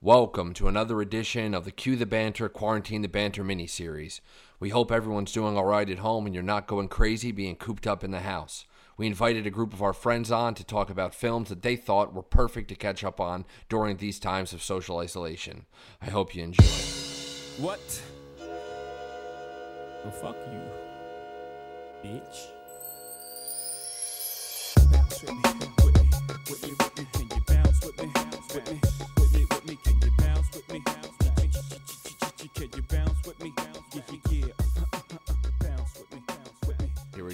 [0.00, 4.20] Welcome to another edition of the Cue the Banter Quarantine the Banter mini series.
[4.60, 7.84] We hope everyone's doing all right at home and you're not going crazy being cooped
[7.84, 8.64] up in the house.
[8.96, 12.14] We invited a group of our friends on to talk about films that they thought
[12.14, 15.66] were perfect to catch up on during these times of social isolation.
[16.00, 16.62] I hope you enjoy.
[17.58, 18.00] What?
[20.04, 20.60] Well, fuck you,
[22.08, 22.46] bitch.
[24.92, 25.42] Bounce with me,
[25.84, 26.08] with me,
[26.48, 27.26] with me, with me.
[27.34, 28.12] You bounce with me, me,
[28.54, 28.87] with me,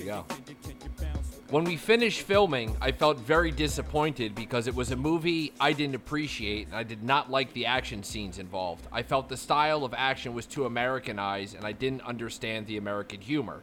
[0.05, 0.13] me.
[0.13, 0.35] Here we go.
[0.35, 1.45] Can you, can you bounce with me?
[1.51, 5.95] When we finished filming, I felt very disappointed because it was a movie I didn't
[5.95, 8.87] appreciate and I did not like the action scenes involved.
[8.93, 13.21] I felt the style of action was too Americanized and I didn't understand the American
[13.21, 13.63] humor.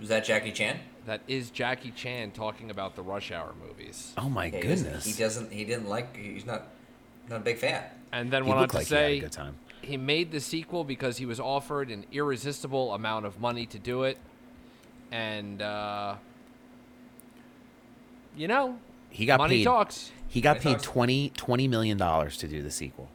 [0.00, 0.78] Was that Jackie Chan?
[1.06, 4.12] That is Jackie Chan talking about the Rush Hour movies.
[4.16, 5.04] Oh my Yeah, he doesn't- goodness.
[5.06, 5.52] He doesn't.
[5.52, 6.14] He didn't like.
[6.16, 6.68] He's not.
[7.28, 7.82] Not a big fan.
[8.12, 9.56] And then He went on to like he had a say good time.
[9.88, 14.04] He made the sequel because he was offered an irresistible amount of money to do
[14.04, 14.18] it.
[15.10, 16.16] And, uh,
[18.36, 18.78] you know,
[19.10, 19.64] He got money paid.
[19.64, 20.12] talks.
[20.28, 20.84] He got Money paid talks.
[20.84, 23.08] 20, 20 million dollars to do the sequel.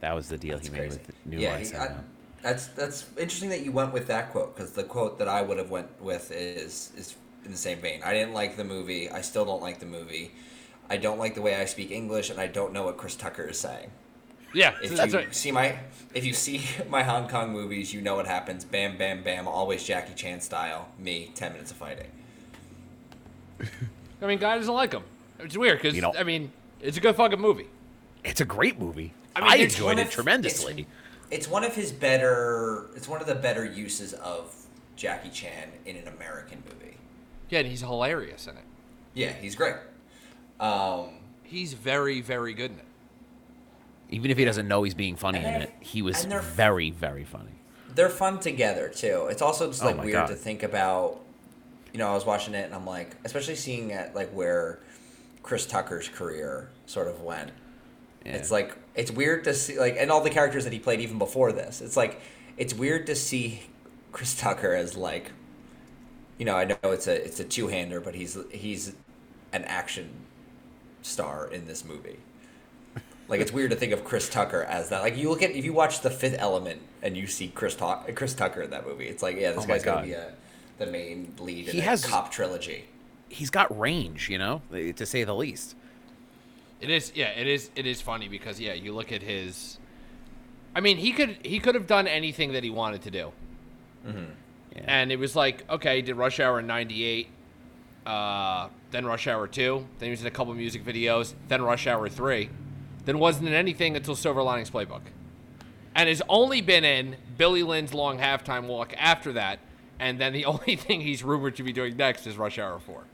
[0.00, 1.00] That was the deal That's he made crazy.
[1.06, 1.70] with New yeah, Lights.
[1.70, 1.94] he, I, uh,
[2.42, 5.58] that's that's interesting that you went with that quote because the quote that I would
[5.58, 8.02] have went with is is in the same vein.
[8.04, 9.10] I didn't like the movie.
[9.10, 10.32] I still don't like the movie.
[10.88, 13.44] I don't like the way I speak English, and I don't know what Chris Tucker
[13.44, 13.90] is saying.
[14.52, 15.34] Yeah, If that's you right.
[15.34, 15.78] see my
[16.14, 18.64] if you see my Hong Kong movies, you know what happens.
[18.64, 19.46] Bam, bam, bam.
[19.46, 20.88] Always Jackie Chan style.
[20.98, 22.08] Me, ten minutes of fighting.
[24.22, 25.02] I mean, guy doesn't like him.
[25.38, 27.68] It's weird because, You know- I mean, it's a good fucking movie.
[28.24, 29.12] it's a great movie.
[29.36, 30.86] I I, mean, it's enjoyed it of- tremendously.
[31.30, 32.86] It's one of his better.
[32.96, 34.52] It's one of the better uses of
[34.96, 36.96] Jackie Chan in an American movie.
[37.48, 38.64] Yeah, and he's hilarious in it.
[39.14, 39.76] Yeah, he's great.
[40.58, 41.10] Um,
[41.44, 42.84] He's very, very good in it.
[44.10, 47.24] Even if he doesn't know he's being funny And in it, he was very, very
[47.24, 47.52] funny.
[47.94, 49.28] they're fun together too.
[49.30, 50.26] It's also just Oh like my weird God.
[50.28, 51.20] to think about.
[51.92, 54.78] You know, I was watching it and I'm like, especially seeing at like where
[55.42, 57.50] Chris Tucker's career sort of went.
[58.24, 58.34] Yeah.
[58.36, 61.18] It's like it's weird to see like and all the characters that he played even
[61.18, 61.80] before this.
[61.80, 62.20] It's like
[62.56, 63.62] it's weird to see
[64.12, 65.32] Chris Tucker as like
[66.38, 68.94] you know, I know it's a it's a two-hander, but he's he's
[69.52, 70.10] an action
[71.02, 72.18] star in this movie.
[73.30, 75.02] Like it's weird to think of Chris Tucker as that.
[75.02, 78.02] Like you look at if you watch The Fifth Element and you see Chris Ta-
[78.16, 79.94] Chris Tucker in that movie, it's like yeah, this oh guy's God.
[79.94, 80.32] gonna be a,
[80.78, 82.86] the main lead he in has, a cop trilogy.
[83.28, 85.76] He's got range, you know, to say the least.
[86.80, 89.78] It is yeah, it is it is funny because yeah, you look at his.
[90.74, 93.32] I mean, he could he could have done anything that he wanted to do.
[94.04, 94.24] Mm-hmm.
[94.74, 94.82] Yeah.
[94.86, 97.28] And it was like okay, he did Rush Hour in '98.
[98.06, 101.86] Uh, then Rush Hour 2, then he was in a couple music videos, then Rush
[101.86, 102.48] Hour 3
[103.04, 105.02] than wasn't in anything until Silver Linings Playbook,
[105.94, 109.58] and has only been in Billy Lynn's long halftime walk after that,
[109.98, 113.04] and then the only thing he's rumored to be doing next is Rush Hour Four.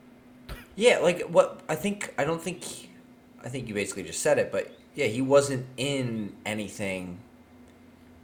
[0.75, 2.89] Yeah, like what I think I don't think
[3.43, 7.19] I think you basically just said it, but yeah, he wasn't in anything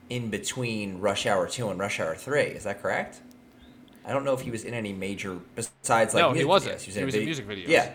[0.10, 2.42] in between Rush Hour Two and Rush Hour Three.
[2.42, 3.22] Is that correct?
[4.06, 6.78] I don't know if he was in any major besides like no, he wasn't.
[6.78, 6.82] Videos.
[6.82, 7.22] He was, in, was video.
[7.22, 7.68] in music videos.
[7.68, 7.92] Yeah,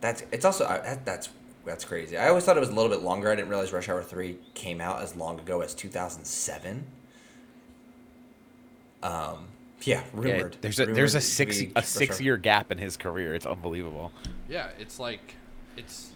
[0.00, 0.64] that's it's also
[1.04, 1.28] that's
[1.68, 2.16] that's crazy.
[2.16, 3.30] I always thought it was a little bit longer.
[3.30, 6.84] I didn't realize Rush Hour 3 came out as long ago as 2007.
[9.02, 9.46] Um
[9.82, 10.56] yeah, Yeah, rumored.
[10.60, 13.34] there's a rumored there's a six a six year gap in his career.
[13.36, 14.10] It's unbelievable.
[14.48, 15.36] Yeah, it's like,
[15.76, 16.10] it's.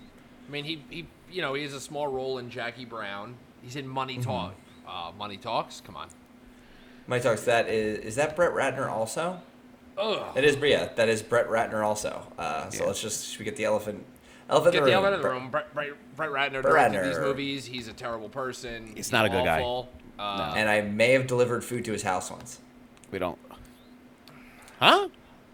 [0.49, 3.37] I mean, he, he you know he has a small role in Jackie Brown.
[3.63, 4.23] He's in Money Mm-hmm.
[4.25, 4.55] Talk.
[4.89, 5.81] Uh, Money Talks.
[5.81, 6.09] Come on.
[7.07, 9.41] Money talks that is is that Brett Ratner also?
[9.97, 10.35] Ugh.
[10.35, 12.27] That is yeah, that is Brett Ratner also.
[12.37, 12.87] Uh, so Yeah.
[12.89, 14.05] let's just should we get the elephant
[14.53, 15.05] elephant Get the the room.
[15.05, 15.51] elephant in the Brett- room.
[15.51, 17.65] Brett, Brett, Brett Ratner Brett directed these movies.
[17.67, 18.87] He's a terrible person.
[18.89, 19.61] He's He's not a good guy.
[19.61, 19.89] awful.
[20.19, 22.61] Uh, And I may have delivered food to his house once.
[23.11, 23.39] We don't.
[24.79, 25.09] Huh?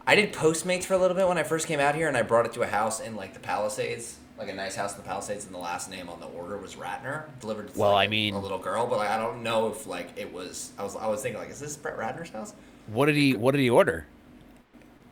[0.07, 2.23] I did Postmates for a little bit when I first came out here, and I
[2.23, 5.07] brought it to a house in like the Palisades, like a nice house in the
[5.09, 7.25] Palisades, and the last name on the order was Ratner.
[7.41, 9.87] Delivered to Well, like, I mean- a little girl, but like, I don't know if
[9.87, 10.73] like it was.
[10.79, 12.55] I was I was thinking like, is this Brett Ratner's house?
[12.87, 14.07] What did he What did he order?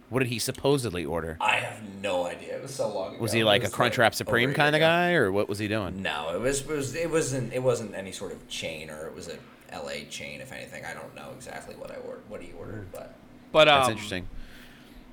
[0.09, 1.37] What did he supposedly order?
[1.41, 2.57] I have no idea.
[2.57, 3.23] It was so long ago.
[3.23, 5.67] Was he It like a was, Crunchwrap Supreme kind of guy, or what was he
[5.67, 6.01] doing?
[6.03, 9.15] No, it was, it was it wasn't it wasn't any sort of chain or it
[9.15, 9.37] was a
[9.71, 10.05] L.A.
[10.05, 10.41] chain.
[10.41, 13.17] If anything, I don't know exactly what I ordered, what he ordered, but
[13.51, 14.29] but um, That's interesting.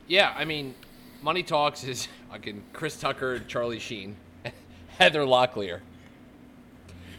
[0.08, 0.76] Yeah, I mean,
[1.24, 4.16] Money Talks is fucking Chris Tucker, Charlie Sheen,
[5.00, 5.80] Heather Locklear.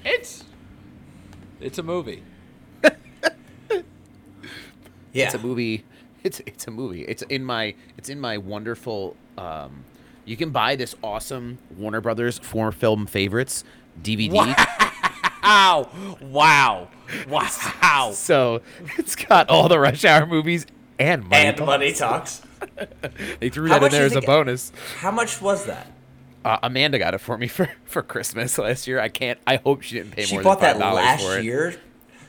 [0.04, 0.44] It's
[1.60, 2.22] it's a movie.
[5.12, 5.84] yeah, It's a movie.
[6.24, 7.02] It's it's a movie.
[7.02, 9.84] It's in my it's in my wonderful um,
[10.24, 13.62] You can buy this awesome Warner Brothers four film favorites
[14.02, 14.32] DVD.
[15.42, 15.88] Wow!
[16.22, 16.88] Wow!
[17.28, 18.10] Wow!
[18.14, 18.62] So
[18.98, 20.66] it's got all the Rush Hour movies
[20.98, 21.44] and money.
[21.46, 22.42] and money talks.
[23.40, 24.72] They threw How that in there as a bonus.
[24.98, 25.86] How much was that?
[26.44, 28.98] Uh, Amanda got it for me for, for Christmas last year.
[29.00, 29.38] I can't.
[29.46, 31.44] I hope she didn't pay She more bought than that five dollars last for it.
[31.44, 31.74] year.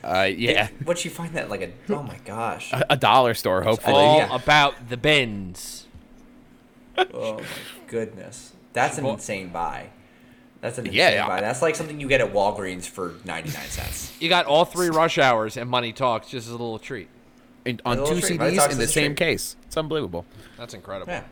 [0.06, 1.72] Uh, yeah, What'd you find that like a?
[1.92, 2.72] Oh my gosh!
[2.72, 3.96] a, a dollar store, hopefully.
[3.96, 4.34] All yeah.
[4.34, 5.86] about the bins.
[6.96, 7.44] Oh my
[7.88, 9.88] goodness, that's an bought- insane buy.
[10.60, 11.26] That's an insane Yeah, yeah.
[11.28, 11.40] buy.
[11.40, 14.16] That's like something you get at Walgreens for ninety nine cents.
[14.20, 17.08] You got all three rush hours and money talks just as a little treat.
[17.66, 19.26] And on two treat, CDs in the same treat.
[19.26, 19.56] case.
[19.66, 20.24] It's unbelievable.
[20.56, 21.12] That's incredible.
[21.12, 21.24] Yeah.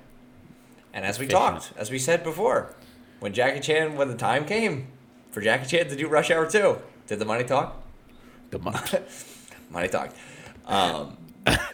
[0.92, 1.42] And as we Efficient.
[1.42, 2.74] talked, as we said before,
[3.20, 4.88] when Jackie Chan, when the time came
[5.30, 6.76] for Jackie Chan to do Rush Hour 2,
[7.06, 7.80] did the money talk?
[8.54, 8.74] The mo-
[9.70, 10.10] Money talk.
[10.66, 11.16] Um,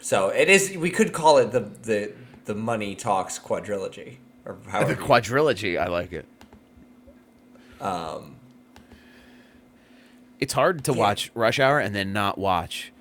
[0.01, 0.75] so it is.
[0.75, 2.11] We could call it the the
[2.45, 4.95] the Money Talks quadrilogy, or however.
[4.95, 5.79] the quadrilogy.
[5.79, 6.25] I like it.
[7.79, 8.35] um,
[10.39, 10.97] It's hard to Yeah.
[10.97, 12.91] watch Rush Hour and then not watch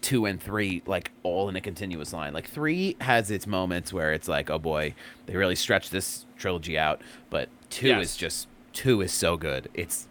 [0.00, 2.32] two and three like all in a continuous line.
[2.32, 4.94] Like three has its moments where it's like, oh boy,
[5.26, 7.02] they really stretch this trilogy out.
[7.28, 8.02] But two Yes.
[8.12, 9.68] is just two is so good.
[9.74, 10.08] It's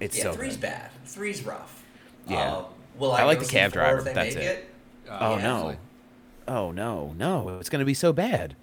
[0.00, 0.60] it's yeah, so three's good.
[0.62, 0.90] bad.
[1.06, 1.77] Three's rough.
[2.28, 2.52] Yeah.
[2.54, 2.64] Uh,
[2.98, 4.68] will I, I like the cab driver, if that's make it.
[5.08, 5.54] Uh, Oh Yeah, no.
[5.54, 5.78] absolutely.
[6.46, 7.58] Oh no, no!
[7.58, 8.56] It's gonna be so bad.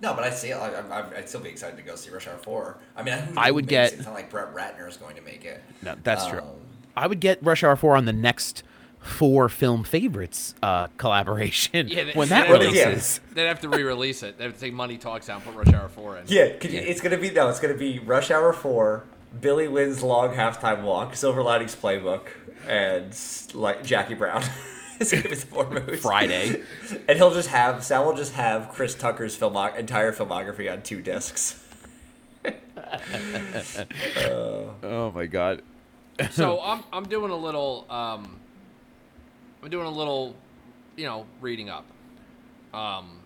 [0.00, 0.52] No, but I see.
[0.52, 2.78] I, I, I'd still be excited to go see Rush Hour Four.
[2.96, 3.96] I mean, who, I would makes get- It?
[3.98, 5.60] It's not like Brett Ratner is going to make it.
[5.82, 6.38] No, that's true.
[6.40, 6.46] Um,
[6.96, 8.62] I would get Rush Hour Four on the next
[9.00, 12.84] four film favorites uh, collaboration Yeah, they- when that they- yeah.
[12.88, 13.20] releases.
[13.34, 14.38] They'd have to re-release it.
[14.38, 16.24] They'd have to take money talks out and put Rush Hour Four in.
[16.28, 17.48] Yeah, could you, it's gonna be no.
[17.48, 19.04] It's gonna be Rush Hour Four,
[19.40, 22.22] Billy Lynn's Long Halftime Walk, Silver Linings Playbook,
[22.66, 23.14] and
[23.54, 24.42] like Jackie Brown.
[25.00, 26.00] it's gonna be the four movies.
[26.00, 26.62] Friday.
[27.08, 31.02] and he'll just have Sal will just have Chris Tucker's filmo- entire filmography on two
[31.02, 31.62] discs.
[34.82, 35.62] Oh my god.
[36.30, 38.38] so I'm I'm doing a little um
[39.62, 40.34] I'm doing a little
[40.96, 41.84] you know reading up
[42.72, 43.20] um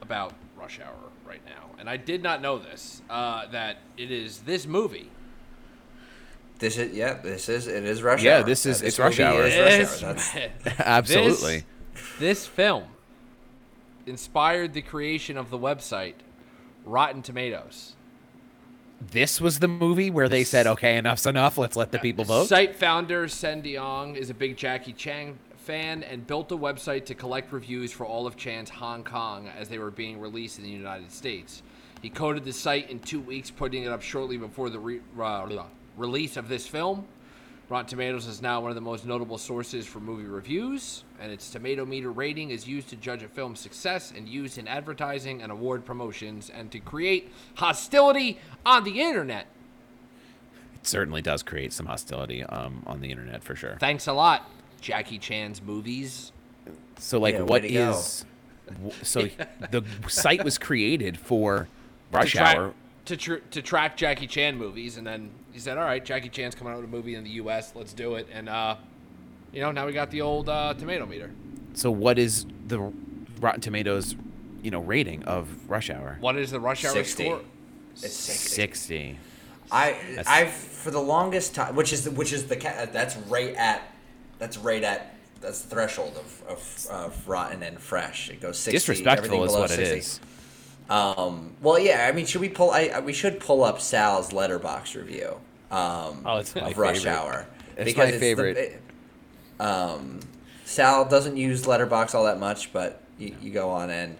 [0.00, 0.94] about Rush Hour
[1.26, 5.10] right now, and I did not know this uh, that it is this movie.
[6.58, 7.14] This is yeah.
[7.14, 8.42] This is it is Rush Yeah, Hour.
[8.44, 9.46] this is- Uh, it's Rush Hour.
[9.46, 10.48] is Rush Hour.
[10.78, 11.64] Absolutely.
[11.94, 12.84] This, this film
[14.06, 16.14] inspired the creation of the website
[16.84, 17.94] Rotten Tomatoes.
[19.00, 21.56] This was the movie where they said, "Okay, enough's enough.
[21.56, 26.02] Let's let the people vote." Site founder Senh Duong is a big Jackie Chan fan
[26.02, 29.78] and built a website to collect reviews for all of Chan's Hong Kong as they
[29.78, 31.62] were being released in the United States.
[32.02, 35.46] He coded the site in two weeks, putting it up shortly before the re- uh,
[35.98, 37.06] release of this film.
[37.68, 41.50] Rotten Tomatoes is now one of the most notable sources for movie reviews, and its
[41.50, 45.52] tomato meter rating is used to judge a film's success and used in advertising and
[45.52, 49.48] award promotions and to create hostility on the internet.
[50.76, 53.76] It certainly does create some hostility um, on the internet for sure.
[53.78, 54.48] Thanks a lot,
[54.80, 56.32] Jackie Chan's movies.
[56.98, 58.02] So, like, Yeah, way what to go.
[59.02, 59.28] So
[59.70, 61.68] the site was created for
[62.12, 62.74] Rush to track, Hour.
[63.04, 66.54] to, tr- to track Jackie Chan movies, and then he said, "All right, Jackie Chan's
[66.54, 67.72] coming out with a movie in the U.S.
[67.74, 68.76] Let's do it." And uh,
[69.52, 71.32] you know, now we got the old uh, tomato meter.
[71.74, 72.92] So, what is the
[73.40, 74.14] Rotten Tomatoes,
[74.62, 76.16] you know, rating of Rush Hour?
[76.20, 77.24] What is the rush hour 60.
[77.24, 77.40] score?
[77.94, 78.32] it's 60.
[78.54, 79.18] Sixty.
[79.72, 83.16] I That's- I've for the longest time, which is the, which is the ca- that's
[83.16, 83.82] right at
[84.38, 88.30] that's right at that's the threshold of, of, of rotten and fresh.
[88.30, 88.76] It goes sixty.
[88.76, 89.96] Disrespectful everything is below what 60.
[89.98, 90.20] is.
[90.88, 92.06] Um, well, yeah.
[92.08, 92.70] I mean, should we pull?
[92.70, 95.40] I, I- we should pull up Sal's Letterboxd review.
[95.70, 97.06] Um, Oh, it's my Rush favorite.
[97.12, 97.46] Hour.
[97.76, 98.56] It's my the- favorite.
[98.56, 98.82] it-
[99.60, 100.20] um,
[100.64, 104.16] Sal doesn't use Letterboxd all that much, but you, you go on and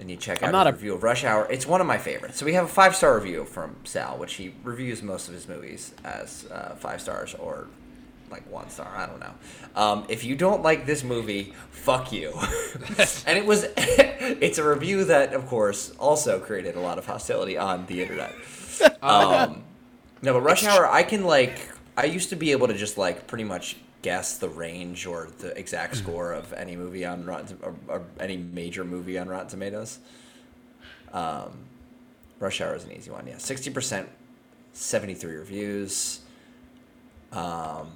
[0.00, 1.46] and you check out a- review of Rush Hour.
[1.50, 2.38] It's one of my favorites.
[2.38, 5.46] So we have a five star review from Sal, which he reviews most of his
[5.46, 7.66] movies as uh, five stars or
[8.30, 8.88] like one star.
[8.96, 9.34] I don't know.
[9.76, 12.32] Um, if you don't like this movie, fuck you.
[13.26, 17.56] and it was, it's a review that, of course, also created a lot of hostility
[17.58, 18.32] on the internet.
[19.02, 19.64] Um,
[20.22, 23.26] no, but Rush Hour, I can like, I used to be able to just like
[23.26, 27.74] pretty much guess the range or the exact score of any movie on Rotten or,
[27.88, 29.98] or any major movie on Rotten Tomatoes.
[31.12, 31.50] Um,
[32.38, 33.26] Rush Hour is an easy one.
[33.26, 34.08] Yeah, sixty percent,
[34.72, 36.20] seventy-three reviews.
[37.32, 37.92] Um,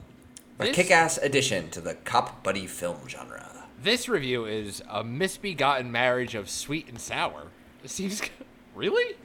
[0.59, 3.51] a This- kick-ass addition to the cop buddy film genre.
[3.83, 7.49] This review is a misbegotten marriage of sweet and sour.
[7.83, 8.23] It seems
[8.75, 9.17] really.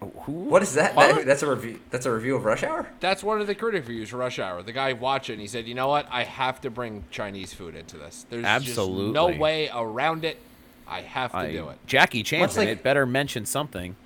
[0.00, 0.32] Who?
[0.32, 0.94] What is that?
[0.96, 1.80] That- That's a review.
[1.90, 2.88] That's a review of Rush Hour.
[3.00, 4.62] That's one of the critic reviews for Rush Hour.
[4.62, 6.06] The guy watched it and he said, "You know what?
[6.10, 8.26] I have to bring Chinese food into this.
[8.30, 10.40] There's just no way around it.
[10.86, 11.78] I have to I, do it.
[11.86, 12.48] Jackie Chan.
[12.56, 12.82] Like- it.
[12.82, 13.96] Better mention something.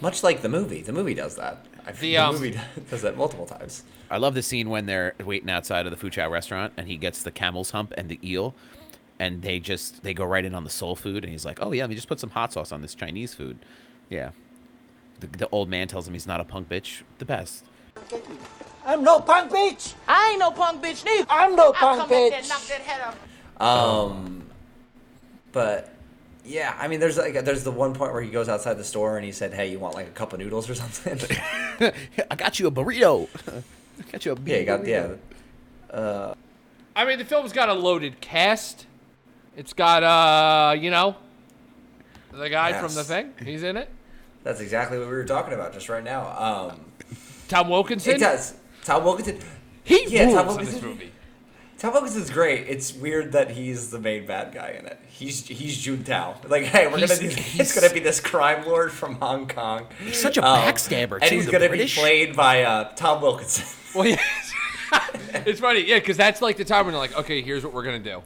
[0.00, 0.82] Much like the movie.
[0.82, 1.64] The movie does that.
[1.84, 3.82] I The, the um, movie does that multiple times.
[4.10, 6.96] I love the scene when they're waiting outside of the Foo Chow restaurant and he
[6.96, 8.54] gets the camel's hump and the eel
[9.18, 11.72] and they just they go right in on the soul food and he's like, "Oh
[11.72, 13.58] yeah, let me just put some hot sauce on this Chinese food."
[14.08, 14.30] Yeah.
[15.20, 17.02] The, the old man tells him he's not a punk bitch.
[17.18, 17.64] The best.
[18.86, 19.94] I'm no punk bitch.
[20.06, 21.26] I ain't no punk bitch neither.
[21.28, 22.48] I'm no I'll punk come back there bitch.
[22.48, 23.14] knock that head
[23.60, 24.10] off.
[24.10, 24.46] Um,
[25.52, 25.92] but
[26.44, 29.16] yeah, I mean, there's like there's the one point where he goes outside the store
[29.16, 31.18] and he said, "Hey, you want like a cup of noodles or something?"
[32.30, 33.28] I got you a burrito.
[33.98, 34.48] I got you a burrito.
[34.48, 35.18] yeah, you got burrito.
[35.92, 36.34] yeah.
[36.96, 38.86] I mean, the film's got a loaded cast.
[39.56, 41.16] It's got, uh, you know,
[42.32, 43.34] the guy from the thing.
[43.44, 43.88] He's in it.
[44.48, 46.26] That's exactly what we were talking about just right now.
[46.70, 46.80] Um,
[47.48, 48.14] Tom Wilkinson.
[48.14, 48.54] it does.
[48.82, 49.38] Tom Wilkinson.
[49.84, 51.12] He Yeah, Tom rules in this movie.
[51.76, 52.66] Tom Wilkinson's great.
[52.66, 54.98] It's weird that he's the main bad guy in it.
[55.06, 56.36] He's he's Jun Tao.
[56.48, 57.36] Like, hey, we're He's- gonna do.
[57.42, 59.86] he's- It's gonna be this crime lord from Hong Kong.
[60.02, 61.94] He's such a Um, backstabber, and too, he's the gonna British.
[61.96, 63.66] be played by uh, Tom Wilkinson.
[63.94, 64.18] Well, yeah.
[65.46, 67.84] it's funny, yeah, because that's like the time when they're like, okay, here's what we're
[67.84, 68.22] gonna do.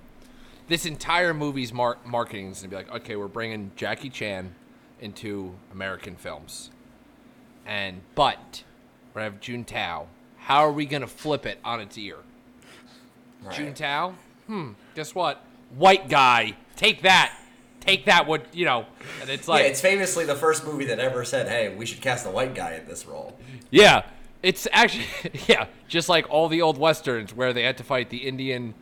[0.69, 4.55] This entire movie's mar- marketing is gonna be like, okay, we're bringing Jackie Chan
[5.03, 6.71] into American films,
[7.67, 8.63] and but
[9.13, 10.07] we're gonna have Jun Tao.
[10.39, 12.17] How are we gonna flip it on its ear?
[13.51, 14.15] Jun Tao?
[14.47, 14.71] Hmm.
[14.95, 15.45] Guess what?
[15.77, 16.57] White guy.
[16.77, 17.37] Take that.
[17.81, 18.27] Take that.
[18.27, 18.87] What you know?
[19.21, 22.01] And it's like, yeah, it's famously the first movie that ever said, "Hey, we should
[22.01, 23.37] cast a white guy in this role."
[23.71, 24.05] Yeah,
[24.43, 25.07] it's actually
[25.49, 28.75] yeah, just like all the old westerns where they had to fight the Indian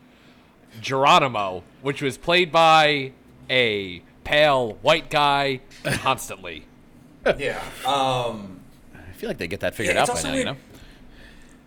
[0.81, 3.13] Geronimo, which was played by
[3.49, 6.65] a pale white guy constantly.
[7.39, 7.61] yeah.
[7.85, 8.61] Um.
[8.95, 10.57] I feel like they get that figured Yeah, out by also now, you know.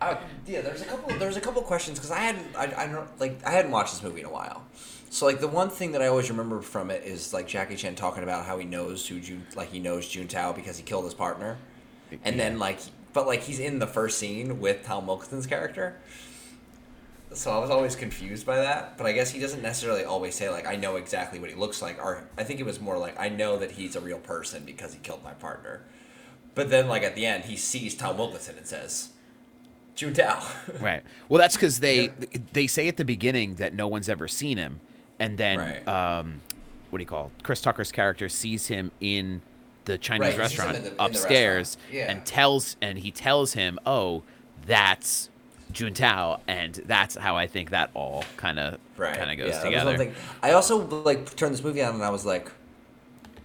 [0.02, 0.18] Uh,
[0.48, 1.18] yeah, there's a couple.
[1.18, 2.56] There's a couple questions because I hadn't.
[2.56, 3.46] I, I don't like.
[3.46, 4.64] I hadn't watched this movie in a while.
[5.10, 7.96] So like the one thing that I always remember from it is like Jackie Chan
[7.96, 11.06] talking about how he knows who Jun, like he knows Jun Tao because he killed
[11.06, 11.58] his partner,
[12.24, 12.80] and then like,
[13.14, 15.98] but like he's in the first scene with Tom Wilkinson's character.
[17.34, 20.50] So I was always confused by that, but I guess he doesn't necessarily always say
[20.50, 23.20] like I know exactly what he looks like, or I think it was more like
[23.20, 25.82] I know that he's a real person because he killed my partner.
[26.56, 29.10] But then like at the end, he sees Tom Wilkinson and says,
[29.96, 30.46] "Jun Tao."
[30.80, 31.02] Right.
[31.30, 32.12] Well, that's because they
[32.54, 34.80] they say at the beginning that no one's ever seen him,
[35.20, 35.88] and then Right.
[35.88, 36.42] um,
[36.92, 37.44] what do you call it?
[37.44, 39.42] Chris Tucker's character sees him in
[39.86, 41.94] the Chinese Right, he sees him restaurant the- in the upstairs, restaurant.
[41.96, 42.12] Yeah.
[42.12, 44.22] and tells and he tells him, "Oh,
[44.66, 45.30] that's
[45.72, 49.16] Jun Tao," and that's how I think that all kind of right.
[49.18, 50.16] kind of goes yeah, that was one together.
[50.42, 52.52] I also like turned this movie on and I was like,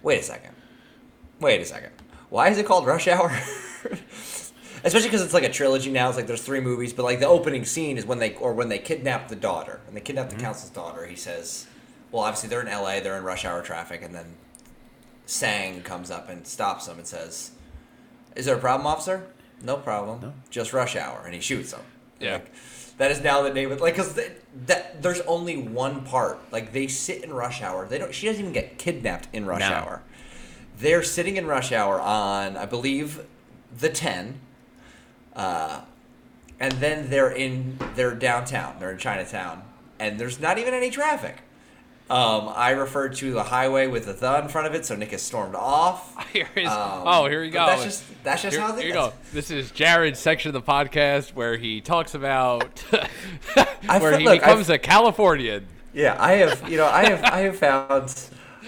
[0.03, 0.53] wait a second,
[1.39, 1.91] wait a second.
[2.29, 3.31] Why is it called Rush Hour?
[4.83, 6.07] Especially because it's like a trilogy now.
[6.07, 8.69] It's like there's three movies, but like the opening scene is when they or when
[8.69, 9.81] they kidnap the daughter.
[9.87, 10.37] and they kidnap Mm-hmm.
[10.37, 11.65] the counsel's daughter, he says,
[12.11, 12.99] "Well, obviously they're in L.A.
[13.01, 14.35] They're in rush hour traffic," and then
[15.25, 17.51] Sang comes up and stops them and says,
[18.35, 19.27] "Is there a problem, officer?"
[19.61, 20.21] No problem.
[20.21, 20.33] No.
[20.49, 21.81] Just rush hour, and he shoots them.
[22.19, 22.33] Yeah.
[22.33, 22.51] Like,
[22.97, 24.19] that is now the name of like because
[24.65, 26.39] that there's only one part.
[26.51, 27.87] Like they sit in rush hour.
[27.87, 28.13] They don't.
[28.13, 29.67] She doesn't even get kidnapped in rush No.
[29.73, 30.01] hour.
[30.77, 33.25] They're sitting in rush hour on I believe
[33.77, 34.41] the ten.
[35.33, 35.81] Uh,
[36.59, 38.75] and then they're in they're downtown.
[38.79, 39.63] They're in Chinatown,
[39.97, 41.37] and there's not even any traffic.
[42.09, 45.11] Um, I referred to the highway with the the in front of it, so Nick
[45.11, 46.27] has stormed off.
[46.33, 47.65] Here is Um, oh here you go.
[47.67, 49.13] That's just that's just here, how here go.
[49.31, 54.41] This is Jared's section of the podcast where he talks about where feel he like
[54.41, 55.67] becomes I've- a Californian.
[55.93, 56.69] Yeah, I have.
[56.69, 57.23] You know, I have.
[57.23, 58.15] I have found.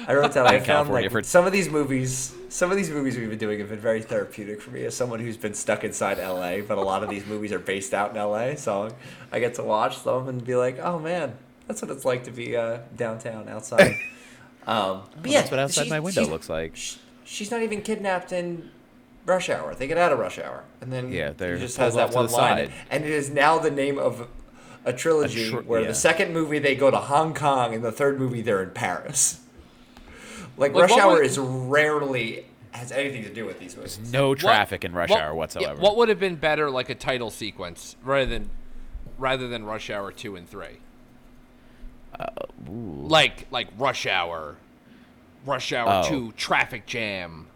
[0.07, 0.47] I wrote down.
[0.47, 2.33] I found California like for- some of these movies.
[2.49, 5.19] Some of these movies we've been doing have been very therapeutic for me as someone
[5.19, 6.61] who's been stuck inside LA.
[6.61, 8.89] But a lot of these movies are based out in LA, so
[9.31, 11.33] I get to watch them and be like, "Oh man,
[11.71, 13.95] that's what it's like to be uh, downtown outside."
[14.67, 16.75] um, but yeah, that's what outside my window looks like.
[16.75, 18.69] sh- She's not even kidnapped in
[19.25, 19.73] rush hour.
[19.73, 22.15] They get out of rush hour, and then Yeah, they're he just has that to
[22.15, 22.73] one the line, side.
[22.89, 24.27] and it is now the name of
[24.83, 25.87] a trilogy tr- where yeah.
[25.87, 29.39] the second movie they go to Hong Kong, and the third movie they're in Paris.
[30.57, 33.99] Like, Like, rush hour would- is rarely has anything to do with these movies.
[34.11, 35.79] No What- traffic in rush what- hour yeah, whatsoever.
[35.81, 38.49] what would have been better, like a title sequence, rather than
[39.17, 40.79] rather than Rush Hour two and three?
[42.67, 44.55] Like like Rush Hour,
[45.45, 46.09] Rush Hour Oh.
[46.09, 47.47] two, Traffic Jam,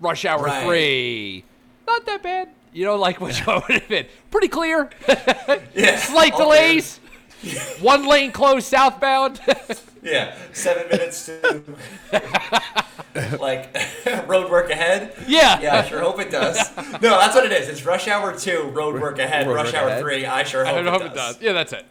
[0.00, 0.64] Rush Hour Right.
[0.66, 1.44] three.
[1.86, 2.48] Not that bad.
[2.72, 4.90] You know, like which one would have been pretty clear.
[5.74, 6.58] Yeah, Slight all there.
[6.58, 6.98] delays.
[7.80, 9.40] One lane closed southbound.
[10.04, 11.62] Yeah, seven minutes to
[13.40, 13.74] like
[14.28, 15.14] road work ahead.
[15.26, 15.58] Yeah.
[15.62, 16.58] yeah, I sure hope it does.
[17.00, 17.68] No, that's what it is.
[17.70, 19.46] It's rush hour two, road work ahead.
[19.46, 20.02] Road rush work hour ahead.
[20.02, 21.36] three, I sure hope, don't know it, it does.
[21.36, 21.42] does.
[21.42, 21.86] Yeah, that's it.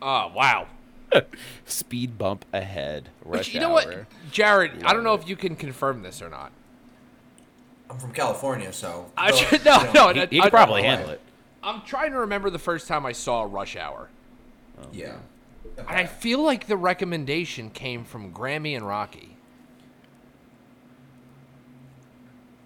[0.00, 0.68] Oh wow.
[1.66, 3.08] Speed bump ahead.
[3.24, 4.06] Rush Which, you know what, hour.
[4.30, 4.82] Jared?
[4.84, 6.52] I don't know if you can confirm this or not.
[7.90, 10.42] I'm from California, so I don't- should, no, you know, no, He, no, he I-
[10.44, 11.20] could probably I- handle it.
[11.62, 14.08] I'm trying to remember the first time I saw Rush Hour,
[14.80, 15.14] oh, Yeah.
[15.78, 19.36] and I feel like the recommendation came from Grammy and Rocky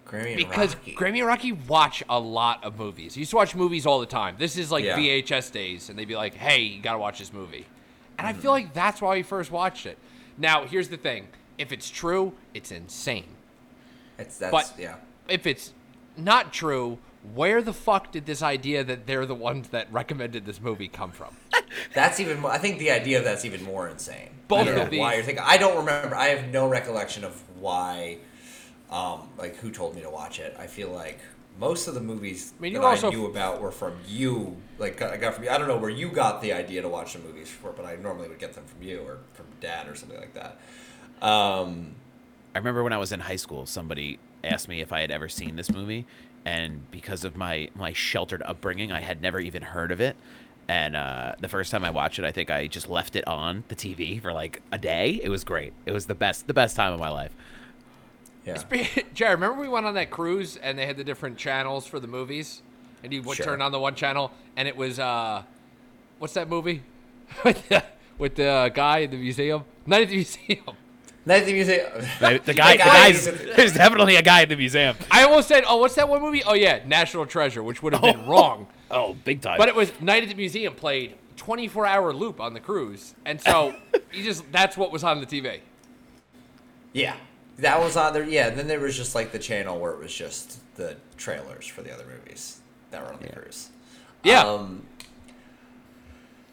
[0.07, 0.43] Grammy and Rocky?
[0.45, 0.95] because Rocky.
[0.95, 3.13] Grammy and Rocky watch a lot of movies.
[3.15, 4.35] He used to watch movies all the time.
[4.39, 4.95] This is like Yeah.
[4.97, 7.65] VHS days, and they'd be like, "Hey, you gotta watch this movie,"
[8.17, 8.41] and I Mm-hmm.
[8.41, 9.97] feel like that's why we first watched it.
[10.37, 13.25] Now, here's the thing: if it's true, it's insane.
[14.17, 14.95] It's that's but- yeah.
[15.27, 15.73] If it's
[16.15, 16.99] not true,
[17.35, 21.11] where the fuck did this idea that they're the ones that recommended this movie come
[21.11, 21.35] from?
[21.93, 22.39] That's even.
[22.39, 24.29] more I think the idea of that's even more insane.
[24.47, 25.43] Both I don't of know why you're thinking.
[25.45, 26.15] I don't remember.
[26.15, 28.17] I have no recollection of why.
[28.89, 30.55] Um, like who told me to watch it?
[30.57, 31.19] I feel like
[31.59, 34.57] most of the movies I mean, you that also- I knew about were from you.
[34.79, 35.49] Like I got from you.
[35.49, 37.95] I don't know where you got the idea to watch the movies for, but I
[37.95, 40.59] normally would get them from you or from dad or something like that.
[41.21, 41.95] Um,
[42.53, 45.27] I remember when I was in high school, somebody asked me if I had ever
[45.29, 46.05] seen this movie,
[46.45, 50.15] and because of my my sheltered upbringing, I had never even heard of it.
[50.69, 53.63] And uh, the first time I watched it, I think I just left it on
[53.69, 55.19] the TV for like a day.
[55.23, 55.73] It was great.
[55.85, 57.31] It was the best, the best time of my life.
[58.47, 58.87] Yeah.
[59.13, 62.07] Jared, remember we went on that cruise and they had the different channels for the
[62.07, 62.61] movies,
[63.03, 63.45] and you would Sure.
[63.45, 65.43] turn on the one channel and it was uh,
[66.19, 66.81] what's that movie
[67.43, 67.83] with the,
[68.17, 69.63] with the guy in the museum?
[69.85, 70.63] Night at the museum.
[71.25, 71.87] Night at the museum.
[72.19, 74.95] The, the guy, the guy guy's, is- there's definitely a guy in the museum.
[75.11, 76.41] I almost said, oh, what's that one movie?
[76.43, 79.57] Oh yeah, National Treasure, which would have been wrong, Oh, big time.
[79.57, 83.39] but it was Night at the Museum played 24 hour loop on the cruise, and
[83.41, 83.75] so
[84.13, 85.59] you just that's what was on the TV.
[86.93, 87.15] Yeah,
[87.59, 88.23] that was on there.
[88.23, 91.65] Yeah, and then there was just like the channel where it was just the trailers
[91.67, 92.59] for the other movies
[92.91, 93.69] that were on the cruise.
[94.23, 94.83] Yeah, Um,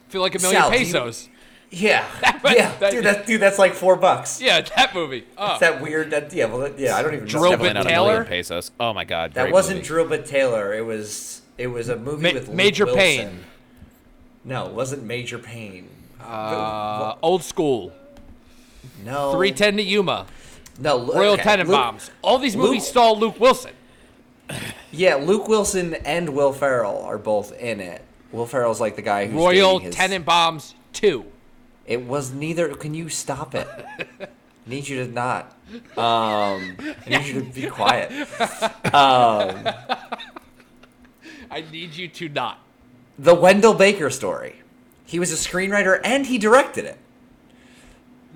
[0.09, 1.29] feel like a million Sal, do you- pesos.
[1.71, 3.05] yeah, That- yeah, that- dude.
[3.05, 4.41] That, dude, that's like four bucks.
[4.41, 5.25] Yeah, that movie.
[5.37, 5.53] Oh.
[5.53, 6.11] It's that weird.
[6.11, 6.97] That yeah, well, that- yeah.
[6.97, 7.51] I don't even Drill know.
[7.59, 8.07] bit definitely not a Taylor?
[8.13, 8.71] million pesos.
[8.79, 10.17] Oh my god, That wasn't movie.
[10.17, 10.73] Drillbit Taylor.
[10.75, 13.01] It was it was a movie Ma- with Luke Major Wilson.
[13.01, 13.45] Payne.
[14.45, 15.89] No, it wasn't Major Payne.
[16.23, 17.93] Uh, old school.
[19.05, 20.27] no, 310 to Yuma.
[20.79, 21.93] No, Royal okay, Tenenbaums.
[22.09, 23.73] Luke- All these movies Luke- stall Luke Wilson.
[24.93, 28.05] Yeah, Luke Wilson and Will Ferrell are both in it.
[28.31, 31.25] Will Ferrell's like the guy who's Royal his- Tenenbaums 2.
[31.87, 32.73] It was neither.
[32.77, 33.67] Can you stop it?
[34.21, 34.29] I
[34.67, 35.47] need you to not.
[35.99, 38.11] Um, I need you to be quiet.
[38.95, 39.67] Um,
[41.51, 42.61] I need you to not.
[43.19, 44.57] the Wendell Baker story.
[45.07, 46.99] He was a screenwriter and he directed it.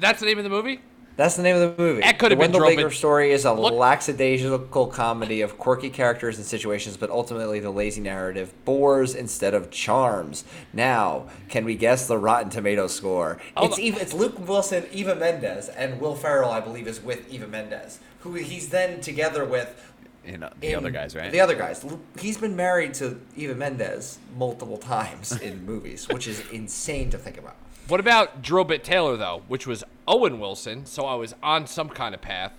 [0.00, 0.80] That's the name of the movie?
[1.18, 2.00] That's the name of the movie.
[2.02, 5.90] That could have been Wendell Drove Baker story is a Look- lackadaisical comedy of quirky
[5.90, 10.44] characters and situations, but ultimately the lazy narrative bores instead of charms.
[10.72, 13.38] Now, can we guess the Rotten Tomato score?
[13.56, 13.84] Hold it's on.
[13.84, 17.98] Eva, it's Luke Wilson, Eva Mendes, and Will Ferrell, I believe, is with Eva Mendes,
[18.20, 19.92] who he's then together with.
[20.24, 21.32] You know, the in- other guys, right?
[21.32, 21.84] The other guys.
[22.20, 27.38] He's been married to Eva Mendes multiple times in movies, which is insane to think
[27.38, 27.56] about.
[27.88, 32.14] What about Drillbit Taylor, though, which was Owen Wilson, so I was on some kind
[32.14, 32.52] of path.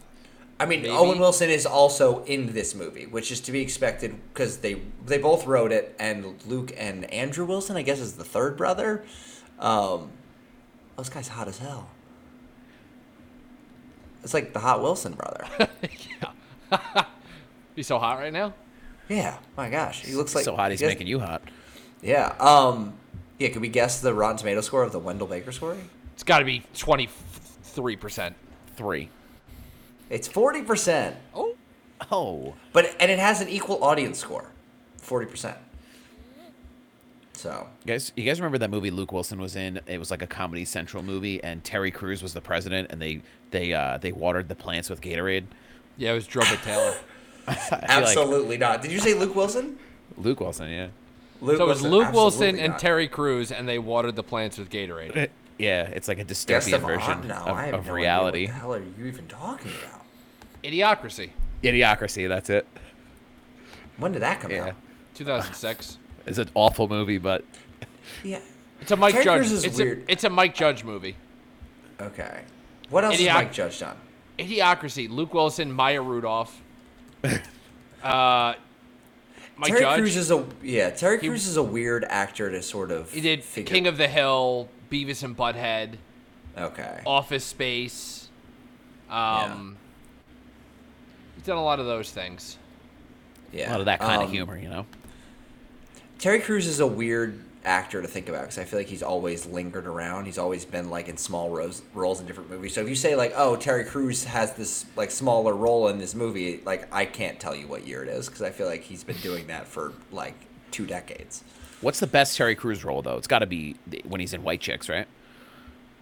[0.60, 0.94] I mean, Maybe.
[0.94, 5.18] Owen Wilson is also in this movie, which is to be expected because they they
[5.18, 9.04] both wrote it, and Luke and Andrew Wilson, I guess, is the third brother.
[9.58, 10.12] Um,
[10.96, 11.90] those guys hot as hell.
[14.24, 15.46] It's like the hot Wilson brother.
[16.72, 17.06] Yeah,
[17.76, 18.54] he's so hot right now?
[19.08, 21.42] yeah, my gosh, he looks like so hot he's he making you hot.
[22.02, 22.36] Yeah.
[22.40, 22.94] Um.
[23.40, 23.50] Yeah.
[23.50, 25.78] Could we guess the Rotten Tomato score of the Wendell Baker story?
[26.14, 27.08] It's got to be 23%.
[28.76, 29.10] Three.
[30.10, 31.56] It's forty percent, Oh.
[32.12, 34.50] Oh, but and it has an equal audience score,
[34.98, 35.58] forty percent.
[37.34, 39.80] So you guys, you guys remember that movie Luke Wilson was in?
[39.86, 43.22] It was like a Comedy Central movie, and Terry Crews was the president, and they
[43.52, 45.46] they uh, they watered the plants with Gatorade.
[45.98, 46.96] Yeah, it was Drillbit Taylor.
[47.48, 48.82] I feel like absolutely not.
[48.82, 49.78] Did you say Luke Wilson?
[50.18, 50.88] Luke Wilson, yeah,
[51.42, 52.80] Luke So it was Wilson, Luke Wilson and not.
[52.80, 55.30] Terry Crews, and they watered the plants with Gatorade.
[55.60, 55.84] yeah.
[55.84, 57.28] It's like a Guest dystopian of version Honor?
[57.28, 58.44] No, of, I have of no reality.
[58.44, 60.04] Idea what the hell are you even talking about?
[60.64, 61.30] Idiocracy,
[61.64, 62.28] Idiocracy.
[62.28, 62.66] That's it.
[63.98, 64.76] When did that come Yeah, out?
[65.16, 65.98] 2006.
[66.26, 67.44] it's an awful movie, but
[68.24, 68.40] Yeah.
[68.82, 69.52] It's a Mike Terry Judge.
[69.52, 70.00] Is it's weird.
[70.08, 71.16] A, it's a Mike Judge movie.
[72.02, 72.42] Okay.
[72.90, 73.98] What else Idioc- has Mike Judge done?
[74.40, 75.10] Idiocracy.
[75.10, 76.62] Luke Wilson, Maya Rudolph.
[77.24, 78.54] uh,
[79.58, 80.00] Mike Terry Judge.
[80.00, 80.90] Crews is a yeah.
[80.92, 83.12] Terry Crews is a weird actor to sort of.
[83.12, 85.96] he did figure- King of the Hill, Beavis and Butthead,
[86.58, 87.02] Okay.
[87.06, 88.28] Office Space.
[89.10, 89.78] Um,
[91.36, 92.58] he's done a lot of those things.
[93.52, 93.70] Yeah.
[93.70, 94.86] a lot of that kind of Um, humor, you know.
[96.20, 99.46] Terry Crews is a weird actor to think about because I feel like he's always
[99.46, 100.26] lingered around.
[100.26, 102.74] He's always been like in small roles, roles in different movies.
[102.74, 106.14] So if you say like, "Oh, Terry Crews has this like smaller role in this
[106.14, 109.04] movie," like I can't tell you what year it is because I feel like he's
[109.04, 110.36] been doing that for like
[110.72, 111.44] two decades.
[111.82, 113.18] What's the best Terry Crews role though?
[113.18, 115.08] It's got to be when he's in White Chicks, right?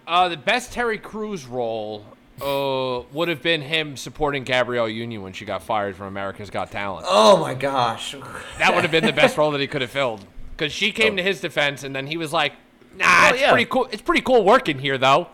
[0.07, 2.05] Uh, the best Terry Crews role
[2.41, 6.71] uh, would have been him supporting Gabrielle Union when she got fired from America's Got
[6.71, 7.05] Talent.
[7.09, 8.15] Oh my gosh.
[8.57, 10.25] That would have been the best role that he could have filled.
[10.55, 12.53] Because she came to his defense, and then he was like,
[12.95, 13.51] "Nah, Oh, it's yeah.
[13.51, 13.87] pretty cool.
[13.91, 15.27] It's pretty cool working here, though.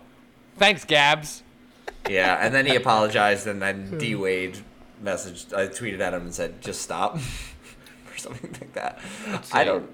[0.57, 1.43] Thanks, Gabs."
[2.09, 4.57] Yeah, and then he apologized, and then D Wade
[5.01, 7.15] messaged, I tweeted at him and said, "Just stop,"
[8.11, 8.99] or something like that.
[9.53, 9.89] I don't.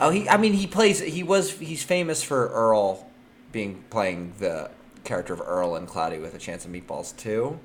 [0.00, 0.28] Oh, he.
[0.28, 1.00] I mean, he plays.
[1.00, 1.52] He was.
[1.52, 3.08] He's famous for Earl
[3.52, 4.70] being playing the
[5.04, 7.58] character of Earl in Cloudy with a Chance of Meatballs too.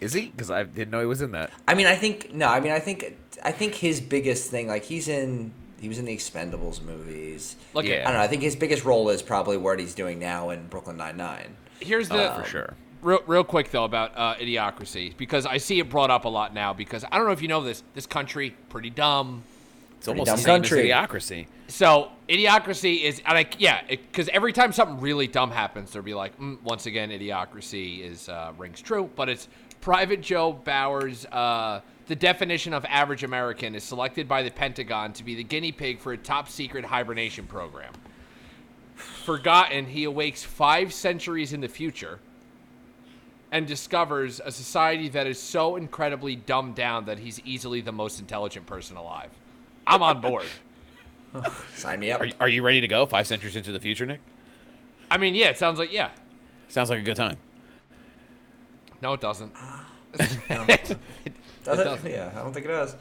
[0.00, 0.26] Is he?
[0.28, 1.50] Because I didn't know he was in that.
[1.66, 2.48] I mean, I think no.
[2.48, 5.52] I mean, I think I think his biggest thing, like he's in.
[5.78, 7.56] He was in the Expendables movies.
[7.74, 8.00] Look, Yeah.
[8.00, 8.20] I don't know.
[8.20, 11.54] I think his biggest role is probably what he's doing now in Brooklyn Nine Nine.
[11.80, 12.74] here's the uh, For sure.
[13.02, 16.54] Real, real quick though about uh, idiocracy because I see it brought up a lot
[16.54, 17.82] now because I don't know if you know this.
[17.94, 19.42] This country pretty dumb.
[19.98, 20.92] It's almost dumb the same country.
[20.92, 21.46] as Idiocracy.
[21.68, 26.14] So idiocracy is and like yeah, because every time something really dumb happens, they'll be
[26.14, 29.10] like, mm, once again, idiocracy is uh, rings true.
[29.16, 29.48] But it's
[29.80, 31.26] Private Joe Bowers.
[31.26, 35.72] Uh, the definition of average American is selected by the Pentagon to be the guinea
[35.72, 37.92] pig for a top secret hibernation program.
[38.94, 42.20] Forgotten, he awakes five centuries in the future
[43.52, 48.18] and discovers a society that is so incredibly dumbed down that he's easily the most
[48.20, 49.30] intelligent person alive.
[49.86, 50.46] I'm on board.
[51.74, 52.20] Sign me up.
[52.20, 53.06] Are, are you ready to go?
[53.06, 54.20] Five centuries into the future, Nick?
[55.10, 56.10] I mean, yeah, it sounds like yeah.
[56.68, 57.36] Sounds like a good time.
[59.02, 59.52] No, it doesn't.
[60.16, 60.98] Does It
[61.66, 61.84] it?
[61.84, 62.10] doesn't.
[62.10, 62.96] Yeah, I don't think it does.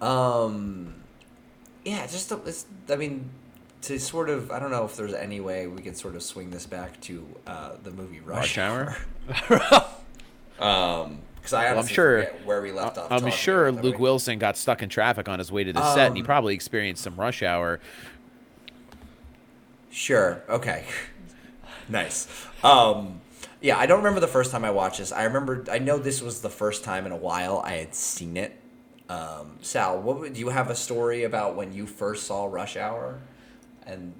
[0.00, 0.94] Um,
[1.84, 2.66] yeah, just the- it's.
[2.88, 3.30] I mean,
[3.82, 6.50] to sort of, I don't know if there's any way we can sort of swing
[6.50, 8.96] this back to uh, the movie Rush, Rush Hour?
[10.58, 12.24] Um, because I Well, I'm sure.
[12.44, 13.10] where we left off.
[13.10, 13.98] I'm sure Luke.
[13.98, 16.54] Wilson got stuck in traffic on his way to the set, and he Um, probably
[16.54, 17.80] experienced some rush hour.
[19.90, 20.42] Sure.
[20.48, 20.84] Okay.
[21.88, 22.28] nice.
[22.62, 23.20] Um,
[23.62, 25.12] yeah, I don't remember the first time I watched this.
[25.12, 25.64] I remember.
[25.70, 28.56] I know this was the first time in a while I had seen it.
[29.08, 32.76] Um, Sal, what would, do you have a story about when you first saw Rush
[32.76, 33.18] Hour?
[33.86, 34.12] And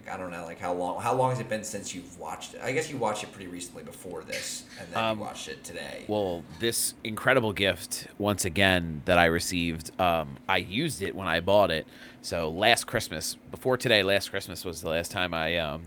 [0.00, 1.00] like I don't know, like how long?
[1.00, 2.60] How long has it been since you've watched it?
[2.62, 5.62] I guess you watched it pretty recently before this, and then Um, you watched it
[5.64, 6.04] today.
[6.08, 11.40] Well, this incredible gift once again that I received, um, I used it when I
[11.40, 11.86] bought it.
[12.22, 15.82] So last Christmas, before today, last Christmas was the last time I um,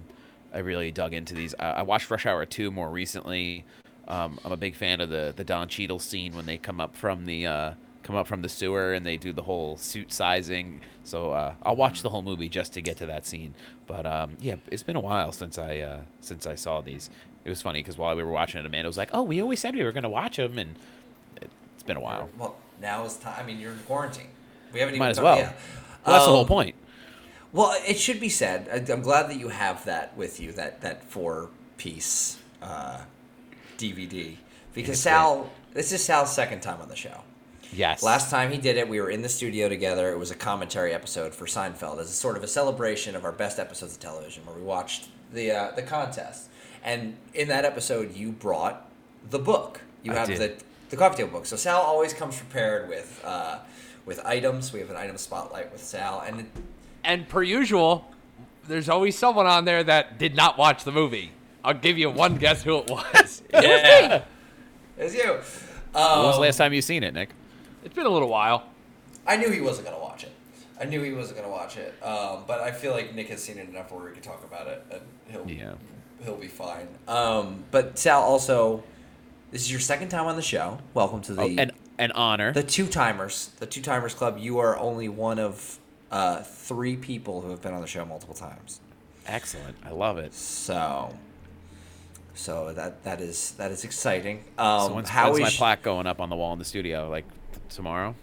[0.53, 1.55] I really dug into these.
[1.59, 3.65] I, I watched Rush Hour two more recently.
[4.07, 6.95] Um, I'm a big fan of the the Don Cheadle scene when they come up
[6.95, 10.81] from the uh, come up from the sewer and they do the whole suit sizing.
[11.03, 13.55] So uh, I'll watch the whole movie just to get to that scene.
[13.87, 17.09] But um, yeah, it's been a while since I uh, since I saw these.
[17.45, 19.59] It was funny because while we were watching it, Amanda was like, "Oh, we always
[19.59, 20.75] said we were going to watch them," and
[21.41, 22.29] it, it's been a while.
[22.37, 23.35] well, now is time.
[23.37, 24.27] I mean, you're in quarantine.
[24.71, 25.35] We haven't Might even as well.
[25.37, 25.53] Well,
[26.05, 26.75] that's the whole Um, point.
[27.51, 28.89] Well, it should be said.
[28.89, 30.51] I'm glad that you have that with you.
[30.53, 33.01] That that four piece uh,
[33.77, 34.37] DVD
[34.73, 35.49] because Sal.
[35.73, 37.21] This is Sal's second time on the show.
[37.73, 38.03] Yes.
[38.03, 40.11] Last time he did it, we were in the studio together.
[40.11, 43.31] It was a commentary episode for Seinfeld as a sort of a celebration of our
[43.31, 46.49] best episodes of television, where we watched the uh, the contest.
[46.83, 48.89] And in that episode, you brought
[49.29, 49.81] the book.
[50.03, 50.39] You I have did.
[50.39, 51.45] the the coffee table book.
[51.45, 53.59] So Sal always comes prepared with uh,
[54.05, 54.71] with items.
[54.73, 56.45] We have an item spotlight with Sal, and it,
[57.03, 58.11] And per usual,
[58.67, 61.31] there's always someone on there that did not watch the movie.
[61.63, 63.41] I'll give you one guess who it was.
[63.53, 64.23] yeah,
[64.97, 65.31] it's you.
[65.93, 67.29] when Um, was the last time you seen it, Nick?
[67.83, 68.63] It's been a little while.
[69.25, 70.31] I knew he wasn't gonna watch it.
[70.79, 71.93] I knew he wasn't gonna watch it.
[72.03, 74.67] Um, but I feel like Nick has seen it enough where we can talk about
[74.67, 75.73] it, and he'll Yeah.
[76.23, 76.87] he'll be fine.
[77.07, 78.83] Um, but Sal, also,
[79.51, 80.79] this is your second time on the show.
[80.93, 82.51] Welcome to the Oh, an an honor.
[82.53, 84.37] the two timers, the two timers club.
[84.39, 85.77] You are only one of
[86.11, 88.79] uh, three people who have been on the show multiple times.
[89.25, 89.75] Excellent.
[89.85, 90.33] I love it.
[90.33, 91.13] So,
[92.33, 94.43] so that that is that is exciting.
[94.57, 96.65] Um, so when's, how when's my is- plaque going up on the wall in the
[96.65, 97.09] studio?
[97.09, 97.25] Like
[97.75, 98.15] tomorrow?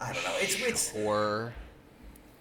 [0.00, 0.34] I don't know.
[0.38, 1.52] It's it's Or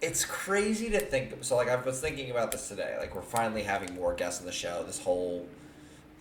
[0.01, 1.43] it's crazy to think.
[1.43, 2.95] So like I was thinking about this today.
[2.99, 4.83] Like we're finally having more guests on the show.
[4.85, 5.47] This whole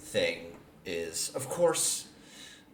[0.00, 0.38] thing
[0.84, 2.06] is, of course,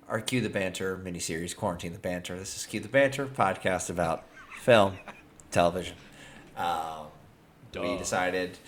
[0.09, 2.39] our Cue the Banter miniseries, Quarantine the Banter.
[2.39, 4.25] This is Cue the Banter podcast about
[4.61, 4.95] film,
[5.51, 5.97] television.
[6.57, 7.07] Um,
[7.75, 8.59] we decided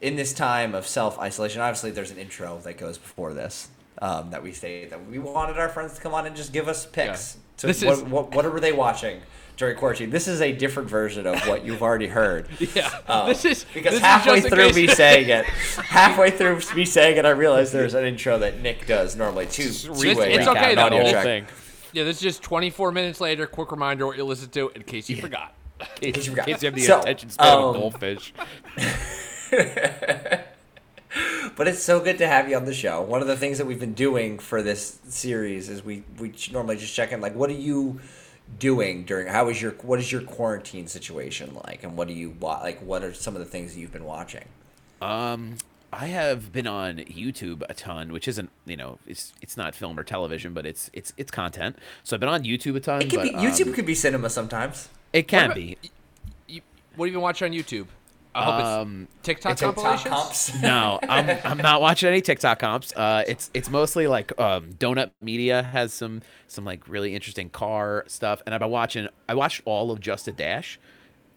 [0.00, 1.60] in this time of self isolation.
[1.60, 3.68] Obviously, there's an intro that goes before this.
[4.00, 6.66] um, that we say That we wanted our friends to come on and just give
[6.66, 7.36] us picks.
[7.54, 7.60] Yeah.
[7.60, 9.20] So This what, is- what what were they watching
[9.56, 10.10] during quarantine?
[10.10, 12.48] This is a different version of what you've already heard.
[12.74, 12.90] Yeah.
[13.06, 16.60] Um, this is because this halfway just in through case- me saying it, halfway through
[16.74, 19.46] me saying it, I realized there's an intro that Nick does normally.
[19.46, 20.82] Two, two way it's okay, though.
[20.82, 21.44] audio It's- track.
[21.92, 23.46] Yeah, this is just 24 minutes later.
[23.46, 25.54] Quick reminder what you listen to in case you forgot.
[26.02, 26.46] In you forgot.
[26.46, 28.32] case you have the So, attention span of um, a goldfish.
[31.56, 33.00] But it's so good to have you on the show.
[33.00, 36.76] One of the things that we've been doing for this series is we we normally
[36.76, 38.00] just check in like what are you
[38.58, 42.34] doing during how is your what is your quarantine situation like and what do you
[42.40, 44.44] like what are some of the things that you've been watching?
[45.00, 45.56] Um,
[45.92, 49.98] I have been on YouTube a ton, which isn't you know it's it's not film
[49.98, 51.78] or television, but it's it's it's content.
[52.02, 53.02] So I've been on YouTube a ton.
[53.02, 54.88] It could but, be YouTube um, could be cinema sometimes.
[55.12, 55.78] it can about- be.
[56.48, 56.62] You,
[56.96, 57.86] what have you been watching on YouTube?
[58.34, 60.14] I hope Um, it's TikTok It's TikTok compilations.
[60.14, 60.54] comps.
[60.62, 62.92] No, I'm I'm not watching any TikTok comps.
[62.94, 68.04] Uh, it's it's mostly like um, Donut Media has some some like really interesting car
[68.08, 69.08] stuff, and I've been watching.
[69.28, 70.78] I watched all of Just a Dash,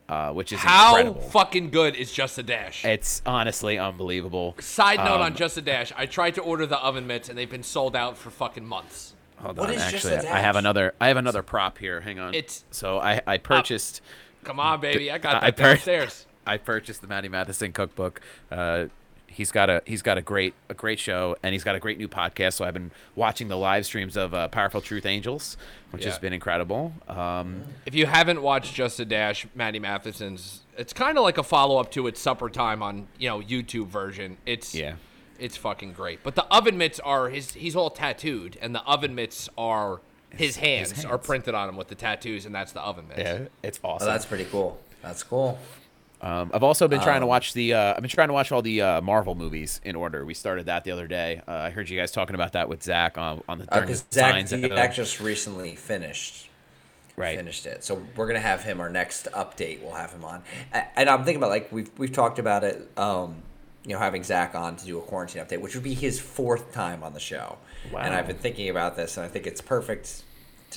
[0.10, 1.22] uh, which is How incredible.
[1.30, 2.84] fucking good is Just a Dash?
[2.86, 4.56] it's honestly unbelievable.
[4.60, 7.38] Side note um, on Just a Dash, I tried to order the oven mitts and
[7.38, 9.14] they've been sold out for fucking months.
[9.40, 10.94] Hold What on, is Just actually, a I have another.
[11.02, 12.02] I have another prop here.
[12.02, 12.34] Hang on.
[12.34, 14.02] It's- so I I purchased.
[14.44, 16.26] Come on, baby, I got I that per- downstairs.
[16.48, 18.22] I purchased the Matty Matheson cookbook.
[18.52, 18.86] Uh,
[19.28, 21.98] he's got a he's got a great a great show, and he's got a great
[21.98, 22.54] new podcast.
[22.54, 25.58] So I've been watching the live streams of uh, Powerful Truth Angels,
[25.92, 26.94] which has been incredible.
[27.08, 31.44] Um, If you haven't watched Just a Dash, Matty Matheson's, it's kind of like a
[31.44, 34.38] follow up to its Supper Time on you know YouTube version.
[34.46, 34.96] It's Yeah.
[35.40, 36.24] it's fucking great.
[36.24, 37.52] But the oven mitts are his.
[37.54, 41.26] He's all tattooed, and the oven mitts are his hands, are hands.
[41.28, 43.20] printed on him with the tattoos, and that's the oven mitts.
[43.20, 44.08] yeah, it's Oh, awesome.
[44.08, 44.80] that's pretty cool.
[45.02, 45.58] That's cool.
[46.22, 47.74] Um, I've also been Um, trying to watch the.
[47.74, 50.26] Uh, I've been trying to watch all the uh, Marvel movies in order.
[50.26, 51.42] We started that the other day.
[51.48, 54.48] Uh, I heard you guys talking about that with Zach on on the Because Zach,
[54.48, 56.50] Zach just recently finished
[57.18, 57.38] right.
[57.38, 57.84] finished it.
[57.84, 58.80] So we're gonna have him.
[58.80, 60.44] Our next update, we'll have him on.
[60.72, 62.90] And I'm thinking about like we've we've talked about it.
[62.98, 63.36] Um,
[63.86, 66.74] you know, having Zach on to do a quarantine update, which would be his fourth
[66.74, 67.58] time on the show.
[67.92, 68.02] Wow.
[68.02, 70.24] And I've been thinking about this, and I think it's perfect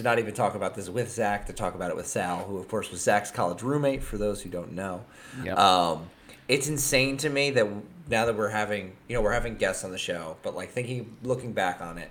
[0.02, 2.58] to not even talk about this with Zach, to talk about it with Sal, who
[2.58, 4.02] of course was Zach's college roommate.
[4.02, 5.04] For those who don't know,
[5.44, 5.58] Yep.
[5.58, 6.10] um,
[6.48, 7.66] it's insane to me that
[8.08, 11.16] now that we're having, you know, we're having guests on the show, but like thinking,
[11.22, 12.10] looking back on it,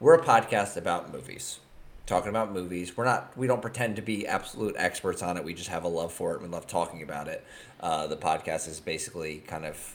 [0.00, 1.60] we're a podcast about movies,
[2.04, 2.96] talking about movies.
[2.96, 5.44] We're not, we don't pretend to be absolute experts on it.
[5.44, 6.42] We just have a love for it.
[6.42, 7.44] We love talking about it.
[7.80, 9.94] Uh, the podcast is basically kind of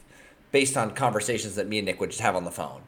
[0.51, 2.81] based on conversations that me and Nick would just have on the phone.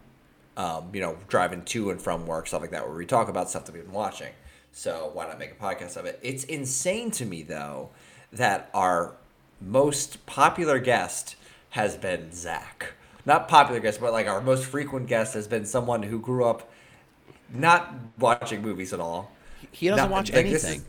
[0.56, 3.50] Um, you know, driving to and from work, stuff like that, where we talk about
[3.50, 4.32] stuff that we've been watching.
[4.74, 6.20] So why not make a podcast of it?
[6.22, 7.90] It's insane to me though
[8.32, 9.14] that our
[9.62, 11.36] most popular guest
[11.72, 12.94] has been Zach.
[13.26, 16.70] Not popular guest, but like our most frequent guest has been someone who grew up
[17.54, 19.32] not watching movies at all.
[19.72, 20.80] He doesn't Not- watch like, anything.
[20.80, 20.86] is-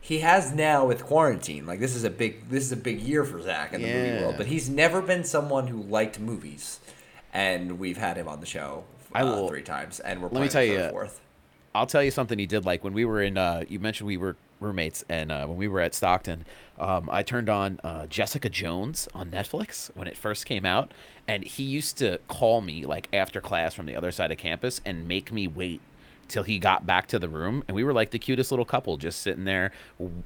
[0.00, 1.66] he has now with quarantine.
[1.66, 4.22] Like this is a big this is a big year for Zach in the movie
[4.22, 4.36] world.
[4.36, 6.78] But he's never been someone who liked movies,
[7.32, 10.48] and we've had him on the show uh, will- three times, and we're let me
[10.48, 11.20] tell you, fourth.
[11.76, 13.36] I'll tell you something he did like when we were in.
[13.38, 16.44] Uh, you mentioned we were roommates, and uh, when we were at Stockton,
[16.78, 20.92] um, I turned on uh, Jessica Jones on Netflix when it first came out,
[21.28, 24.80] and he used to call me like after class from the other side of campus
[24.84, 25.80] and make me wait
[26.28, 28.96] till he got back to the room, and we were like the cutest little couple,
[28.96, 29.70] just sitting there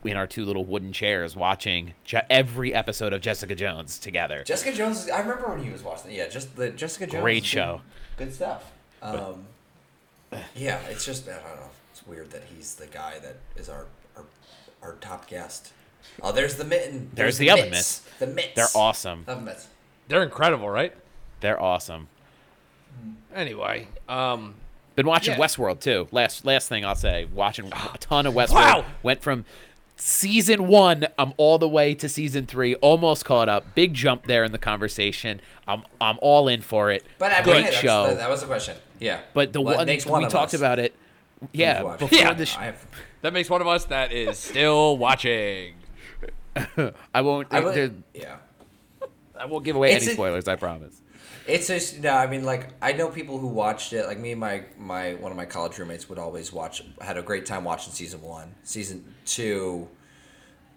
[0.04, 4.42] in our two little wooden chairs watching Je- every episode of Jessica Jones together.
[4.44, 5.10] Jessica Jones.
[5.10, 6.12] I remember when he was watching.
[6.12, 6.14] it.
[6.16, 7.20] Yeah, just the Jessica Jones.
[7.22, 7.82] Great show.
[8.16, 8.72] Good, good stuff.
[9.02, 9.44] Um,
[10.56, 11.70] yeah, it's just I don't know.
[11.92, 14.24] It's weird that he's the guy that is our our,
[14.82, 15.72] our top guest.
[16.22, 17.10] Oh, there's the mitten.
[17.14, 18.02] There's the oven mitts.
[18.18, 18.54] The mitts.
[18.54, 19.24] They're awesome.
[19.26, 19.68] Oven mitts.
[20.08, 20.94] They're incredible, right?
[21.40, 22.08] They're awesome.
[23.34, 24.54] Anyway, um,
[24.96, 25.40] Been watching Yeah.
[25.40, 26.08] Westworld too.
[26.10, 28.54] Last last thing I'll say, watching a ton of Westworld.
[28.54, 28.84] Wow.
[29.02, 29.44] Went from
[30.00, 33.74] season one, I'm all the way to season three, almost caught up.
[33.74, 35.40] Big jump there in the conversation.
[35.68, 37.04] I'm I'm all in for it.
[37.18, 38.06] But I mean, Great hey, show.
[38.08, 38.76] That, that was the question.
[38.98, 39.20] Yeah.
[39.34, 40.60] but the What one, makes one we of talked us?
[40.60, 40.94] about it.
[41.52, 42.34] Yeah, before Yeah.
[42.34, 42.84] the sh- have.
[43.22, 45.74] that makes one of us that is still watching.
[47.14, 47.48] I won't.
[47.50, 48.36] I would, yeah.
[49.38, 50.48] I won't give away It's any a- spoilers.
[50.48, 50.99] I promise.
[51.50, 52.14] It's just no.
[52.14, 54.06] I mean, like I know people who watched it.
[54.06, 56.82] Like me and my my one of my college roommates would always watch.
[57.00, 58.54] Had a great time watching season one.
[58.62, 59.88] Season two.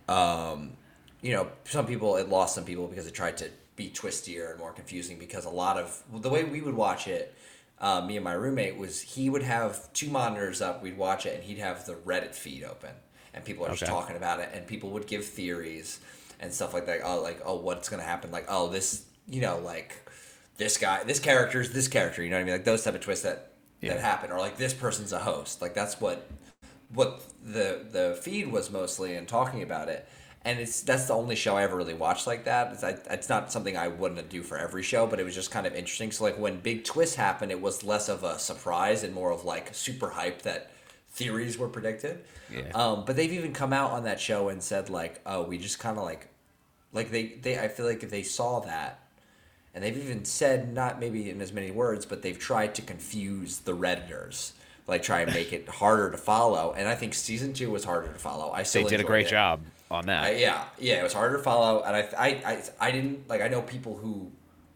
[0.07, 0.73] Um,
[1.21, 4.59] you know, some people it lost some people because it tried to be twistier and
[4.59, 5.19] more confusing.
[5.19, 7.35] Because a lot of the way we would watch it,
[7.79, 10.81] uh, me and my roommate was he would have two monitors up.
[10.81, 12.91] We'd watch it, and he'd have the Reddit feed open,
[13.33, 15.99] and people are just talking about it, and people would give theories
[16.39, 17.01] and stuff like that.
[17.03, 18.31] Oh, like oh, what's gonna happen?
[18.31, 20.02] Like oh, this, you know, like
[20.57, 22.23] this guy, this character is this character.
[22.23, 22.53] You know what I mean?
[22.53, 23.93] Like those type of twists that Yeah.
[23.95, 26.27] that happen, or like this person's a host like that's what
[26.89, 30.07] what the the feed was mostly and talking about it
[30.45, 33.29] and it's that's the only show I ever really watched like that it's, I, it's
[33.29, 36.11] not something I wouldn't do for every show but it was just kind of interesting
[36.11, 39.43] so like when big twists happened it was less of a surprise and more of
[39.43, 40.71] like super hype that
[41.09, 42.69] theories were predicted Yeah.
[42.75, 45.79] um, but they've even come out on that show and said like oh we just
[45.79, 46.27] kind of like
[46.93, 48.99] like they, they I feel like if they saw that
[49.73, 53.59] and they've even said not maybe in as many words, but they've tried to confuse
[53.59, 54.51] the redditors,
[54.87, 56.73] like try and make it harder to follow.
[56.77, 58.51] And I think season two was harder to follow.
[58.51, 59.31] I They still did a great it.
[59.31, 60.23] job on that.
[60.25, 63.41] I, yeah, yeah, it was harder to follow, and I, I, I, I didn't like.
[63.41, 64.31] I know people who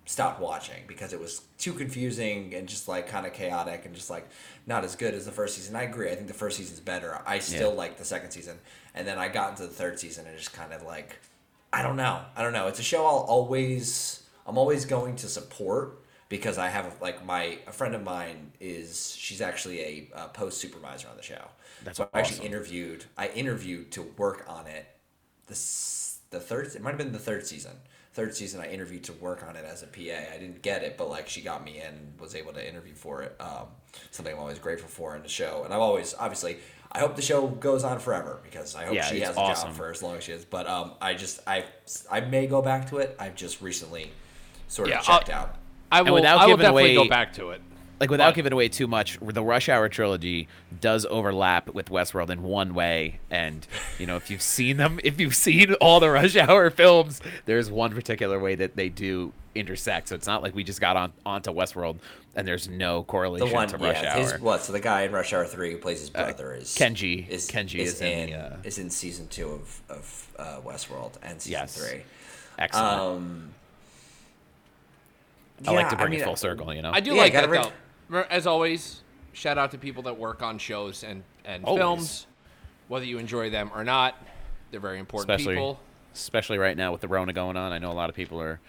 [0.06, 4.10] stopped watching because it was too confusing and just like kind of chaotic and just
[4.10, 4.26] like
[4.66, 5.76] not as good as the first season.
[5.76, 6.10] I agree.
[6.10, 7.20] I think the first season's better.
[7.26, 7.78] I still Yeah.
[7.78, 8.58] like the second season,
[8.96, 11.18] and then I got into the third season and just kind of like,
[11.74, 12.68] I don't know, I don't know.
[12.68, 17.60] It's a show I'll always, I'm always going to support because I have like my
[17.68, 21.46] a friend of mine is she's actually a uh, post supervisor on the show.
[21.84, 23.06] That's so I actually interviewed.
[23.18, 24.88] I interviewed to work on it
[25.48, 27.74] this the third it might have been the third season.
[28.14, 30.98] Third season i interviewed to work on it as a pa i didn't get it
[30.98, 33.68] but like she got me in and was able to interview for it um,
[34.10, 35.62] something i'm always grateful for in the show.
[35.66, 36.58] And i've always obviously
[36.92, 39.72] i hope the show goes on forever because i hope Yeah, she has a job
[39.74, 40.46] for as long as she is.
[40.46, 41.66] But um, i just i
[42.10, 43.16] i may go back to it.
[43.20, 44.12] I've just recently
[44.68, 45.56] sort of Yeah, checked I'll- out
[45.92, 46.14] I will.
[46.16, 47.62] without I will giving definitely away- go back to it.
[48.00, 50.48] like without But- giving away too much, the Rush Hour trilogy
[50.82, 53.66] does overlap with Westworld in one way, and
[53.98, 57.72] you know if you've seen them, if you've seen all the Rush Hour films, there's
[57.72, 60.10] one particular way that they do intersect.
[60.10, 61.98] So it's not like we just got on onto Westworld
[62.36, 64.22] and there's no the correlation one to Rush yeah Hour.
[64.22, 67.28] his what so the guy in rush hour 3 who plays his brother is Kenji.
[67.28, 71.42] Is, Kenji is in the, uh, is in season 2 of of uh, westworld and
[71.42, 71.76] season Yes.
[71.76, 72.04] 3
[72.60, 73.00] Excellent.
[73.02, 73.50] um
[75.66, 76.74] I like to bring mean, it full circle.
[76.74, 76.92] You know.
[76.94, 77.62] I do Yeah, like gotta that bring-
[78.10, 78.20] though.
[78.20, 79.02] Re- As always,
[79.34, 81.80] shout out to people that work on shows and and Always.
[81.82, 82.28] films,
[82.88, 84.16] whether you enjoy them or not.
[84.72, 85.80] They're very important especially people.
[86.14, 87.72] especially right now with the Rona going on.
[87.72, 88.60] I know a lot of people are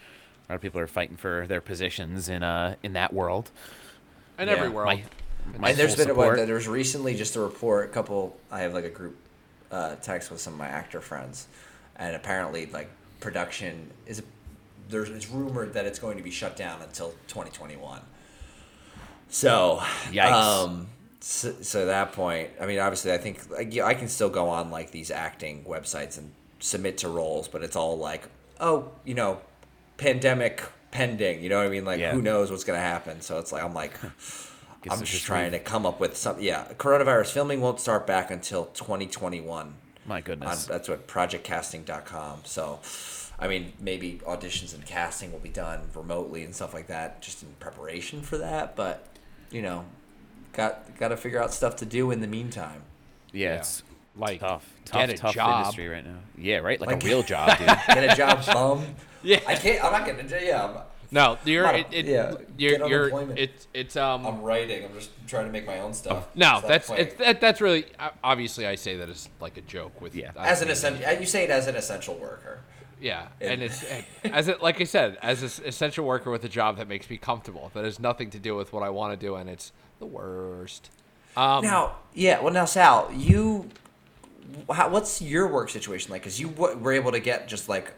[0.47, 3.51] a lot of people are fighting for their positions in uh in that world.
[4.37, 4.55] And Yeah.
[4.55, 4.87] every world.
[4.87, 5.03] My,
[5.57, 6.37] my and there's been a, support.
[6.37, 7.89] there was recently just a report.
[7.89, 8.37] A couple.
[8.51, 9.15] I have like a group
[9.71, 11.47] uh, text with some of my actor friends,
[11.97, 14.21] and apparently like production is.
[14.89, 18.01] There's it's rumored that it's going to be shut down until 2021.
[19.29, 19.79] So,
[20.11, 20.31] Yikes.
[20.31, 20.87] Um,
[21.19, 24.71] so, so that point, I mean, obviously, I think like, I can still go on
[24.71, 28.27] like these acting websites and submit to roles, but it's all like,
[28.59, 29.39] oh, you know,
[29.97, 31.43] pandemic pending.
[31.43, 31.85] You know what I mean?
[31.85, 32.13] Like, Yeah.
[32.13, 33.21] who knows what's gonna happen?
[33.21, 33.93] So it's like I'm like.
[34.89, 36.41] I'm just trying to come up with something.
[36.41, 39.73] Yeah, coronavirus filming won't start back until 2021.
[40.05, 40.65] My On, goodness.
[40.67, 42.43] that's what projectcasting.com.
[42.45, 42.79] So,
[43.41, 47.41] I mean, maybe auditions and casting will be done remotely and stuff like that, just
[47.43, 48.75] in preparation for that.
[48.75, 49.05] But
[49.51, 49.85] you know,
[50.53, 52.81] got got to figure out stuff to do in the meantime.
[53.31, 53.55] yeah, Yeah.
[53.59, 53.83] it's
[54.15, 55.59] Like, tough, get a tough job.
[55.61, 56.17] industry right now.
[56.37, 57.67] Yeah, right, like, Like- a real job, dude.
[57.87, 58.85] Get a job, bum.
[59.23, 59.39] Yeah.
[59.47, 59.83] I can't.
[59.83, 60.23] I'm not gonna.
[60.41, 60.77] Yeah, I'm,
[61.11, 64.85] No, you're Not a- it, it, yeah, you're you're it's it's um I'm writing.
[64.85, 66.27] I'm just trying to make my own stuff.
[66.35, 69.57] no So that's like- it's that, that's really uh, obviously I say that as like
[69.57, 70.31] a joke with Yeah.
[70.37, 71.19] I as an essential.
[71.19, 72.59] You say it as an essential worker.
[73.01, 73.83] Yeah it- and it's
[74.25, 77.17] as it like I said as an essential worker with a job that makes me
[77.17, 80.05] comfortable that has nothing to do with what I want to do and it's the
[80.05, 80.91] worst.
[81.37, 82.41] Um, Now, yeah.
[82.41, 83.69] Well, now Sal, you,
[84.71, 86.21] how, what's your work situation like?
[86.21, 87.93] Because you w- were able to get just like,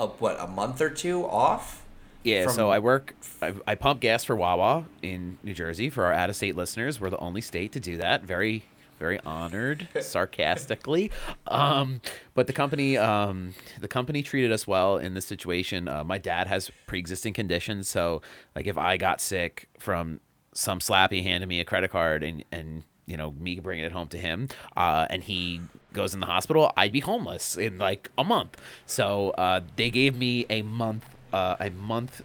[0.00, 1.82] a what, a month or two off?
[2.24, 6.04] Yeah, from- so I work, I, I pump gas for Wawa in New Jersey for
[6.06, 7.00] our out of state listeners.
[7.00, 8.24] We're the only state to do that.
[8.24, 8.64] Very,
[8.98, 11.10] very honored, sarcastically.
[11.46, 12.00] Um,
[12.34, 15.88] but the company, um, the company treated us well in this situation.
[15.88, 17.88] Uh, my dad has pre existing conditions.
[17.88, 18.22] So,
[18.54, 20.20] like, if I got sick from
[20.52, 24.08] some slappy handing me a credit card and, and, you know, me bringing it home
[24.08, 25.60] to him, uh, and he
[25.92, 28.56] goes in the hospital, I'd be homeless in like a month.
[28.86, 32.22] So uh, they gave me a month, uh, a month,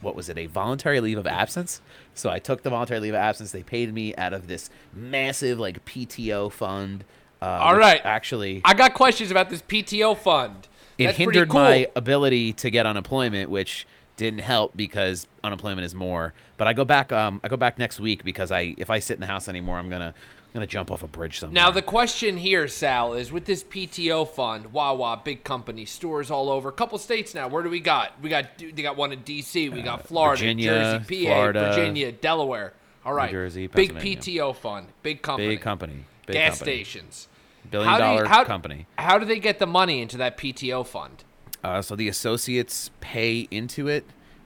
[0.00, 1.80] what was it, a voluntary leave of absence.
[2.14, 3.52] So I took the voluntary leave of absence.
[3.52, 7.04] They paid me out of this massive like PTO fund.
[7.40, 8.00] Uh, All right.
[8.04, 10.68] actually, I got questions about this PTO fund.
[10.98, 11.60] it That's hindered cool.
[11.60, 13.86] my ability to get unemployment, which
[14.22, 16.32] didn't help because unemployment is more.
[16.56, 17.12] But I go back.
[17.12, 19.78] Um, I go back next week because I, if I sit in the house anymore,
[19.78, 21.54] I'm gonna, I'm gonna jump off a bridge somewhere.
[21.54, 26.48] Now the question here, Sal, is with this PTO fund, Wawa, big company, stores all
[26.48, 27.48] over, a couple states now.
[27.48, 28.12] Where do we got?
[28.22, 29.68] We got they got one in D.C.
[29.68, 32.72] We got Florida, Uh, Virginia, Jersey, PA, Florida, Virginia, Delaware.
[33.04, 36.84] All right, New Jersey, big PTO fund, big company, big company, big gas company.
[36.84, 37.26] stations,
[37.68, 38.86] billion How do you- how- company.
[38.96, 41.24] How do they get the money into that PTO fund?
[41.64, 44.04] Uh, so the associates pay into it,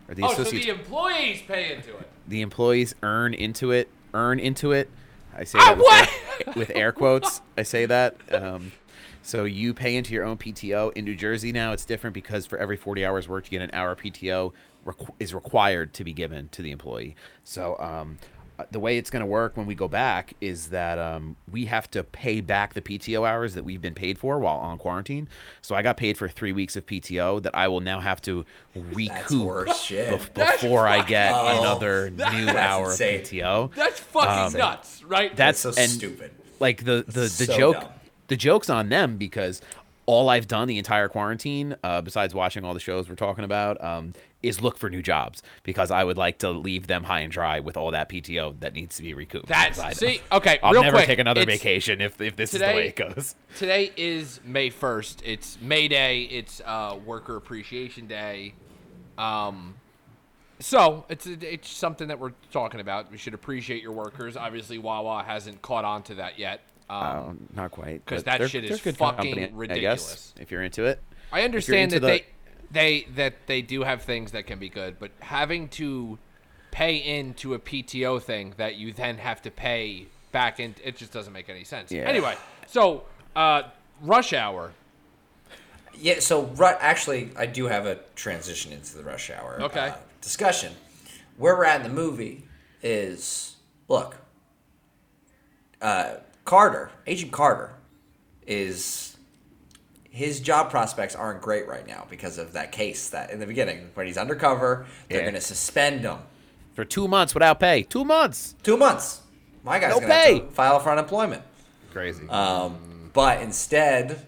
[0.08, 2.08] or the oh, so the employees pay into it.
[2.28, 4.90] the employees earn into it, earn into it.
[5.36, 6.08] I say Ah, that with, what?
[6.48, 7.40] Air, with air quotes.
[7.58, 8.16] I say that.
[8.32, 8.72] Um,
[9.22, 10.92] so you pay into your own PTO.
[10.96, 13.74] In New Jersey now, it's different because for every 40 hours worked, you get an
[13.74, 14.52] hour PTO
[14.86, 17.16] requ- is required to be given to the employee.
[17.44, 18.18] So um,
[18.70, 21.90] the way it's going to work when we go back is that um, we have
[21.90, 25.28] to pay back the PTO hours that we've been paid for while on quarantine.
[25.62, 28.44] So I got paid for three weeks of PTO that I will now have to
[28.74, 30.08] recoup shit.
[30.10, 33.20] bef- before I get fucking- another new hour insane.
[33.20, 33.74] of PTO.
[33.74, 35.34] That's fucking Um, nuts, right?
[35.36, 36.30] That's so and, stupid.
[36.60, 37.90] Like the the the So joke, dumb.
[38.28, 39.60] the joke's on them because
[40.06, 43.82] all I've done the entire quarantine, uh, besides watching all the shows we're talking about,
[43.82, 47.32] um, is look for new jobs because I would like to leave them high and
[47.32, 49.48] dry with all that PTO that needs to be recouped.
[49.48, 50.20] That's I- see.
[50.30, 52.96] Okay, I'll never quick, take another vacation if if this today- is the way it
[52.96, 53.34] goes.
[53.56, 55.22] Today is May first.
[55.24, 56.22] It's May Day.
[56.22, 58.54] It's uh, Worker Appreciation Day.
[59.18, 59.74] Um,
[60.60, 63.10] so it's it's something that we're talking about.
[63.10, 64.36] We should appreciate your workers.
[64.36, 66.60] Obviously, Wawa hasn't caught on to that yet.
[66.88, 68.04] Um, Oh, not quite.
[68.04, 70.34] Because that they're- shit they're is good fucking company, I guess, ridiculous.
[70.40, 71.02] if you're into it.
[71.32, 72.26] I understand that the- they
[72.70, 76.18] they that they do have things that can be good, but having to
[76.70, 81.12] pay into a PTO thing that you then have to pay back in, it just
[81.12, 81.90] doesn't make any sense.
[81.90, 82.02] Yeah.
[82.02, 83.64] Anyway, so uh,
[84.00, 84.72] Rush Hour.
[85.98, 89.88] Yeah, so ru- actually, I do have a transition into the rush hour Okay.
[89.88, 90.74] uh, discussion.
[91.38, 92.44] Where we're at in the movie
[92.82, 93.56] is
[93.88, 94.16] look,
[95.80, 96.16] uh,
[96.46, 97.74] Carter, Agent Carter,
[98.46, 99.16] is
[100.08, 103.90] his job prospects aren't great right now because of that case that in the beginning
[103.94, 105.24] when he's undercover, they're Yeah.
[105.24, 106.18] going to suspend him
[106.74, 107.82] For two months without pay.
[107.82, 108.54] Two months.
[108.62, 109.20] two months.
[109.62, 110.54] My guy's No going to pay.
[110.54, 111.42] file for unemployment.
[111.92, 112.26] Crazy.
[112.28, 114.24] Um, but instead,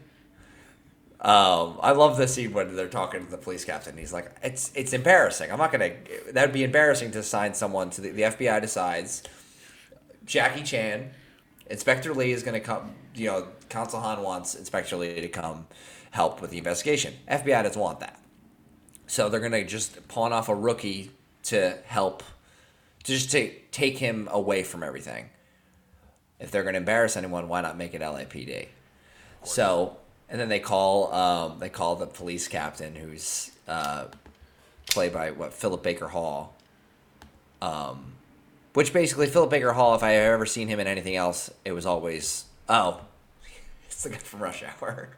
[1.21, 3.97] um, I love the scene when they're talking to the police captain.
[3.97, 5.51] He's like, "It's it's embarrassing.
[5.53, 5.91] I'm not gonna.
[6.33, 8.61] That would be embarrassing to assign someone to the, the FBI.
[8.61, 9.23] Decides
[10.25, 11.11] Jackie Chan,
[11.71, 12.95] Inspector Lee is gonna come.
[13.15, 15.67] You know, Consul Han wants Inspector Lee to come
[16.11, 17.15] help with the investigation.
[17.29, 18.21] FBI doesn't want that,
[19.07, 21.11] so they're gonna just pawn off a rookie
[21.45, 22.23] to help,
[23.05, 25.31] to just take take him away from everything."
[26.41, 28.69] if they're going to embarrass anyone, why not make it LAPD?
[29.43, 29.97] So,
[30.29, 34.07] and then they call um, they call the police captain, who's uh,
[34.91, 36.55] played by what Philip Baker Hall.
[37.61, 38.15] Um,
[38.75, 41.73] which basically Philip Baker Hall, if I have ever seen him in anything else, it
[41.73, 43.01] was always oh,
[43.87, 45.11] it's the guy from Rush Hour.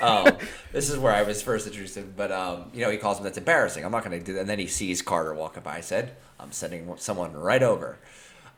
[0.00, 0.36] um,
[0.72, 3.18] this is where I was first introduced to him, but um, you know he calls
[3.18, 3.84] him that's embarrassing.
[3.84, 4.40] I'm not going to do that.
[4.40, 5.76] And then he sees Carter walking by.
[5.76, 7.98] I said, I'm sending someone right over.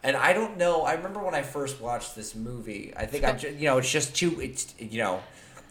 [0.03, 0.83] And I don't know.
[0.83, 2.93] I remember when I first watched this movie.
[2.97, 4.41] I think I, ju- you know, it's just too.
[4.41, 5.23] It's you know,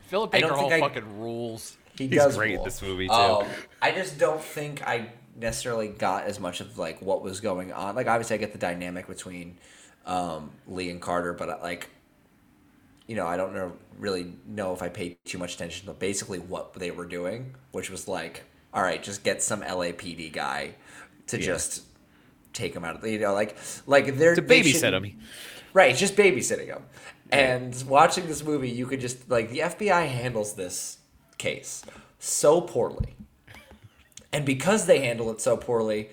[0.07, 1.75] Philip Baker Hall I- fucking rules.
[1.97, 2.63] he He's does great rule.
[2.63, 3.13] this movie, too.
[3.13, 3.47] Um,
[3.81, 5.09] I just don't think I
[5.39, 7.95] necessarily got as much of like what was going on.
[7.95, 9.57] Like obviously, I get the dynamic between
[10.05, 11.89] um, Lee and Carter, but like,
[13.07, 16.39] you know, I don't know really know if I paid too much attention to basically
[16.39, 20.75] what they were doing, which was like, all right, just get some LAPD guy
[21.27, 21.45] to Yeah.
[21.45, 21.83] just
[22.53, 25.19] take him out of the, you know, like, like they're to babysit him.
[25.73, 26.83] Right, just babysitting him.
[27.31, 30.97] And watching this movie, you could just like the FBI handles this
[31.37, 31.83] case
[32.17, 33.15] so poorly.
[34.31, 36.09] And because they handle it so poorly,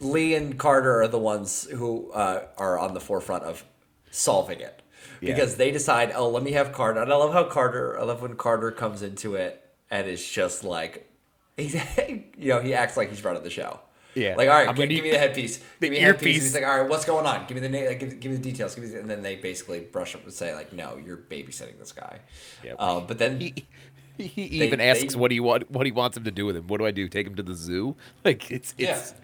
[0.00, 3.64] Lee and Carter are the ones who uh, are on the forefront of
[4.10, 4.82] solving it.
[5.20, 5.34] Yeah.
[5.34, 7.00] Because they decide, oh, let me have Carter.
[7.00, 10.64] And I love how Carter, I love when Carter comes into it and is just
[10.64, 11.08] like,
[11.56, 13.80] he, you know, he acts like he's running the show.
[14.14, 14.34] Yeah.
[14.36, 15.56] Like, all right, give, gonna give me the headpiece.
[15.80, 16.26] the give me the headpiece.
[16.26, 16.42] earpiece.
[16.42, 17.46] He's like, all right, what's going on?
[17.46, 17.86] Give me the name.
[17.86, 18.74] Like, give, give me the details.
[18.74, 21.78] Give me the, and then they basically brush up and say like, no, you're babysitting
[21.78, 22.18] this guy.
[22.62, 22.80] Yep.
[22.80, 23.54] Um, but then He,
[24.26, 26.46] he he They- even asks they- what he want what he wants him to do
[26.46, 26.66] with him.
[26.66, 27.08] What do I do?
[27.08, 27.96] Take him to the zoo?
[28.24, 29.14] Like it's it's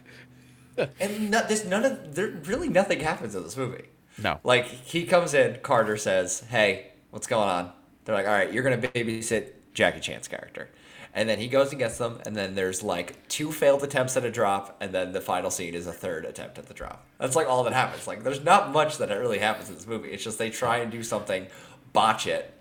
[1.00, 3.86] and no, there's none of there really nothing happens in this movie.
[4.22, 4.38] no.
[4.44, 7.72] Like he comes in, Carter says, "Hey, what's going on?"
[8.04, 10.70] They're like, "All right, you're gonna babysit Jackie Chan's character,"
[11.14, 14.24] and then he goes and gets them, and then there's like two failed attempts at
[14.24, 17.04] a drop, and then the final scene is a third attempt at the drop.
[17.18, 18.06] That's like all that happens.
[18.06, 20.10] Like there's not much that really happens in this movie.
[20.10, 21.48] It's just they try and do something,
[21.92, 22.54] botch it,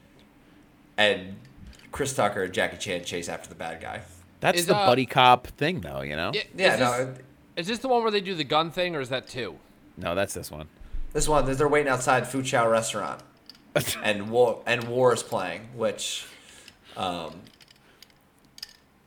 [0.98, 1.36] and
[1.98, 4.02] Chris Tucker and Jackie Chan chase after the bad guy.
[4.40, 6.32] That's Is, the uh, buddy cop thing though, you know?
[6.32, 7.26] Yeah, Yeah, is no, this, it-
[7.56, 9.58] is this the one where they do the gun thing, or is that two?
[9.98, 10.68] No, that's this one.
[11.14, 13.24] This one, they're waiting outside Foo Chow restaurant,
[14.04, 16.28] and war and war is playing, which,
[16.96, 17.34] um,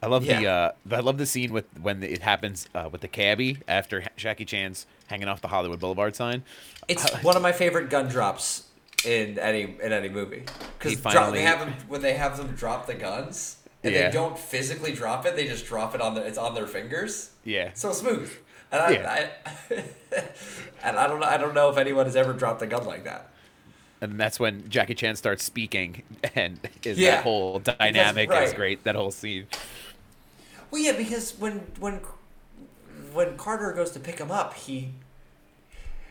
[0.02, 3.08] I love the uh I love the scene with when it happens uh, with the
[3.08, 6.42] cabbie after Jackie Chan's hanging off the Hollywood Boulevard sign.
[6.88, 8.64] it's one of my favorite gun drops
[9.04, 10.42] in any in any movie
[10.78, 14.08] because finally- they have them when they have them drop the guns and Yeah.
[14.08, 17.30] they don't physically drop it; they just drop it on the it's on their fingers.
[17.44, 17.70] Yeah.
[17.74, 18.30] So smooth.
[18.72, 19.30] And I, Yeah.
[19.70, 19.74] I,
[20.84, 21.26] and I don't know.
[21.26, 23.30] I don't know if anyone has ever dropped a gun like that.
[24.02, 26.02] And that's when Jackie Chan starts speaking,
[26.34, 27.16] and is Yeah.
[27.16, 28.84] that whole dynamic is great.
[28.84, 29.46] That whole scene.
[30.70, 32.00] Well, yeah, because when when
[33.12, 34.90] when Carter goes to pick him up, he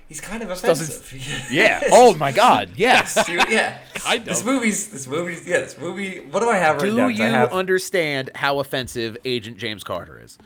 [0.09, 1.49] he's kind of offensive.
[1.49, 1.81] Yeah.
[1.91, 2.71] Oh my God.
[2.75, 3.15] Yes.
[3.29, 3.77] yeah.
[3.93, 5.59] Kind This movie's this movie's yeah.
[5.59, 6.19] This movie.
[6.19, 7.07] What do I have right now?
[7.07, 10.37] Do you have, understand how offensive Agent James Carter is?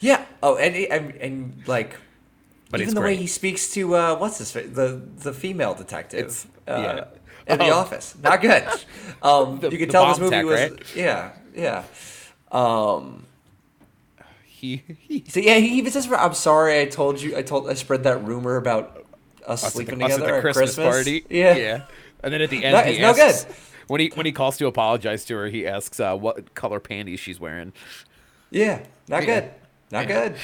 [0.00, 0.24] Yeah.
[0.42, 1.96] Oh, and and, and like.
[2.70, 6.46] But even the way he speaks to uh, what's this the the female detective It's-
[6.66, 7.04] uh,
[7.46, 7.52] yeah.
[7.54, 7.78] in the Oh.
[7.78, 8.62] office, not good.
[9.22, 10.96] Um, The- you can tell this movie tech, was right?
[10.96, 11.84] yeah yeah.
[12.52, 13.24] Um,
[14.58, 17.74] He, he so yeah, he even says, "I'm sorry, I told you, I told, I
[17.74, 19.06] spread that rumor about
[19.46, 21.24] us, us sleeping the, us at together the at Christmas, party.
[21.30, 21.82] Yeah, Yeah.
[22.24, 23.56] And then at the end, No, he it's no good.
[23.86, 27.20] when he when he calls to apologize to her, he asks uh, what color panties
[27.20, 27.72] she's wearing.
[28.50, 29.40] yeah, not Yeah.
[29.40, 29.50] good,
[29.92, 30.34] not good.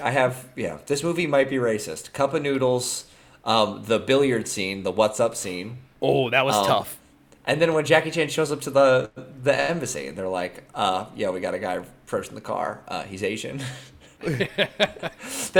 [0.00, 0.78] I have yeah.
[0.86, 2.12] This movie might be racist.
[2.14, 3.04] Cup of noodles,
[3.44, 5.78] um, the billiard scene, the what's up scene.
[6.00, 6.98] Oh, that was Um, tough.
[7.50, 9.10] And then when Jackie Chan shows up to the
[9.42, 12.80] the embassy, and they're like, uh, "Yeah, we got a guy approaching the car.
[12.86, 13.60] Uh, he's Asian."
[14.20, 14.48] they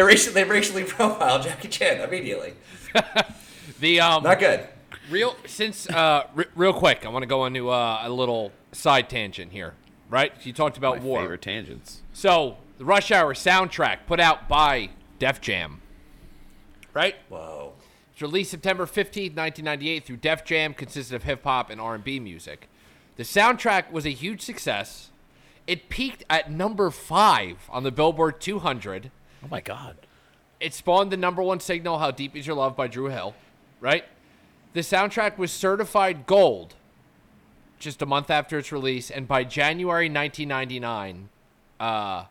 [0.02, 2.54] racially they racially profile Jackie Chan immediately.
[3.80, 4.68] The um, Not good.
[5.10, 9.08] real since uh, re- real quick, I want to go into uh, a little side
[9.08, 9.74] tangent here.
[10.10, 10.32] Right?
[10.42, 11.20] You talked about My war.
[11.20, 12.02] favorite tangents.
[12.12, 15.80] So the Rush Hour soundtrack put out by Def Jam.
[16.92, 17.14] Right?
[17.30, 17.59] Whoa.
[18.22, 22.68] Released September 15th, 1998 through Def Jam, consisted of hip hop and R&B music.
[23.16, 25.10] The soundtrack was a huge success.
[25.66, 29.10] It peaked at number 5 on the Billboard 200.
[29.44, 29.96] Oh my God.
[30.58, 33.34] It spawned the number 1 single How Deep Is Your Love by Dru Hill,
[33.80, 34.04] right?
[34.72, 36.74] The soundtrack was certified gold
[37.78, 41.30] just a month after its release and by January 1999
[41.80, 42.24] uh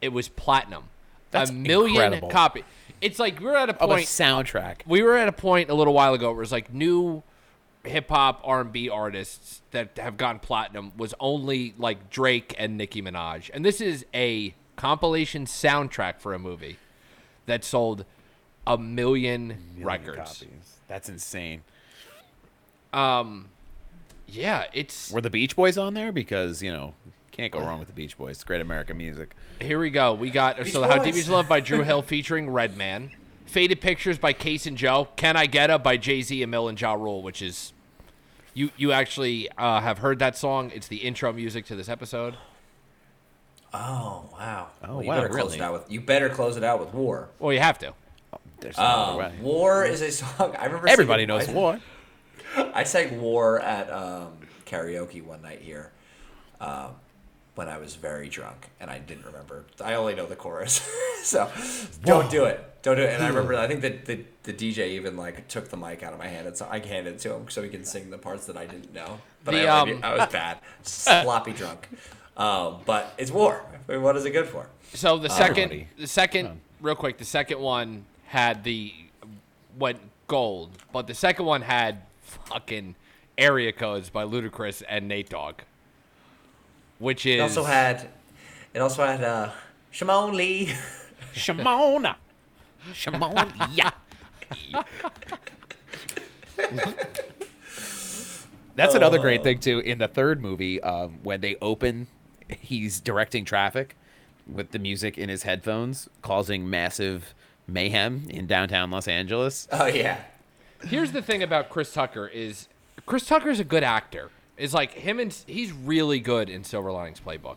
[0.00, 0.84] it was platinum.
[1.30, 2.28] That's a million incredible.
[2.30, 2.64] copy.
[3.04, 4.78] It's like we're at a Of a point soundtrack.
[4.86, 7.22] we were at a point a little while ago where it was like new
[7.84, 12.78] hip hop R and B artists that have gone platinum was only like Drake and
[12.78, 16.78] Nicki Minaj, and this is a compilation soundtrack for a movie
[17.46, 18.04] that sold
[18.66, 20.38] a million, records.
[20.40, 20.76] Copies.
[20.88, 21.62] That's insane.
[22.92, 23.50] Um,
[24.26, 26.10] Yeah, it's Were the Beach Boys on there?
[26.12, 26.94] Because you know
[27.34, 28.36] can't go wrong with the Beach Boys.
[28.36, 29.34] It's great American music.
[29.60, 30.14] here we go.
[30.14, 31.22] We got so Beach how deep Boys.
[31.24, 33.10] is love by Dru Hill featuring Redman,
[33.46, 36.68] Faded Pictures by Case and Joe, Can I Get Up by Jay Z and Amil
[36.68, 37.72] and Ja Rule, which is
[38.54, 40.70] you you actually uh, have heard that song.
[40.74, 42.36] It's the intro music to this episode.
[43.72, 44.68] Oh wow.
[44.84, 45.56] Oh, Well, you wow, better close really?
[45.56, 47.28] it out with you better close it out with War.
[47.40, 47.94] Well, you have to.
[48.60, 49.32] There's no Um, way.
[49.40, 50.88] War is a song I remember.
[50.88, 51.80] Everybody singing- knows I, war.
[52.74, 55.90] I sang War at um, karaoke one night here,
[56.60, 56.90] um,
[57.54, 59.64] when I was very drunk and I didn't remember.
[59.82, 60.86] I only know the chorus,
[61.22, 61.50] so
[62.04, 62.82] don't do it.
[62.82, 63.14] Don't do it.
[63.14, 63.54] And I remember.
[63.54, 66.46] I think that the, the DJ even like took the mic out of my hand
[66.46, 68.66] and so I handed it to him so he can sing the parts that I
[68.66, 69.20] didn't know.
[69.44, 71.88] But The, I, only um, I was bad, sloppy drunk.
[72.36, 73.62] Um, but it's War.
[73.88, 74.66] I mean, what is it good for?
[74.92, 75.88] So the second, Everybody.
[75.98, 78.92] the second, real quick, the second one had the
[79.78, 82.94] went gold, but the second one had fucking
[83.38, 85.60] area codes by Ludacris and Nate Dogg,
[87.04, 88.08] which is It also had.
[88.72, 89.50] It also had uh,
[89.90, 90.72] Shimon Lee.
[91.34, 92.16] Shimona.
[92.92, 93.70] Shimona.
[93.74, 93.90] Yeah.
[98.74, 99.78] That's another great thing too.
[99.80, 102.08] In the third movie, um, when they open,
[102.48, 103.96] he's directing traffic
[104.50, 107.34] with the music in his headphones, causing massive
[107.66, 109.68] mayhem in downtown Los Angeles.
[109.70, 110.22] Oh yeah.
[110.84, 112.68] Here's the thing about Chris Tucker is
[113.06, 114.30] Chris Tucker's a good actor.
[114.56, 117.56] Is like him and he's really good in Silver Linings Playbook.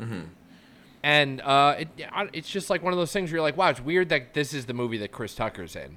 [0.00, 0.20] Mm-hmm.
[1.02, 1.88] And uh, it,
[2.32, 4.52] it's just like one of those things where you're like, wow, it's weird that this
[4.54, 5.96] is the movie that Chris Tucker's in.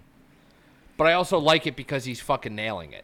[0.98, 3.04] But I also like it because he's fucking nailing it.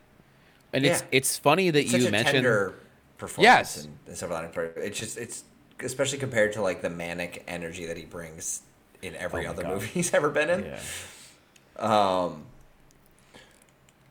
[0.73, 1.07] And it's Yeah.
[1.11, 2.75] it's funny that It's such you a mentioned tender
[3.17, 3.43] performance
[3.77, 3.85] Yes.
[3.85, 4.77] in, in Silver Linings Playbook.
[4.77, 5.43] It's just it's
[5.81, 8.61] especially compared to like the manic energy that he brings
[9.01, 9.73] in every Oh other God.
[9.75, 10.65] movie he's ever been in.
[10.65, 10.79] Yeah.
[11.77, 12.43] Um,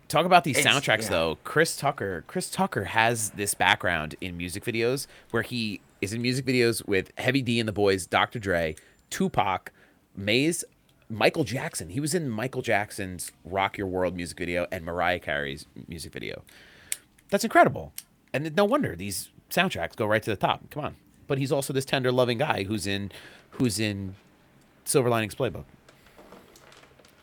[0.09, 1.09] Talk about these It's- soundtracks yeah.
[1.11, 1.39] though.
[1.45, 6.47] Chris Tucker, Chris Tucker has this background in music videos where he is in music
[6.47, 8.39] videos with Heavy D and the Boys, Dr.
[8.39, 8.75] Dre,
[9.11, 9.71] Tupac,
[10.17, 10.65] Mase,
[11.11, 11.91] Michael Jackson.
[11.91, 16.43] He was in Michael Jackson's Rock Your World music video and Mariah Carey's music video.
[17.31, 17.93] That's incredible.
[18.33, 20.71] And no wonder these soundtracks go right to the top.
[20.71, 20.97] Come on.
[21.27, 23.13] But he's also this tender loving guy who's in
[23.53, 24.15] who's in
[24.85, 25.65] Silver Linings Playbook.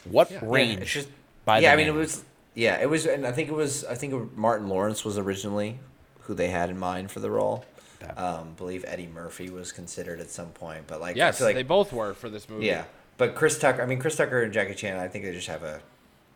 [0.04, 1.10] What Yeah, range it's just-
[1.46, 2.24] by yeah, the I mean it was
[2.56, 5.80] yeah, it was and I think it was I think Martin Lawrence was originally
[6.22, 7.64] who they had in mind for the role.
[8.02, 8.12] Okay.
[8.14, 11.94] Um, believe Eddie Murphy was considered at some point, but like Yes, like they both
[11.94, 12.66] were for this movie.
[12.66, 12.86] yeah.
[13.18, 15.64] But Chris Tucker, I mean Chris Tucker and Jackie Chan, I think they just have
[15.64, 15.82] a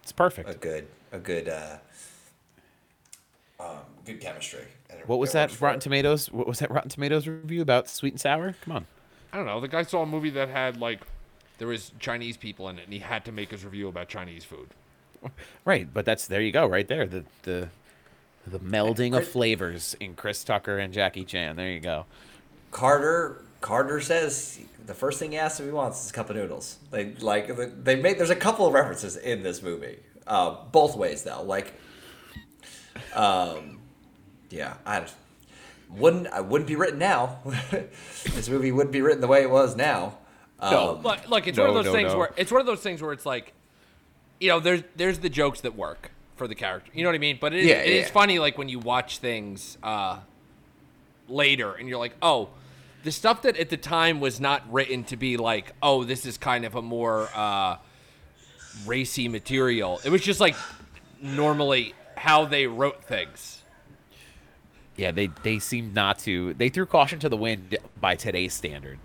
[0.03, 0.49] It's perfect.
[0.49, 1.77] a good a good uh,
[3.59, 4.63] um, good chemistry.
[5.05, 5.79] What was that Rotten.
[5.79, 6.31] Tomatoes?
[6.31, 8.55] What was that Rotten Tomatoes review about Sweet and Sour?
[8.61, 8.87] Come on.
[9.31, 9.59] I don't know.
[9.59, 10.99] The guy saw a movie that had like
[11.57, 14.43] there was Chinese people in it, and he had to make his review about Chinese
[14.45, 14.69] food.
[15.65, 17.05] Right, but that's there you go, right there.
[17.05, 17.69] The the
[18.47, 21.57] the melding of flavors in Chris Tucker and Jackie Chan.
[21.57, 22.05] There you go.
[22.71, 26.35] Carter Carter says the first thing he asks if he wants is a cup of
[26.35, 26.77] noodles.
[26.91, 31.23] They like they made there's a couple of references in this movie, uh, both ways
[31.23, 31.43] though.
[31.43, 31.73] Like,
[33.13, 33.79] um,
[34.49, 35.05] yeah, I
[35.89, 37.39] wouldn't I wouldn't be written now.
[37.45, 40.17] this movie wouldn't be written the way it was now.
[40.59, 42.19] Um, But look, it's no, one of those no, things no.
[42.19, 43.53] where it's one of those things where it's like,
[44.39, 46.91] you know, there's there's the jokes that work for the character.
[46.93, 47.37] You know what I mean?
[47.39, 48.11] But it, Yeah, it is yeah.
[48.11, 50.19] funny like when you watch things uh,
[51.27, 52.49] later and you're like, oh,
[53.03, 56.37] the stuff that at the time was not written to be like, oh, this is
[56.37, 57.77] kind of a more uh,
[58.85, 59.99] racy material.
[60.03, 60.55] It was just like
[61.21, 63.63] normally how they wrote things.
[64.95, 66.53] Yeah, they they seem not to.
[66.55, 68.99] They threw caution to the wind by today's standard.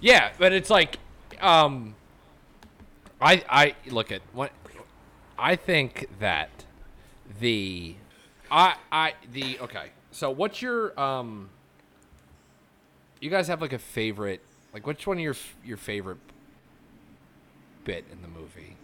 [0.00, 0.98] Yeah, but it's like,
[1.40, 1.94] um,
[3.20, 4.52] I I look at what
[5.38, 6.50] I think that
[7.40, 7.94] the
[8.50, 9.90] I I the okay.
[10.10, 11.50] So what's your um?
[13.20, 14.40] You guys have like a favorite?
[14.72, 16.18] Like which one of your your favorite
[17.84, 18.76] bit in the movie?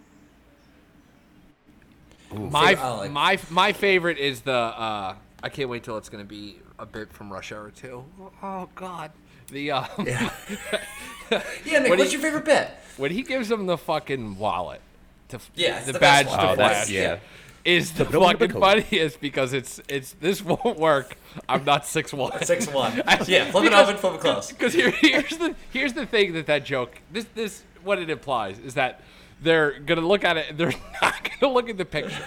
[2.51, 6.23] My I like- my my favorite is the uh I can't wait till it's gonna
[6.23, 8.03] be a bit from Rush Hour 2.
[8.41, 9.11] Oh God,
[9.47, 10.29] the um, yeah,
[11.31, 11.79] yeah.
[11.79, 12.69] Nick, What what's you- your favorite bit?
[12.97, 14.79] when he gives him the fucking wallet
[15.29, 16.37] to Yeah, the, the badge one.
[16.39, 17.17] to Oh, that's flash yeah.
[17.65, 18.61] is the But the fucking code.
[18.61, 21.17] funniest because it's it's this won't work.
[21.49, 22.39] I'm not six one.
[22.45, 22.97] Six one.
[23.27, 24.51] Yeah, flip it Because- open, flip it close.
[24.51, 28.59] Because here, here's the here's the thing that that joke this this what it implies
[28.59, 29.01] is that
[29.41, 32.23] they're gonna look at it and they're not gonna look at the picture.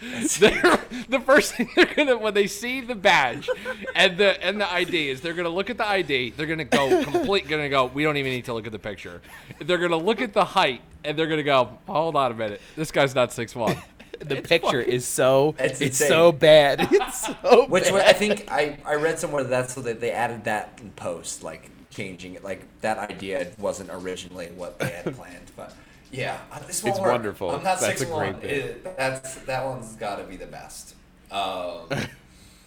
[0.38, 0.78] They're,
[1.08, 3.48] the first thing they're gonna when they see the badge
[3.96, 6.30] and the and the ID is they're gonna look at the ID.
[6.36, 7.48] They're gonna go complete.
[7.48, 7.86] Gonna go.
[7.86, 9.20] We don't even need to look at the picture.
[9.60, 11.78] They're gonna look at the height and they're gonna go.
[11.88, 12.60] Hold on a minute.
[12.76, 13.76] This guy's not six one.
[14.20, 16.88] The picture is so It's it's, so bad.
[16.90, 17.92] It's so Which bad.
[17.92, 20.90] one- I think I, I read somewhere that that's so that they added that in
[20.90, 22.42] post, like changing it.
[22.42, 25.72] Like that idea wasn't originally what they had planned, but
[26.10, 27.12] yeah, this won't It's work.
[27.12, 27.50] wonderful.
[27.50, 28.40] I'm not That's six a great one.
[28.40, 28.50] bit.
[28.50, 30.94] It- That's that one's got to be the best.
[31.30, 31.88] Um,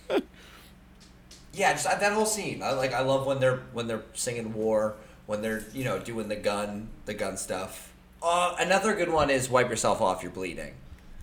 [1.54, 2.62] yeah, just uh, that whole scene.
[2.64, 2.94] I like.
[2.94, 6.89] I love when they're when they're singing war, when they're you know doing the gun
[7.06, 7.92] the gun stuff.
[8.24, 10.22] Uh, another good one is wipe yourself off.
[10.22, 10.74] You're bleeding.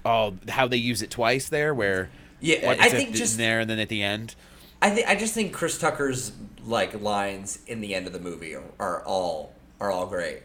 [0.05, 2.11] oh, how they use it twice there, where
[2.41, 4.35] Yeah, I think in just there and then at the end.
[4.83, 6.33] I think I just think Chris Tucker's
[6.65, 10.43] like lines in the end of the movie are, are all are all great.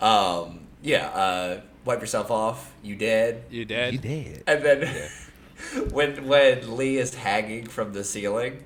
[0.00, 2.72] Um, yeah, uh, wipe yourself off.
[2.82, 3.44] You dead.
[3.50, 3.92] You dead?
[3.92, 4.44] You did.
[4.46, 5.10] And then
[5.90, 8.64] when when Lee is hanging from the ceiling,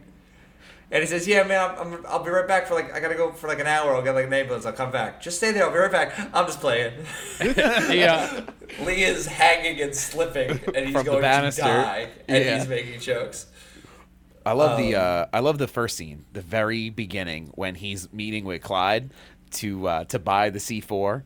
[0.91, 3.15] and he says, "Yeah, man, I'm, I'm, I'll be right back for like I gotta
[3.17, 3.95] go for like an hour.
[3.95, 4.65] I'll get like an ambulance.
[4.67, 5.21] I'll come back.
[5.21, 5.65] Just stay there.
[5.65, 6.19] I'll be right back.
[6.33, 6.93] I'm just playing."
[7.41, 8.43] Yeah.
[8.83, 12.59] Lee is hanging and slipping, and he's From going to die, and Yeah.
[12.59, 13.47] he's making jokes.
[14.47, 18.13] I love the Um, uh, I love the first scene, the very beginning when he's
[18.13, 19.11] meeting with Clyde
[19.53, 21.25] to uh, to buy the C four,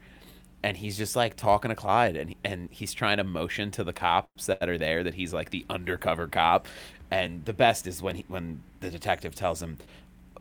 [0.63, 3.93] and he's just like talking to Clyde, and and he's trying to motion to the
[3.93, 6.67] cops that are there that he's like the undercover cop,
[7.11, 9.79] and the best is when he when the detective tells him,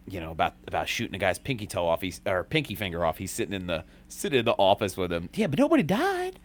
[0.07, 3.18] you know about about shooting a guy's pinky toe off, he's or pinky finger off.
[3.18, 5.30] He's sitting in the sitting in the office with him.
[5.34, 6.39] Yeah, but nobody died.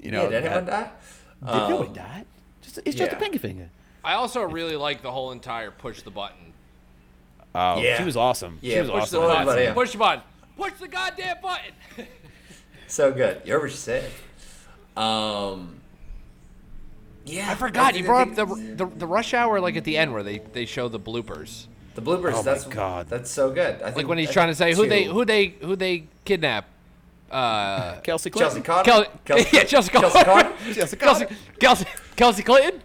[0.00, 1.00] You know, yeah, did anyone that-
[1.42, 1.52] die?
[1.52, 2.26] Did Um, nobody died?
[2.62, 3.70] Just it's just a pinky finger.
[4.04, 6.52] I also really like the whole entire push the button.
[7.54, 7.98] Oh, Yeah.
[7.98, 8.58] she was awesome.
[8.62, 9.22] Yeah, she was push awesome.
[9.22, 9.72] the button, yeah.
[9.74, 10.22] Push the button.
[10.56, 11.72] Push the goddamn button.
[12.88, 13.42] So good.
[13.44, 14.10] You heard what she said.
[14.96, 15.74] Um.
[17.24, 19.96] Yeah, I forgot you brought I up the, the the rush hour like at the
[19.98, 21.66] end where they they show the bloopers.
[21.94, 22.32] the bloopers.
[22.32, 23.06] Oh my that's God.
[23.08, 23.82] That's so good.
[23.82, 25.76] I Like think, when he's I trying to say think who they who they who
[25.76, 26.66] they kidnap.
[27.30, 28.82] Uh, Kelsey Chelsea Clinton.
[28.84, 29.06] Connor.
[29.26, 30.08] Kel- yeah, Chelsea Connor.
[30.08, 30.74] Kelsey Connor.
[30.74, 31.26] Chelsea Kelsey,
[31.60, 31.84] Kelsey,
[32.16, 32.82] Kelsey Clinton.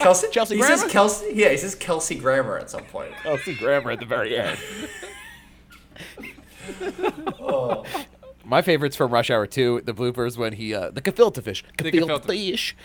[0.00, 0.26] Kelsey.
[0.32, 1.30] Chelsea He says Kelsey.
[1.34, 3.12] Yeah, he says Kelsey Grammer at some point.
[3.22, 4.58] Kelsey Grammer at the very end.
[7.38, 7.84] Oh.
[8.48, 11.64] My favorites from Rush Hour 2, the bloopers when he, uh, the gefilte fish.
[11.76, 12.26] Gefilte gefilte.
[12.28, 12.76] fish.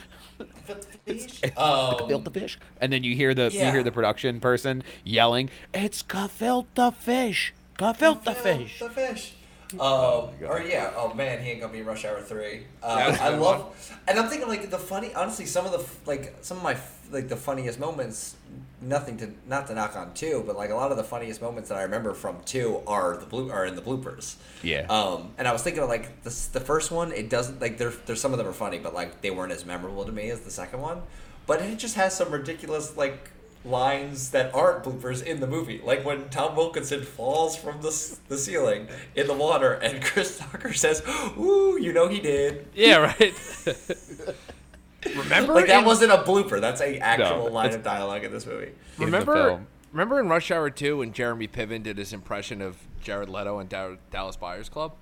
[1.56, 2.58] Um, Gefilte fish.
[2.80, 3.72] And then you hear the, you Yeah.
[3.72, 7.54] hear the production person yelling, it's gefilte fish.
[7.78, 8.80] Gefilte fish.
[8.80, 9.34] The fish.
[9.80, 12.64] Um, or yeah, oh man, he ain't gonna be in Rush Hour three.
[12.84, 15.14] Uh, I love, and I'm thinking like the funny.
[15.14, 16.78] Honestly, some of the like some of my
[17.12, 18.36] like the funniest moments.
[18.84, 21.70] Nothing to not to knock on two, but like a lot of the funniest moments
[21.70, 24.38] that I remember from two are the blue are in the bloopers.
[24.64, 24.88] Yeah.
[24.90, 27.12] Um, and I was thinking of like this, the first one.
[27.12, 27.94] It doesn't like there.
[28.08, 30.40] There's some of them are funny, but like they weren't as memorable to me as
[30.40, 31.04] the second one.
[31.46, 33.30] But it just has some ridiculous like
[33.64, 35.82] lines that aren't bloopers in the movie.
[35.84, 40.74] Like when Tom Wilkinson falls from the, the ceiling in the water and Chris Tucker
[40.74, 41.04] says,
[41.38, 42.68] Ooh, you know he did.
[42.74, 43.34] Yeah, right.
[45.16, 45.54] remember?
[45.54, 46.60] Like that in- wasn't a blooper.
[46.60, 48.72] That's a actual No, line of dialogue in this movie.
[48.98, 49.34] the Remember?
[49.50, 49.68] film.
[49.92, 53.68] Remember in Rush Hour two when Jeremy Piven did his impression of Jared Leto in
[53.68, 54.94] Dow- Dallas Buyers Club?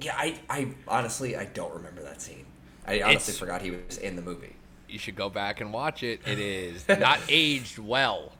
[0.00, 2.46] Yeah, I, I honestly I don't remember that scene.
[2.86, 4.54] I honestly It's- forgot he was in the movie.
[4.90, 6.20] You should go back and watch it.
[6.26, 8.32] It is not aged well.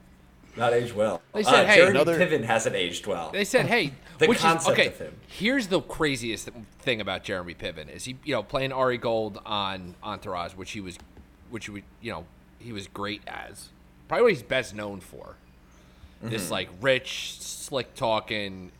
[0.57, 1.21] Not aged well.
[1.33, 3.31] They said, uh, hey, Jeremy another- Piven hasn't aged well.
[3.31, 5.15] They said, "Hey, The which concept is okay." of him.
[5.27, 6.49] Here's the craziest
[6.79, 10.81] thing about Jeremy Piven is he, you know, playing Ari Gold on Entourage, which he
[10.81, 10.97] was,
[11.49, 12.25] which we, you know,
[12.59, 13.69] he was great as.
[14.09, 15.35] Probably what he's best known for.
[16.21, 16.51] This Mm-hmm.
[16.51, 18.71] like rich, slick talking,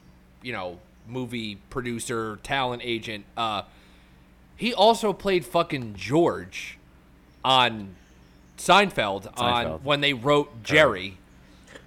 [0.43, 3.23] you know, movie producer, talent agent.
[3.37, 3.63] Uh,
[4.57, 6.77] he also played fucking George
[7.43, 7.95] on
[8.57, 9.83] Seinfeld, on Seinfeld.
[9.83, 10.57] when they wrote oh.
[10.63, 11.17] Jerry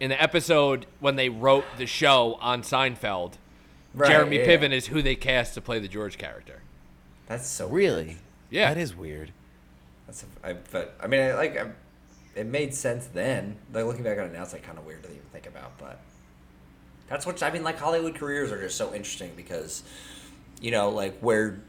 [0.00, 3.34] in the episode when they wrote the show on Seinfeld.
[3.94, 4.46] Right, Jeremy yeah.
[4.46, 6.62] Piven is who they cast to play the George character.
[7.26, 8.18] That's so Really?
[8.50, 8.74] Yeah.
[8.74, 9.32] That is weird.
[10.06, 11.70] That's a, I, but I mean, I, like, I,
[12.34, 13.56] it made sense then.
[13.72, 15.78] Like looking back on it now, it's like kind of weird to even think about.
[15.78, 16.00] But
[17.08, 17.62] that's what I mean.
[17.62, 19.84] Like Hollywood careers are just so interesting because,
[20.60, 21.60] you know, like where,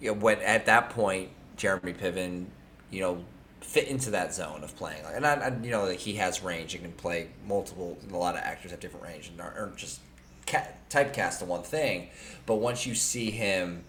[0.00, 1.30] you know, when at that point
[1.60, 2.46] Jeremy Piven,
[2.90, 3.22] you know,
[3.60, 5.04] fit into that zone of playing.
[5.04, 7.98] Like, and I, I, you know, like he has range and can play multiple.
[8.10, 10.00] A lot of actors have different range and aren't, aren't just
[10.46, 12.08] ca- typecast to one thing.
[12.46, 13.84] But once you see him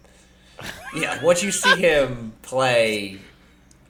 [0.94, 3.20] yeah, once you see him play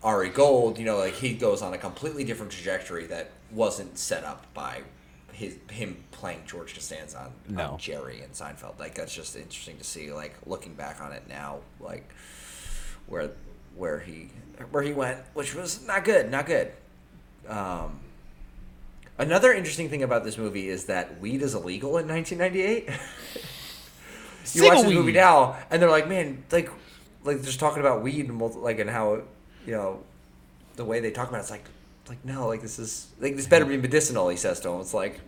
[0.04, 4.24] Ari Gold, you know, like he goes on a completely different trajectory that wasn't set
[4.24, 4.82] up by
[5.34, 7.72] his him playing George Costanza on, No.
[7.72, 8.80] on Jerry and Seinfeld.
[8.80, 10.14] Like that's just interesting to see.
[10.14, 12.08] Like looking back on it now, like
[13.08, 13.32] where
[13.76, 14.30] where he
[14.70, 16.72] where he went, which was not good, not good.
[17.48, 18.00] Um,
[19.18, 22.90] another interesting thing about this movie is that weed is illegal in 1998.
[24.54, 26.70] you watch this movie now, and they're like, man, like,
[27.24, 29.22] like just talking about weed and multi- like and how,
[29.66, 30.04] you know,
[30.76, 31.66] the way they talk about it, it's like,
[32.08, 34.30] like no, like this is like this better be medicinal.
[34.30, 35.20] He says to him, it's like.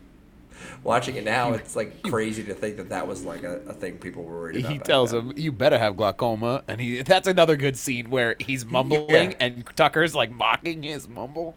[0.84, 3.98] Watching it now, it's like crazy to think that that was like a, a thing
[3.98, 4.72] people were worried about.
[4.72, 5.32] He tells then.
[5.32, 7.02] him, "You better have glaucoma," and he.
[7.02, 9.38] That's another good scene where he's mumbling Yeah.
[9.40, 11.56] and Tucker's like mocking his mumble.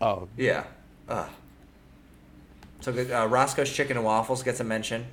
[0.00, 0.64] Oh, Yeah.
[1.08, 1.28] Uh.
[2.80, 2.92] So.
[2.92, 5.06] Uh, Roscoe's Chicken and Waffles gets a mention.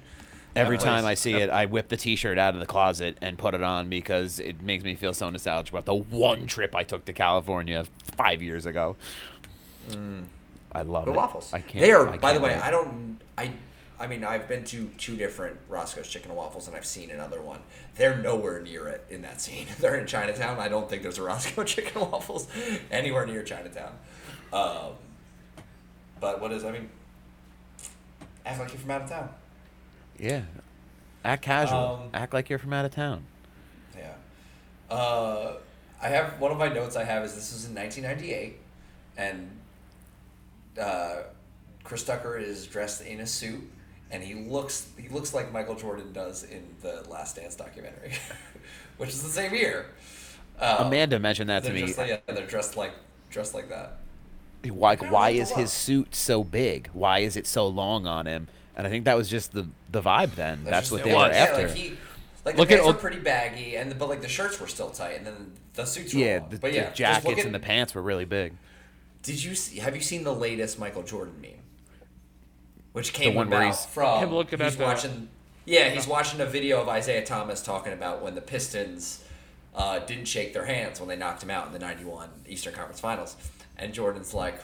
[0.55, 3.55] every time I see it, I whip the T-shirt out of the closet and put
[3.55, 7.05] it on because it makes me feel so nostalgic about the one trip I took
[7.05, 7.83] to California
[8.15, 8.95] five years ago.
[10.75, 11.15] I love The it.
[11.15, 11.53] waffles.
[11.53, 11.79] I can't.
[11.83, 12.07] They are.
[12.09, 12.61] I by the way, wait.
[12.61, 13.19] I don't.
[13.37, 13.51] I.
[13.97, 17.41] I mean, I've been to two different Roscoe's Chicken and Waffles, and I've seen another
[17.41, 17.61] one.
[17.95, 19.67] They're nowhere near it in that scene.
[19.79, 20.59] They're in Chinatown.
[20.59, 22.47] I don't think there's a Roscoe Chicken and Waffles
[22.91, 23.93] anywhere near Chinatown.
[24.51, 24.91] Um,
[26.19, 26.65] but what is?
[26.65, 26.89] I mean,
[28.45, 29.29] act like you're from out of town.
[30.19, 30.41] Yeah.
[31.23, 32.01] Act casual.
[32.03, 33.23] Um, Act like you're from out of town.
[33.97, 34.13] Yeah.
[34.93, 35.53] Uh,
[36.01, 36.97] I have one of my notes.
[36.97, 38.57] I have is this was in 1998,
[39.17, 39.49] and
[40.79, 41.23] uh,
[41.83, 43.61] Chris Tucker is dressed in a suit,
[44.11, 48.13] and he looks he looks like Michael Jordan does in the Last Dance documentary,
[48.97, 49.87] which is the same year.
[50.59, 51.93] Um, Amanda mentioned that to me.
[51.93, 52.93] Like, yeah, they're dressed like
[53.29, 53.97] dressed like that.
[54.63, 54.95] Why?
[54.95, 56.89] Why is his suit so big?
[56.93, 58.47] Why is it so long on him?
[58.75, 60.63] And I think that was just the the vibe then.
[60.63, 61.67] That's, just- what they was, were yeah, after.
[61.67, 61.97] Like he,
[62.45, 64.91] like Look the at were pretty baggy, and the, but like the shirts were still
[64.91, 66.49] tight, and then the suits were yeah, long.
[66.49, 68.53] the, but yeah, just jackets and the pants were really big.
[69.25, 71.51] Did you see, have you seen the latest Michael Jordan meme?
[72.93, 75.29] Which came one where about he's- from Him looking he's at the- watching.
[75.65, 79.23] Yeah, he's watching a video of Isiah Thomas talking about when the Pistons
[79.73, 82.99] uh, didn't shake their hands when they knocked him out in the '91 Eastern Conference
[82.99, 83.35] Finals,
[83.77, 84.59] and Jordan's like,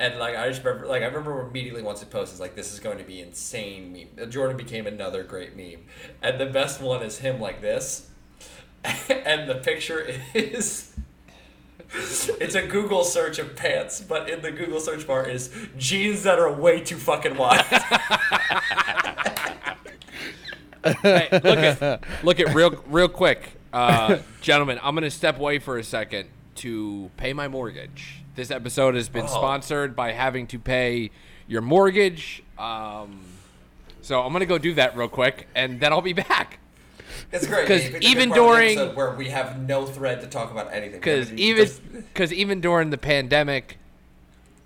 [0.00, 2.80] and like I just remember, like I remember immediately once it posted, like this is
[2.80, 4.30] going to be insane meme.
[4.32, 5.84] Jordan became another great meme,
[6.22, 8.08] and the best one is him like this,
[9.08, 10.04] and the picture
[10.34, 10.92] is
[11.94, 16.38] it's a Google search of pants, but in the Google search bar is jeans that
[16.38, 17.64] are way too fucking wide.
[21.02, 24.78] Hey, look at look at real real quick, uh, gentlemen.
[24.82, 28.22] I'm gonna step away for a second to pay my mortgage.
[28.34, 29.28] This episode has been Oh.
[29.28, 31.10] sponsored by having to pay
[31.46, 32.42] your mortgage.
[32.58, 33.20] Um,
[34.02, 36.59] So I'm gonna go do that real quick, and then I'll be back.
[37.32, 39.60] It's great 'Cause Because It's a even good part of the during- where we have
[39.60, 40.98] no thread to talk about anything.
[41.00, 41.68] Because even
[42.12, 43.78] because even during the pandemic,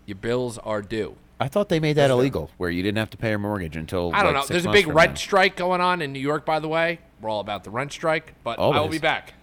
[0.07, 1.17] your bills are due.
[1.41, 4.11] I thought they made that illegal, where you didn't have to pay your mortgage until.
[4.15, 4.41] I don't like, know.
[4.43, 5.17] six There's a big rent now.
[5.17, 7.01] strike going on in New York, by the way.
[7.21, 9.35] We're all about the rent strike, but I will be back.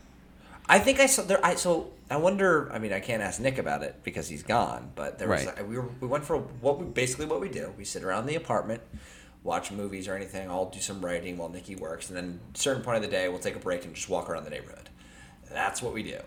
[0.68, 1.44] I think I saw there.
[1.46, 2.72] I so I wonder.
[2.74, 4.92] I mean, I can't ask Nick about it because he's gone.
[4.96, 5.68] But there was Right.
[5.68, 7.74] we were we went for what we basically what we do.
[7.78, 8.82] We sit around the apartment,
[9.44, 10.50] watch movies or anything.
[10.50, 13.30] I'll do some writing while Nikki works, and then a certain point of the day
[13.30, 14.90] we'll take a break and just walk around the neighborhood.
[15.52, 16.20] That's what we do.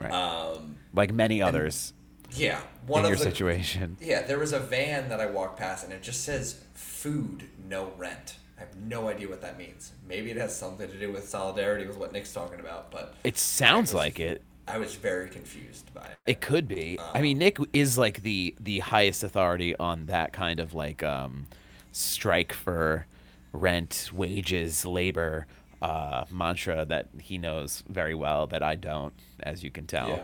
[0.00, 0.12] Right.
[0.12, 1.92] Um, like many others
[2.36, 3.96] yeah, one in of your the situation.
[4.00, 4.22] yeah.
[4.22, 8.36] There was a van that I walked past, and it just says "food, no rent."
[8.56, 9.92] I have no idea what that means.
[10.08, 13.36] Maybe it has something to do with solidarity with what Nick's talking about, but It
[13.36, 14.42] sounds like it.
[14.68, 16.16] I was very confused by it.
[16.24, 16.98] It could be.
[17.12, 21.46] I mean, Nick is like the the highest authority on that kind of like um,
[21.94, 23.06] strike for
[23.52, 25.46] rent, wages, labor
[25.80, 30.08] uh, mantra that he knows very well that I don't, as you can tell.
[30.08, 30.22] Yeah,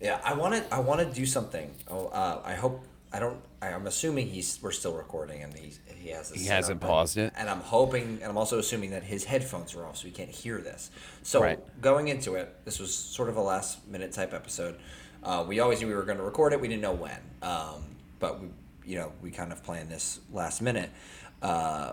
[0.00, 0.20] yeah.
[0.24, 0.74] I want to.
[0.74, 1.70] I want to do something.
[1.88, 2.84] Oh, uh, I hope.
[3.12, 3.40] I don't.
[3.60, 4.58] I, I'm assuming he's.
[4.62, 6.30] We're still recording, and he he has.
[6.30, 7.34] This He hasn't paused and, it?
[7.36, 10.30] And I'm hoping, and I'm also assuming that his headphones are off, so he can't
[10.30, 10.90] hear this.
[11.22, 11.60] So Right.
[11.80, 14.78] going into it, this was sort of a last minute type episode.
[15.22, 16.60] Uh, we always knew we were going to record it.
[16.60, 17.82] We didn't know when, um,
[18.20, 18.48] but we,
[18.86, 20.90] you know, we kind of planned this last minute.
[21.42, 21.92] Uh,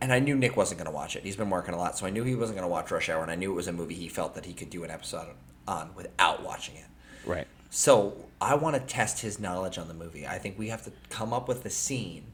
[0.00, 1.22] and I knew Nick wasn't going to watch it.
[1.22, 3.22] He's been working a lot, so I knew he wasn't going to watch Rush Hour,
[3.22, 5.28] and I knew it was a movie he felt that he could do an episode
[5.66, 6.84] on without watching it.
[7.24, 7.46] Right.
[7.70, 10.26] So I want to test his knowledge on the movie.
[10.26, 12.24] I think we have to come up with a scene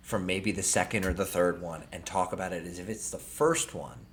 [0.00, 3.10] from maybe the second or the third one and talk about it as if it's
[3.10, 4.06] the first one,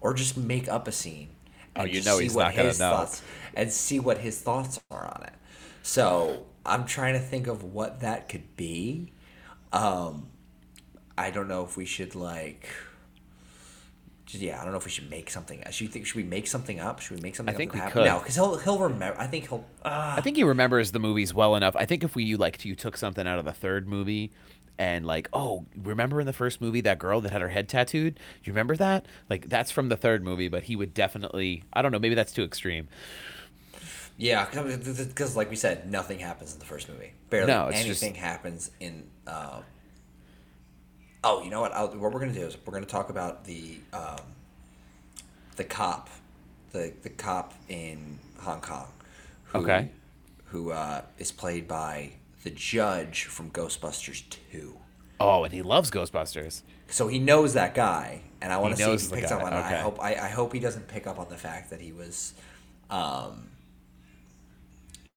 [0.00, 1.28] or just make up a scene.
[1.76, 2.90] Oh, and you know he's not gonna his know.
[2.90, 3.22] Thoughts,
[3.54, 5.32] and see what his thoughts are on it.
[5.82, 9.12] So I'm trying to think of what that could be.
[9.72, 10.28] Um,
[11.16, 12.68] I don't know if we should like.
[14.28, 15.62] Yeah, I don't know if we should make something.
[15.70, 16.06] Should you think?
[16.06, 17.00] Should we make something up?
[17.00, 17.54] Should we make something?
[17.54, 18.04] I think up we could.
[18.06, 19.18] No, because he'll he'll remember.
[19.20, 19.66] I think he'll.
[19.84, 21.76] Uh, I think he remembers the movies well enough.
[21.76, 24.32] I think if we like you took something out of the third movie
[24.78, 28.14] and like, oh, remember in the first movie that girl that had her head tattooed?
[28.14, 29.04] Do you remember that?
[29.28, 32.32] Like that's from the third movie, but he would definitely I don't know, maybe that's
[32.32, 32.88] too extreme.
[34.22, 37.12] Yeah, because like we said, nothing happens in the first movie.
[37.28, 39.10] Barely No, it's just- anything happens in.
[39.26, 39.62] Uh,
[41.24, 41.72] oh, you know what?
[41.72, 44.20] I'll, what we're gonna do is we're gonna talk about the um,
[45.56, 46.08] the cop,
[46.70, 48.86] the the cop in Hong Kong.
[49.46, 49.90] Who, Okay.
[50.46, 52.12] Who uh, is played by
[52.44, 54.76] the judge from Ghostbusters Two.
[55.18, 56.62] Oh, and he loves Ghostbusters.
[56.86, 59.42] So he knows that guy, and I want to see if he picks guy, up
[59.42, 59.66] on that.
[59.66, 59.74] okay.
[59.74, 62.34] I hope I, I hope he doesn't pick up on the fact that he was
[62.88, 63.48] um,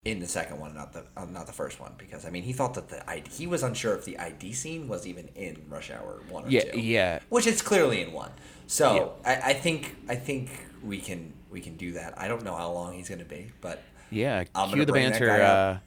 [0.05, 2.53] in the second one, not the uh, not the first one, because I mean he
[2.53, 5.89] thought that the I, he was unsure if the ID scene was even in Rush
[5.91, 6.79] Hour one or Yeah, two.
[6.79, 7.19] yeah.
[7.29, 8.31] which it's clearly in one.
[8.67, 10.49] So I, I think I think
[10.83, 12.13] we can we can do that.
[12.19, 13.81] I don't know how long he's going to be, but
[14.11, 15.77] Yeah, I'm cue the banter uh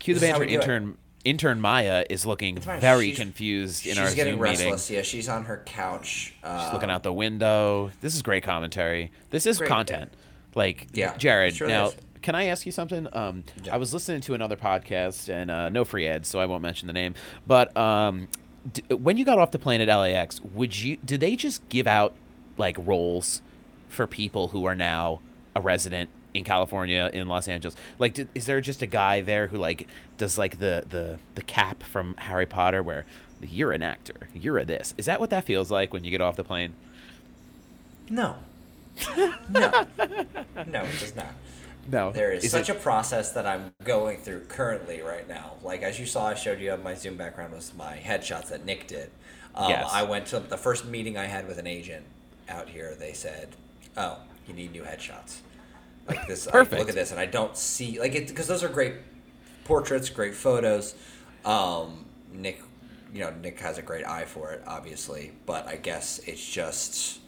[0.00, 3.96] cue the This is how banter intern intern Maya is looking very She's- confused in
[3.98, 4.90] our she's our getting Zoom restless.
[4.90, 4.96] meeting.
[4.96, 6.34] Yeah, she's on her couch.
[6.42, 7.92] Uh, She's looking out the window.
[8.00, 9.10] This is great commentary.
[9.30, 9.68] This is Great.
[9.70, 10.12] content.
[10.56, 11.56] Like, Yeah, Jared.
[11.56, 11.96] sure now, is.
[12.24, 13.06] Can I ask you something?
[13.12, 13.74] Um, Yeah.
[13.74, 16.86] I was listening to another podcast, and uh, no free ads, so I won't mention
[16.86, 17.14] the name.
[17.46, 18.28] But um,
[18.72, 20.96] d- when you got off the plane at LAX, would you?
[21.04, 22.14] Did they just give out
[22.56, 23.42] like roles
[23.90, 25.20] for people who are now
[25.54, 27.76] a resident in California in Los Angeles?
[27.98, 31.42] Like, did, is there just a guy there who like does like the the the
[31.42, 33.04] cap from Harry Potter where
[33.42, 34.94] you're an actor, you're a this?
[34.96, 36.72] Is that what that feels like when you get off the plane?
[38.08, 38.36] No.
[39.50, 39.86] no.
[40.66, 41.34] No, it does not.
[41.90, 45.54] No, There is, Is such it- a process that I'm going through currently right now.
[45.62, 48.86] Like as you saw, I showed you my Zoom background was my headshots that Nick
[48.86, 49.10] did.
[49.54, 49.90] Um, Yes.
[49.92, 52.04] I went to the first meeting I had with an agent
[52.48, 52.94] out here.
[52.98, 53.48] They said,
[53.96, 54.18] "Oh,
[54.48, 55.36] you need new headshots."
[56.08, 56.46] Like this.
[56.48, 56.78] I Perfect.
[56.80, 58.94] look at this, and I don't see like it because those are great
[59.64, 60.94] portraits, great photos.
[61.44, 62.60] Um, Nick,
[63.12, 67.20] you know, Nick has a great eye for it, obviously, but I guess it's just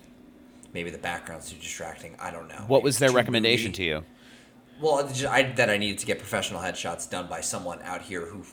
[0.74, 2.16] maybe the background's too distracting.
[2.18, 2.64] I don't know.
[2.66, 3.76] What was their recommendation moody.
[3.76, 4.04] to you?
[4.80, 8.44] Well, I, that I needed to get professional headshots done by someone out here who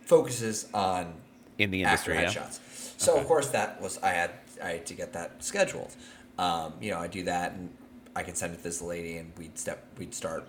[0.00, 1.14] focuses on
[1.58, 2.26] In the industry, yeah.
[2.26, 2.58] headshots.
[2.98, 3.20] So Okay.
[3.22, 4.30] of course that was I had
[4.62, 5.94] I had to get that scheduled.
[6.38, 7.70] Um, you know, I do that and
[8.14, 10.48] I can send it to this lady and we'd step we'd start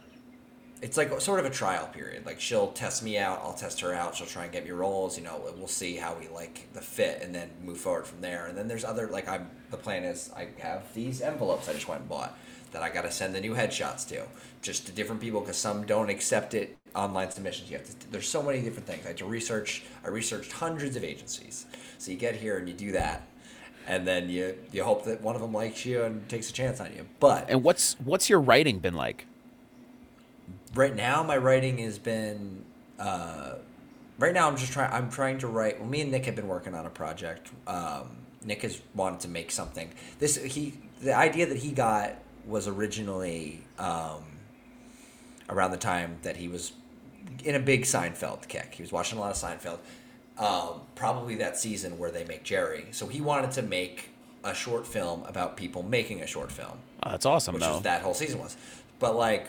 [0.81, 2.25] it's like sort of a trial period.
[2.25, 4.15] Like she'll test me out, I'll test her out.
[4.15, 5.17] She'll try and get me roles.
[5.17, 8.45] You know, we'll see how we like the fit, and then move forward from there.
[8.45, 9.49] And then there's other like I'm.
[9.71, 12.37] The plan is I have these envelopes I just went and bought
[12.71, 14.23] that I got to send the new headshots to,
[14.61, 17.69] just to different people because some don't accept it online submissions.
[17.69, 18.11] You have to.
[18.11, 19.05] There's so many different things.
[19.05, 19.83] I had to research.
[20.03, 21.65] I researched hundreds of agencies.
[21.97, 23.23] So you get here and you do that.
[23.87, 26.81] And then you, you hope that one of them likes you and takes a chance
[26.81, 27.07] on you.
[27.21, 29.25] But And what's what's your writing been like?
[30.75, 32.63] right now my writing has been
[32.99, 33.55] uh,
[34.19, 36.47] right now i'm just trying i'm trying to write well me and nick have been
[36.47, 38.09] working on a project um,
[38.43, 39.89] nick has wanted to make something
[40.19, 42.15] this he the idea that he got
[42.47, 44.23] was originally um,
[45.49, 46.71] around the time that he was
[47.43, 49.79] in a big seinfeld kick he was watching a lot of seinfeld
[50.37, 54.09] um, probably that season where they make jerry so he wanted to make
[54.43, 57.79] a short film about people making a short film Oh, that's awesome which though.
[57.81, 58.57] that whole season was.
[58.99, 59.47] But like,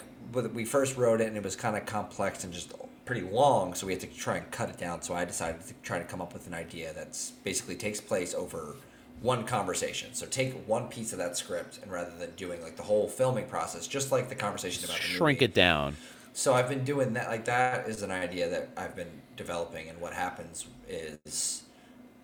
[0.52, 2.74] we first wrote it, and it was kind of complex and just
[3.06, 5.00] pretty long, so we had to try and cut it down.
[5.00, 8.34] So I decided to try to come up with an idea that's basically takes place
[8.34, 8.76] over
[9.20, 10.14] one conversation.
[10.14, 13.46] So take one piece of that script, and rather than doing like the whole filming
[13.46, 15.96] process, just like the conversation about the Shrink movie, it down.
[16.32, 17.28] so I've been doing that.
[17.28, 21.62] Like that is an idea that I've been developing, and what happens is,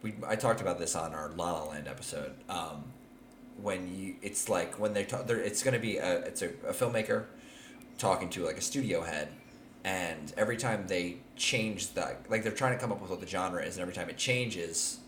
[0.02, 2.34] we I talked about this on our La La Land episode.
[2.48, 2.84] Um,
[3.60, 6.72] when you, it's like when they talk, it's going to be a it's a, a
[6.72, 7.24] filmmaker
[7.98, 9.28] talking to like a studio head,
[9.84, 13.26] and every time they change that, like they're trying to come up with what the
[13.26, 14.98] genre is, and every time it changes,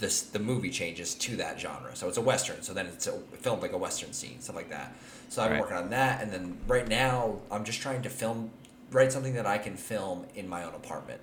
[0.00, 1.94] this the movie changes to that genre.
[1.94, 2.62] So it's a western.
[2.62, 4.92] So then it's a, filmed like a western scene, stuff like that.
[5.28, 5.60] So I've been Right.
[5.62, 8.50] working on that, and then right now I'm just trying to film,
[8.90, 11.20] write something that I can film in my own apartment,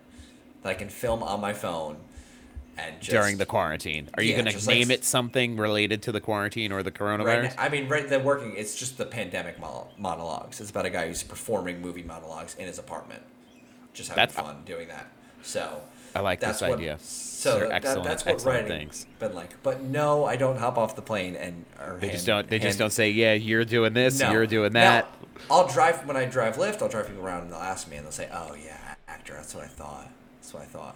[0.63, 1.97] that I can film on my phone,
[2.77, 4.09] and just, during the quarantine.
[4.13, 6.83] Are you Yeah, going to just like name it something related to the quarantine or
[6.83, 7.25] the coronavirus?
[7.25, 8.07] Right now, I mean, right.
[8.07, 8.53] The working.
[8.55, 10.61] It's just the pandemic mo- monologues.
[10.61, 13.23] It's about a guy who's performing movie monologues in his apartment,
[13.93, 15.07] just having That's- fun doing that.
[15.41, 15.81] So
[16.15, 16.97] I like that's this what, idea.
[16.99, 19.05] So They're that, excellent- that's what excellent writing things.
[19.19, 19.61] been like.
[19.61, 21.65] But no, I don't hop off the plane and.
[21.79, 22.49] Or They just don't.
[22.49, 24.19] They just don't say, "Yeah, you're doing this.
[24.19, 24.31] No.
[24.31, 25.13] You're doing Now, that."
[25.51, 26.81] I'll drive when I drive Lyft.
[26.81, 29.33] I'll drive people around and they'll ask me and they'll say, "Oh yeah, actor.
[29.33, 30.09] That's what I thought.
[30.41, 30.95] That's what I thought."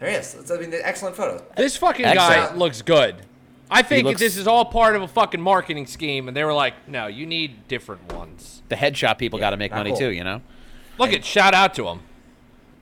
[0.00, 0.34] There he is.
[0.34, 1.42] It's- I mean, the excellent photos.
[1.56, 3.22] This fucking guy looks good.
[3.70, 6.52] I think looks- this is all part of a fucking marketing scheme, and they were
[6.52, 9.98] like, "No, you need different ones." The headshot people got to make money cool.
[10.00, 10.10] too.
[10.10, 10.42] You know.
[10.98, 12.00] Look at shout out to him.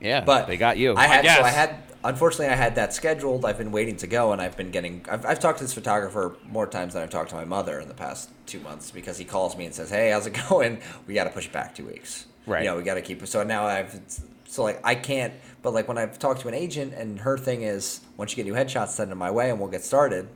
[0.05, 0.95] Yeah, But they got you.
[0.97, 3.45] I had so I had unfortunately I had that scheduled.
[3.45, 5.05] I've been waiting to go, and I've been getting.
[5.11, 7.89] I've, I've talked to this photographer more times than I've talked to my mother in
[7.89, 10.81] the past two months because he calls me and says, "Hey, how's it going?
[11.07, 12.27] We got to push it back two weeks.
[12.47, 12.63] Right.
[12.63, 13.23] You know, we got to keep.
[13.23, 13.99] It." So now I've.
[14.47, 15.33] So like I can't.
[15.63, 18.45] But like when I've talked to an agent, and her thing is, once you get
[18.47, 20.29] new headshots, send them my way, and we'll get started.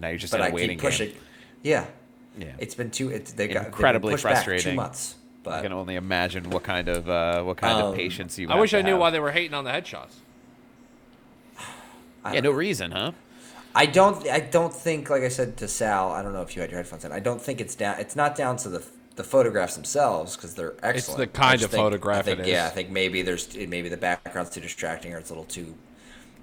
[0.00, 1.08] now you're just But in I a waiting keep pushing.
[1.10, 1.18] game.
[1.64, 1.86] Yeah.
[2.38, 2.52] Yeah.
[2.58, 3.10] It's been two.
[3.10, 4.70] It's they got Incredibly pushed back frustrating.
[4.72, 5.16] Two months.
[5.46, 8.48] I can only imagine what kind of uh, what kind of Um, patience you.
[8.50, 9.00] I wish to I knew have.
[9.00, 10.14] why they were hating on the headshots.
[12.32, 13.12] Yeah, no reason, huh?
[13.74, 14.26] I don't.
[14.28, 16.78] I don't think, like I said to Sal, I don't know if you had your
[16.78, 17.12] headphones in.
[17.12, 17.98] I don't think it's down.
[18.00, 18.84] It's not down to the
[19.16, 20.96] the photographs themselves because they're excellent.
[20.96, 23.88] It's the kind of think- photograph I think, it Yeah, I think maybe there's maybe
[23.88, 25.74] the background's too distracting or it's a little too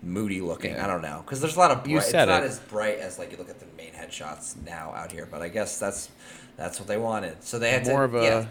[0.01, 0.71] moody looking.
[0.73, 0.83] Yeah.
[0.83, 1.83] I don't know because there's a lot of.
[1.83, 2.47] Bright, You said it's not it.
[2.47, 5.49] as bright as like you look at the main headshots now out here, but I
[5.49, 6.09] guess that's
[6.57, 7.43] that's what they wanted.
[7.43, 8.15] So they had More to.
[8.15, 8.45] of a- yeah,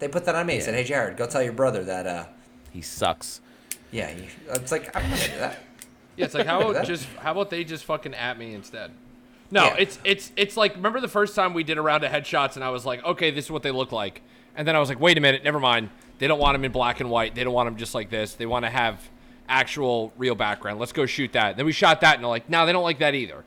[0.00, 0.54] they put that on me.
[0.56, 0.60] Yeah.
[0.62, 2.24] Said, "Hey Jared, go tell your brother that." uh
[2.72, 3.40] He sucks.
[3.92, 5.58] Yeah, you, it's like I'm not gonna do that.
[6.16, 8.90] Yeah, it's like how about just how about they just fucking at me instead?
[9.50, 9.76] No, Yeah.
[9.78, 12.64] it's it's it's like remember the first time we did a round of headshots and
[12.64, 14.20] I was like, okay, this is what they look like,
[14.54, 15.88] and then I was like, wait a minute, never mind.
[16.18, 17.34] They don't want them in black and white.
[17.34, 18.34] They don't want them just like this.
[18.34, 19.08] They want to have
[19.48, 20.78] actual real background.
[20.78, 21.56] Let's go shoot that.
[21.56, 23.42] Then we shot that and they're like, no, they don't like that either.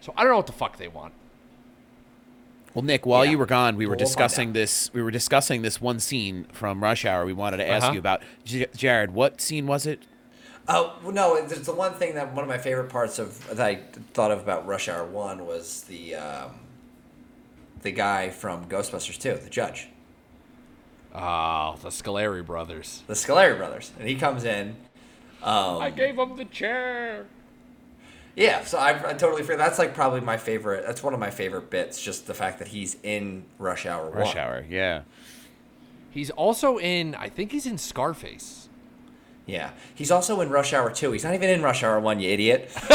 [0.00, 1.12] So I don't know what the fuck they want.
[2.74, 3.32] Well, Nick, while Yeah.
[3.32, 4.92] you were gone, we were We'll discussing this.
[4.92, 7.24] We were discussing this one scene from Rush Hour.
[7.26, 7.92] We wanted to ask Uh-huh.
[7.94, 8.22] you about.
[8.44, 10.02] J- Jared, what scene was it?
[10.70, 11.34] Oh well, no!
[11.34, 13.76] It's the one thing that one of my favorite parts of that I
[14.12, 16.50] thought of about Rush Hour One was the um,
[17.80, 19.88] the guy from Ghostbusters Two, the judge,
[21.14, 23.02] Oh, the Scoleri brothers.
[23.06, 24.76] the Scoleri brothers, and he comes in.
[25.42, 27.24] Um, I gave him the chair.
[28.38, 29.58] Yeah, so I, I totally forget.
[29.58, 30.86] That's like probably my favorite.
[30.86, 32.00] That's one of my favorite bits.
[32.00, 34.38] Just the fact that he's in Rush Hour Rush One.
[34.38, 35.02] Hour, yeah.
[36.10, 37.16] He's also in.
[37.16, 38.68] I think he's in Scarface.
[39.44, 41.10] Yeah, he's also in Rush Hour Two.
[41.12, 42.70] He's not even in Rush Hour One, you idiot.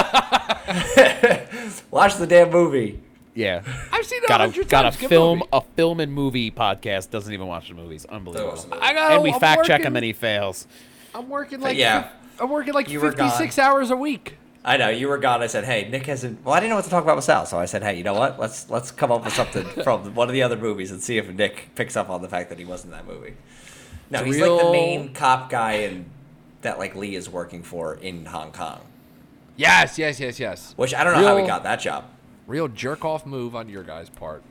[1.91, 3.02] Watch the damn movie.
[3.36, 3.64] Yeah.
[3.91, 4.96] I've seen it a got a hundred got times.
[4.96, 5.50] a Good film movie.
[5.52, 7.10] a film and movie podcast.
[7.10, 8.06] Doesn't even watch the movies.
[8.06, 8.52] Unbelievable.
[8.52, 8.68] was.
[8.82, 9.12] I got.
[9.12, 10.68] and we I'm fact check him and he fails.
[11.14, 12.10] I'm working like yeah.
[12.39, 14.38] I'm working like You 56 hours a week.
[14.66, 15.41] I know you were gone.
[15.41, 17.45] I said, "Hey, Nick hasn't." Well, I didn't know what to talk about with Sal,
[17.45, 18.39] so I said, "Hey, you know what?
[18.39, 21.30] Let's let's come up with something from one of the other movies and see if
[21.30, 23.34] Nick picks up on the fact that he wasn't in that movie."
[24.09, 26.05] No, It's he's like the main cop guy in
[26.61, 28.82] that like Lee is working for in Hong Kong.
[29.55, 30.74] Yes, yes, yes, yes.
[30.78, 32.05] Which I don't know how he got that job.
[32.47, 34.43] Real jerk off move on your guys' part.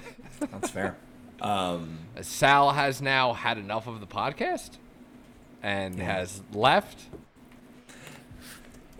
[0.40, 0.96] That's fair.
[1.40, 4.78] Um, Sal has now had enough of the podcast
[5.62, 7.04] and has left.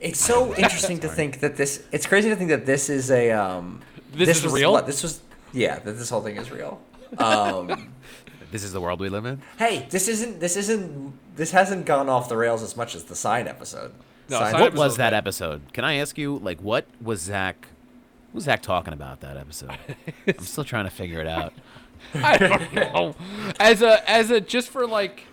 [0.01, 1.85] It's so interesting to think that this.
[1.93, 3.31] It's crazy to think that this is a.
[3.33, 3.81] Um,
[4.15, 4.81] This is was, real?
[4.83, 5.21] This was
[5.53, 5.79] yeah.
[5.81, 6.81] That this whole thing is real.
[7.19, 7.93] Um,
[8.51, 9.43] This is the world we live in.
[9.59, 10.41] hey, this isn't.
[10.41, 11.13] This isn't.
[11.37, 13.93] This hasn't gone off the rails as much as the sign episode.
[14.31, 15.17] No, Sign- Sign What episode was was that good.
[15.17, 15.61] episode?
[15.75, 17.67] Can I ask you, like, what was Zach?
[18.31, 19.77] What was Zach talking about that episode?
[20.27, 21.53] I'm still trying to figure it out.
[22.15, 23.15] I don't know.
[23.61, 25.25] As a as a just for like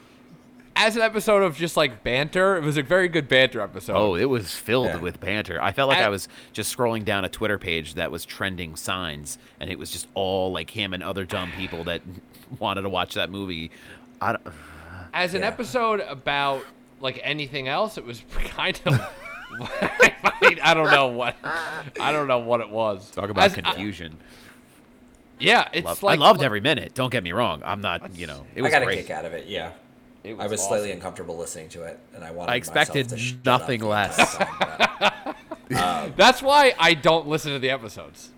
[0.75, 3.95] as an episode of just like banter, it was a very good banter episode.
[3.95, 4.97] Oh, it was filled Yeah.
[4.97, 5.61] with banter.
[5.61, 8.75] I felt like At- I was just scrolling down a Twitter page that was trending
[8.75, 12.01] signs, and it was just all like him and other dumb people that
[12.59, 13.71] wanted to watch that movie.
[14.21, 14.43] I don't,
[15.13, 15.47] as an Yeah.
[15.47, 16.63] episode about
[17.01, 18.99] like anything else, it was kind of.
[19.61, 21.35] I, mean, I don't know what
[22.01, 23.09] I don't know what it was.
[23.11, 24.17] talk about As- I- confusion.
[25.39, 26.93] yeah, it's Love- like I loved every minute.
[26.93, 27.61] Don't get me wrong.
[27.63, 28.97] I'm not, you know, it was I was got a great.
[28.99, 29.47] kick out of it.
[29.47, 29.71] Yeah.
[30.25, 30.67] It I was awesome.
[30.69, 32.51] slightly uncomfortable listening to it, and I wanted.
[32.51, 34.33] I expected to shut nothing up less.
[34.33, 35.35] entire time,
[35.69, 38.29] but- That's why I don't listen to the episodes.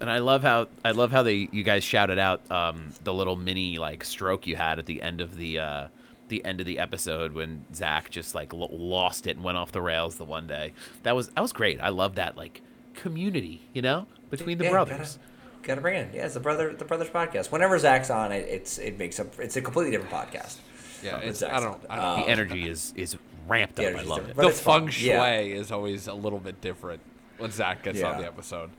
[0.00, 3.36] And I love how I love how they you guys shouted out um, the little
[3.36, 5.86] mini like stroke you had at the end of the uh,
[6.28, 9.70] the end of the episode when Zach just like lo- lost it and went off
[9.70, 10.72] the rails the one day.
[11.04, 11.80] That was that was great.
[11.80, 12.62] I love that like
[12.94, 15.18] community, you know, between the Yeah, brothers.
[15.62, 16.08] Gotta, gotta bring it.
[16.08, 16.14] in.
[16.14, 17.52] Yeah, it's the brother, the brothers podcast.
[17.52, 19.38] Whenever Zach's on, it, it's it makes up.
[19.38, 20.56] It's a completely different podcast.
[21.02, 21.66] Yeah, When it's, I don't.
[21.74, 21.80] on.
[21.90, 23.16] I don't Um, The energy is is
[23.48, 23.86] ramped up.
[23.96, 24.36] I love it.
[24.36, 24.82] the it's fun.
[24.82, 25.36] feng shui Yeah.
[25.40, 27.00] is always a little bit different
[27.38, 28.20] when Zach gets on Yeah.
[28.20, 28.70] the episode.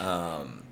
[0.00, 0.62] Um,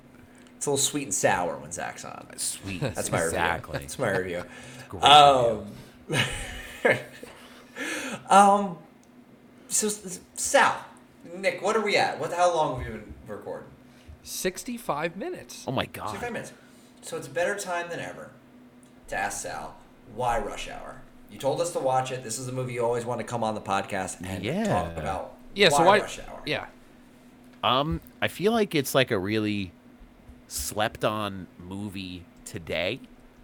[0.57, 2.27] It's a little sweet and sour when Zach's on.
[2.37, 2.81] Sweet.
[2.81, 3.73] That's my exactly.
[3.73, 3.87] review.
[3.87, 4.43] That's my review.
[4.89, 5.65] Great Um,
[8.29, 8.77] um,
[9.67, 9.89] so
[10.35, 10.75] Sal,
[11.35, 12.19] Nick, what are we at?
[12.19, 12.31] What?
[12.33, 13.67] How long have we been recording?
[14.23, 15.63] Sixty-five minutes.
[15.67, 16.09] Oh my god.
[16.09, 16.53] Sixty-five minutes.
[17.01, 18.31] So it's better time than ever
[19.09, 19.75] to ask Sal
[20.13, 21.01] why Rush Hour.
[21.31, 22.23] You told us to watch it.
[22.23, 24.63] This is a movie you always want to come on the podcast and Yeah.
[24.67, 25.33] talk about.
[25.53, 25.69] Yeah.
[25.69, 25.99] why so why?
[25.99, 26.41] Rush Hour?
[26.45, 26.65] Yeah.
[27.63, 29.71] Um, I feel like it's like a really
[30.47, 32.99] slept on movie today.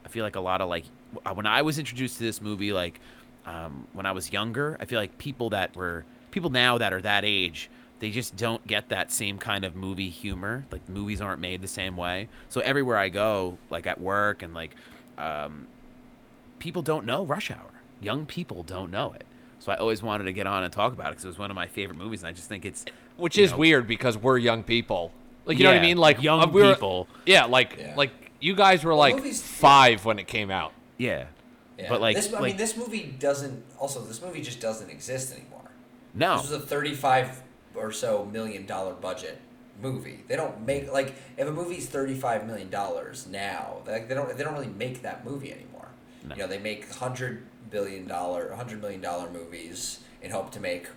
[0.05, 0.85] I feel like a lot of like
[1.33, 2.99] when I was introduced to this movie, like
[3.45, 7.01] um, when I was younger, I feel like people that were people now that are
[7.01, 10.65] that age, they just don't get that same kind of movie humor.
[10.71, 12.29] Like movies aren't made the same way.
[12.49, 14.75] So everywhere I go, like at work and like
[15.17, 15.67] um,
[16.61, 17.71] people don't know Rush Hour.
[17.99, 19.25] Young people don't know it.
[19.59, 21.51] So I always wanted to get on and talk about it because it was one
[21.51, 22.85] of my favorite movies, and I just think it's
[23.17, 25.11] Which is know, weird because we're young people.
[25.45, 25.97] Like you know what I mean?
[25.97, 27.07] Like young uh, we were- people.
[27.25, 27.45] Yeah.
[27.45, 27.93] Like Yeah.
[27.95, 30.71] like you guys were like movies- five when it came out.
[30.97, 31.25] Yeah.
[31.77, 31.89] Yeah.
[31.89, 33.63] But like, this, I like mean, this movie doesn't.
[33.79, 35.69] Also, this movie just doesn't exist anymore.
[36.13, 37.41] no, This was a thirty-five
[37.75, 39.39] or so million dollar budget
[39.81, 40.19] movie.
[40.27, 44.43] They don't make like if a movie's thirty-five million dollars now, like they don't they
[44.43, 45.67] don't really make that movie anymore.
[46.27, 46.35] No.
[46.35, 50.87] You know, they make hundred billion dollar, hundred million dollar movies and hope to make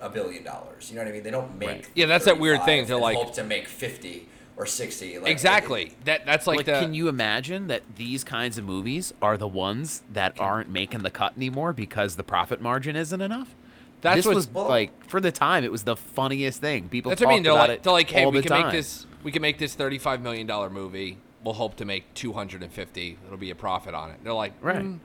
[0.00, 0.90] a billion dollars.
[0.90, 1.22] You know what I mean?
[1.22, 1.88] They don't make Right.
[1.94, 2.86] Yeah, that's that weird thing.
[2.86, 5.18] They're and like- hope to make fifty or sixty.
[5.18, 5.94] Like, exactly.
[6.04, 6.80] That that's like, like, the.
[6.80, 11.10] can you imagine that these kinds of movies are the ones that aren't making the
[11.10, 13.54] cut anymore because the profit margin isn't enough?
[14.02, 16.88] That's this what's- was Well- like for the time, it was the funniest thing.
[16.88, 17.42] People That's talked what I mean.
[17.44, 19.58] They're about like, it they're like, hey, we the can make this, we can make
[19.58, 21.18] this thirty-five million dollar movie.
[21.44, 23.18] We'll hope to make two hundred and fifty.
[23.26, 24.18] It'll be a profit on it.
[24.22, 24.82] They're like, Right.
[24.82, 24.98] "Mm,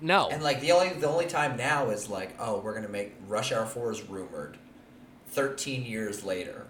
[0.00, 0.28] no.
[0.28, 3.52] And like the only the only time now is like, oh, we're gonna make Rush
[3.52, 4.58] Hour Four is rumored.
[5.28, 6.66] Thirteen years later,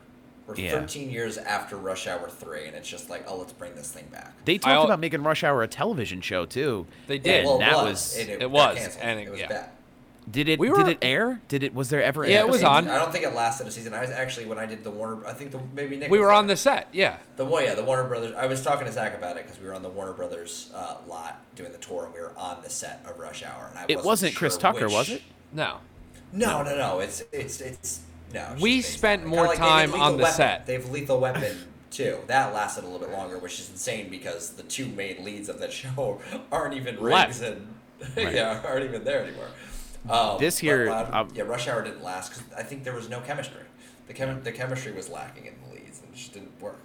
[0.46, 0.70] or Yeah.
[0.70, 4.06] thirteen years after Rush Hour Three, and it's just like, oh, let's bring this thing
[4.12, 4.32] back.
[4.44, 6.86] They I talked about making Rush Hour a television show too.
[7.06, 7.44] They And did.
[7.44, 9.04] well, that it was, and it got was, canceled.
[9.04, 9.48] and it- it was yeah.
[9.48, 9.70] bad.
[10.30, 11.40] Did it We did it air?
[11.48, 12.22] Did it was there ever?
[12.24, 12.88] an Yeah, it was on.
[12.88, 13.92] I don't think it lasted a season.
[13.94, 15.26] I was actually when I did the Warner.
[15.26, 16.54] I think the maybe Nick we were on there.
[16.54, 16.88] the set.
[16.92, 17.16] Yeah.
[17.36, 18.34] The well, yeah, the Warner Brothers.
[18.36, 20.96] I was talking to Zach about it because we were on the Warner Brothers uh,
[21.08, 23.68] lot doing the tour, and we were on the set of Rush Hour.
[23.70, 25.22] And I It wasn't Chris sure Tucker, which- was it?
[25.52, 25.78] No.
[26.32, 27.00] No, no, no.
[27.00, 28.00] It's it's it's
[28.32, 28.50] no.
[28.52, 30.36] it's We spent more like time on the Weapon.
[30.36, 30.66] set.
[30.66, 31.56] They have Lethal Weapon
[31.90, 32.18] too.
[32.28, 35.58] That lasted a little bit longer, which is insane because the two main leads of
[35.60, 36.20] that show
[36.50, 37.42] aren't even Riggs Left.
[37.42, 37.74] and
[38.34, 39.48] yeah, aren't even there anymore.
[40.08, 43.20] Um, This year, um, yeah, Rush Hour didn't last because I think there was no
[43.20, 43.62] chemistry.
[44.08, 46.80] The chem- the chemistry was lacking in the leads and it just didn't work.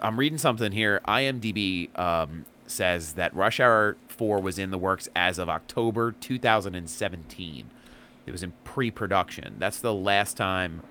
[0.00, 1.00] I'm reading something here.
[1.08, 7.70] IMDb um, says that Rush Hour 4 was in the works as of October 2017.
[8.26, 9.56] It was in pre production.
[9.58, 10.82] That's the last time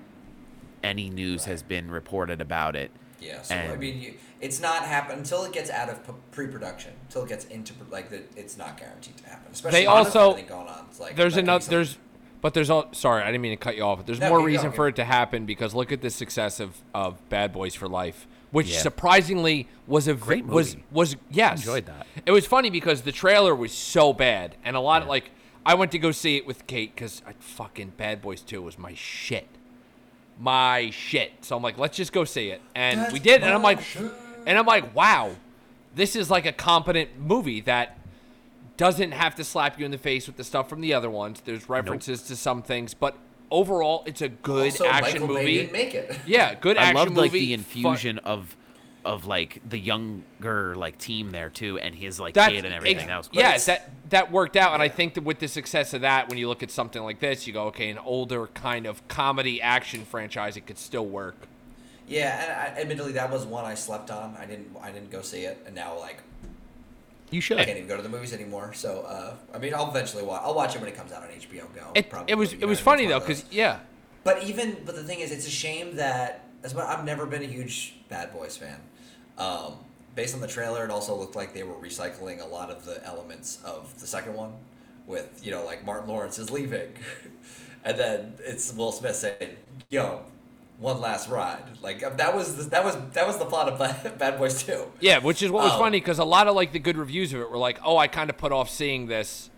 [0.82, 2.90] any news has been reported about it.
[3.20, 4.14] Yeah, so I mean, you,
[4.44, 5.98] it's not happen until it gets out of
[6.30, 6.92] pre-production.
[7.08, 9.50] Until it gets into like the, it's not guaranteed to happen.
[9.52, 10.84] Especially They also- going on.
[10.90, 11.98] It's like there's that could be another something- there's
[12.42, 14.44] but there's all sorry i didn't mean to cut you off but there's No, more
[14.44, 17.88] reason for it to happen because look at the success of, of bad boys for
[17.88, 18.80] life which Yeah.
[18.80, 20.84] surprisingly was a Great was movie.
[20.92, 22.06] was yes enjoyed that.
[22.26, 25.30] it was funny because the trailer was so bad and a lot of like
[25.64, 28.92] i went to go see it with kate because fucking bad boys 2 was my
[28.92, 29.48] shit
[30.38, 33.62] my shit so i'm like let's just go see it and we did and i'm
[33.62, 33.80] my like
[34.46, 35.30] and i'm like wow
[35.94, 37.96] this is like a competent movie that
[38.76, 41.40] doesn't have to slap you in the face with the stuff from the other ones.
[41.44, 43.16] There's references to some things, but
[43.48, 45.56] overall, it's a good also, action Michael Bay movie.
[45.58, 46.18] didn't make it.
[46.26, 47.20] Yeah, good I action loved movie.
[47.22, 48.56] like the fun- infusion of
[49.04, 52.96] of like the younger like team there too, and his like That, kid and everything.
[52.98, 53.40] ex- that was great.
[53.42, 56.38] yeah, that that worked out, and I think that with the success of that, when
[56.38, 60.04] you look at something like this, you go, okay, an older kind of comedy action
[60.04, 61.36] franchise, it could still work.
[62.06, 64.36] Yeah, and I, admittedly, that was one I slept on.
[64.38, 64.76] I didn't.
[64.82, 66.18] I didn't go see it, and now like
[67.30, 67.58] you should.
[67.58, 68.72] I can't even go to the movies anymore.
[68.74, 70.42] So, uh, I mean, I'll eventually watch.
[70.44, 71.90] I'll watch it when it comes out on HBO Go.
[71.94, 73.80] It, probably, it was you it was funny though, because yeah,
[74.22, 77.42] But even, but the thing is, it's a shame that as well, I've never been
[77.42, 78.80] a huge Bad Boys fan.
[79.36, 79.74] Um,
[80.14, 83.04] based on the trailer, it also looked like they were recycling a lot of the
[83.04, 84.52] elements of the second one,
[85.06, 86.92] with you know, like Martin Lawrence is leaving,
[87.84, 89.56] and then it's Will Smith saying,
[89.90, 90.20] "Yo,
[90.78, 93.78] one last ride." Like um, that was the, that was that was the plot of
[94.04, 94.86] Bad, Bad Boys Two.
[95.00, 95.78] yeah, which is what was Oh.
[95.78, 98.08] funny because a lot of like the good reviews of it were like, oh, I
[98.08, 99.50] kind of put off seeing this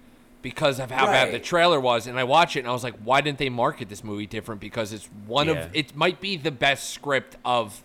[0.42, 2.94] because of how bad the trailer was, and I watch it and I was like,
[3.02, 4.60] why didn't they market this movie different?
[4.60, 5.54] Because it's one Yeah.
[5.64, 7.82] of it might be the best script of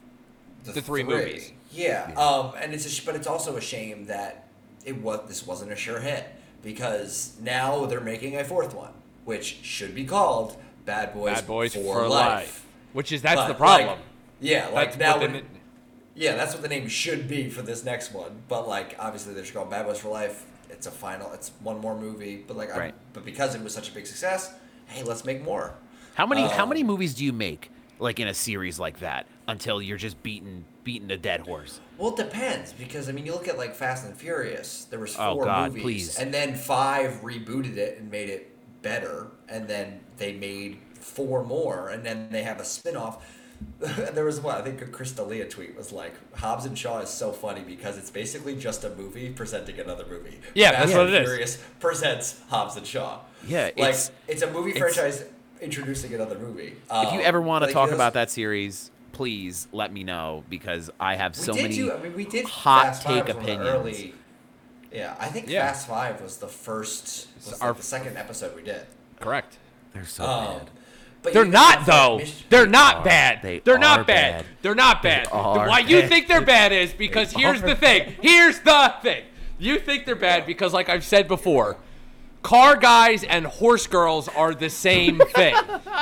[0.63, 1.51] the three movies.
[1.71, 4.47] Yeah, um, and it's a but it's also a shame that
[4.85, 6.25] it was this wasn't a sure hit
[6.61, 8.91] because now they're making a fourth one,
[9.25, 12.09] which should be called Bad Boys, Bad Boys for, for, Life.
[12.29, 12.65] life.
[12.93, 13.87] Which is that's But, the problem.
[13.89, 13.97] like,
[14.39, 15.45] yeah, like that's now, what when-
[16.15, 18.41] yeah, that's what the name should be for this next one.
[18.49, 20.45] But like, obviously, they're just going Bad Boys for Life.
[20.69, 21.31] It's a final.
[21.33, 22.43] It's one more movie.
[22.47, 22.93] But like, I'm- Right.
[23.13, 24.53] but because it was such a big success,
[24.87, 25.73] hey, let's make more.
[26.15, 29.25] How many how Um, many movies do you make like in a series like that
[29.47, 31.79] until you're just beating beating a dead horse?
[31.97, 34.85] Well, it depends because I mean, you look at like Fast and Furious.
[34.89, 36.15] There was four Oh, God, movies, please.
[36.17, 38.49] and then five rebooted it and made it
[38.81, 43.25] better, and then they made four more, and then they have a spin-off.
[43.79, 47.09] there was what I think a Chris D'Elia tweet was like, "Hobbs and Shaw is
[47.09, 51.07] so funny because it's basically just a movie presenting another movie." Yeah, Fast that's what
[51.09, 51.29] it is.
[51.29, 53.19] Furious presents Hobbs and Shaw.
[53.47, 55.25] Yeah, like it's- it's, a movie it's- franchise
[55.61, 56.75] introducing another movie.
[56.91, 60.43] If you Um, ever want to like, talk about that series, please let me know
[60.49, 61.75] because I have so many.
[61.75, 61.91] do.
[61.93, 63.69] I mean, we did hot Fast take was one of the opinions.
[63.69, 64.15] Early,
[64.91, 65.67] yeah, I think Yeah.
[65.67, 67.27] Fast Five was the first.
[67.45, 68.87] Was Our- like the second episode we did.
[69.19, 69.57] correct.
[69.93, 70.69] They're so Um, bad.
[71.23, 72.17] But They're not though.
[72.19, 73.03] Mission- They're not are.
[73.03, 73.39] bad.
[73.41, 74.37] They They're not bad.
[74.37, 74.45] bad.
[74.61, 75.27] They're not bad.
[75.31, 78.15] are Why you think they're bad is because They here's the thing.
[78.21, 79.23] Here's the thing.
[79.59, 81.77] You think they're bad because, like I've said before,
[82.43, 85.55] car guys and horse girls are the same thing.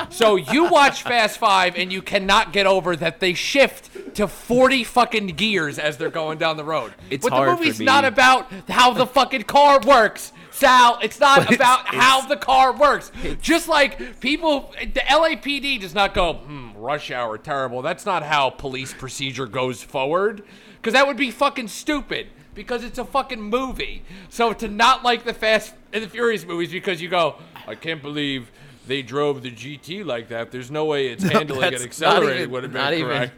[0.09, 4.83] so you watch Fast Five and you cannot get over that they shift to 40
[4.83, 6.93] fucking gears as they're going down the road.
[7.09, 7.85] It's but hard the for movie's me.
[7.85, 10.31] not about how the fucking car works.
[10.51, 13.11] Sal, it's not But it's- about how it's- the car works.
[13.41, 17.81] Just like people, the LAPD does not go, hmm, rush hour, terrible.
[17.81, 20.43] That's not how police procedure goes forward.
[20.77, 22.27] Because that would be fucking stupid.
[22.55, 24.03] Because it's a fucking movie.
[24.29, 27.35] So to not like the Fast and the Furious movies because you go,
[27.67, 28.51] I can't believe
[28.87, 30.51] they drove the GT like that.
[30.51, 33.31] There's no way it's handling and That's not accelerating would have not been even-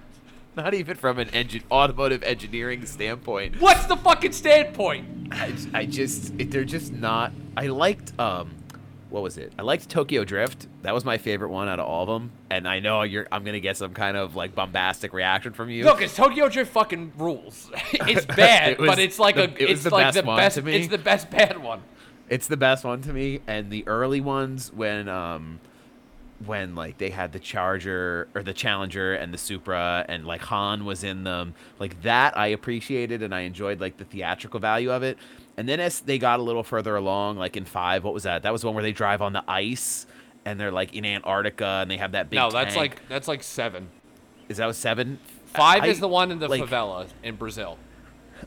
[0.55, 3.61] Not even from an engine automotive engineering standpoint.
[3.61, 5.29] What's the fucking standpoint?
[5.31, 7.31] I, I just it- they're just not.
[7.55, 8.51] I liked um,
[9.11, 9.53] what was it?
[9.59, 10.67] I liked Tokyo Drift.
[10.83, 12.31] That was my favorite one out of all of them.
[12.49, 13.27] And I know you're.
[13.31, 15.83] I'm gonna get some kind of like bombastic reaction from you.
[15.83, 17.69] No, because Tokyo Drift fucking rules.
[17.93, 19.53] it's bad, It but it's like the- a.
[19.53, 20.55] it it's the like best the one best.
[20.55, 20.75] to me.
[20.77, 21.81] It's the best bad one.
[22.29, 23.41] It's the best one to me.
[23.47, 25.59] And the early ones when um
[26.45, 30.85] when like they had the Charger or the Challenger and the Supra and like Han
[30.85, 35.03] was in them, like that I appreciated and I enjoyed like the theatrical value of
[35.03, 35.17] it.
[35.57, 38.43] And then as they got a little further along, like in five, what was that?
[38.43, 40.05] That was one where they drive on the ice
[40.45, 42.37] and they're like in Antarctica and they have that big.
[42.37, 42.91] No, that's tank.
[42.95, 43.89] like that's like seven.
[44.49, 45.19] is that was seven?
[45.45, 47.77] Five I- is the one in the like- favela in Brazil.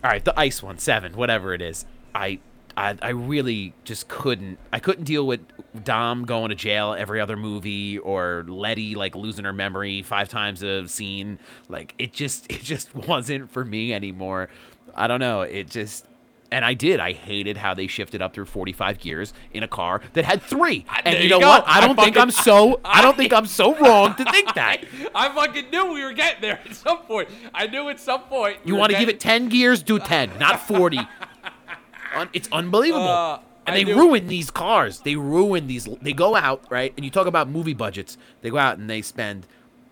[0.02, 1.84] all right, the ice one, seven, whatever it is.
[2.14, 2.40] I,
[2.76, 4.58] I, I really just couldn't.
[4.72, 5.40] I couldn't deal with
[5.84, 10.62] Dom going to jail every other movie or Letty like losing her memory five times
[10.62, 11.38] a scene.
[11.68, 14.48] Like it just, it just wasn't for me anymore.
[14.94, 15.42] I don't know.
[15.42, 16.06] It just,
[16.54, 17.00] And I did.
[17.00, 20.86] I hated how they shifted up through 45 gears in a car that had three.
[21.04, 21.66] And there you know what?
[21.66, 22.80] I I don't think fucking- I'm so.
[22.84, 24.84] I don't think I'm so wrong to think that.
[25.16, 27.28] I fucking knew we were getting there at some point.
[27.52, 28.58] I knew at some point.
[28.64, 29.82] You want to give it 10 gears?
[29.82, 30.98] Do 10, not 40.
[32.14, 33.08] Un- it's unbelievable.
[33.08, 35.00] Uh, and they ruin these cars.
[35.00, 35.88] They ruin these.
[36.02, 36.94] They go out, right?
[36.96, 38.16] And you talk about movie budgets.
[38.42, 39.48] They go out and they spend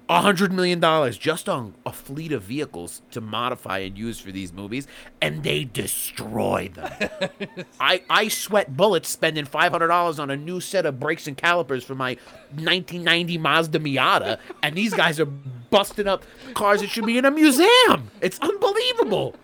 [0.08, 0.80] a $100 million
[1.12, 4.86] just on a fleet of vehicles to modify and use for these movies,
[5.20, 7.08] and they destroy them.
[7.80, 11.94] I, I sweat bullets spending $500 on a new set of brakes and calipers for
[11.94, 12.16] my
[12.50, 16.24] 1990 Mazda Miata, and these guys are busting up
[16.54, 18.10] cars that should be in a museum.
[18.20, 19.36] It's unbelievable.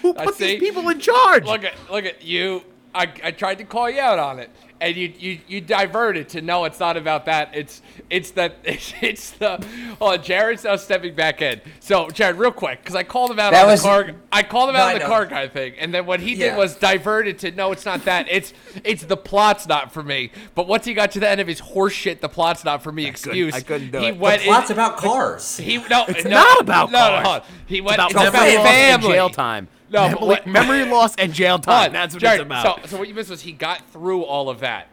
[0.00, 1.44] Who put these people in charge?
[1.44, 2.62] Look at look at you.
[2.94, 4.50] I, I tried to call you out on it,
[4.82, 7.50] and you you you diverted to no, it's not about that.
[7.54, 7.80] It's
[8.10, 9.64] it's that it's, it's the.
[10.00, 11.60] Oh, Jared's now stepping back in.
[11.80, 14.10] So Jared, real quick, because I called him out That on was- the car.
[14.32, 15.08] I called him No, out I on the know.
[15.08, 16.50] car guy thing, and then what he Yeah.
[16.50, 18.26] did was diverted to no, it's not that.
[18.30, 18.52] It's
[18.84, 20.32] it's the plot's not for me.
[20.54, 23.06] But once he got to the end of his horseshit, the plot's not for me
[23.06, 24.12] excuse, I couldn't do he it.
[24.14, 25.56] The went The plot's in, about cars.
[25.58, 27.24] He no, It's no, not about no, cars.
[27.24, 27.46] No, hold on.
[27.66, 27.94] he went.
[27.96, 29.14] about it's about memory loss and family.
[29.16, 29.68] jail time.
[29.92, 31.82] No, but memory, what- memory loss and jail time.
[31.82, 32.82] Hold That's what Jared, it's about.
[32.82, 34.88] So, so what you missed was he got through all of that,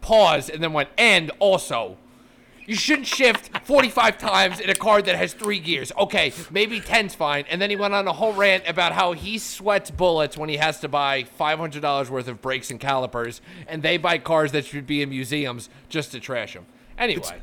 [0.00, 1.96] paused, and then went, and also,
[2.66, 5.90] you shouldn't shift 45 times in a car that has three gears.
[5.98, 7.44] Okay, maybe 10's fine.
[7.48, 10.58] And then he went on a whole rant about how he sweats bullets when he
[10.58, 14.86] has to buy $500 worth of brakes and calipers, and they buy cars that should
[14.86, 16.66] be in museums just to trash them.
[16.98, 17.40] Anyway,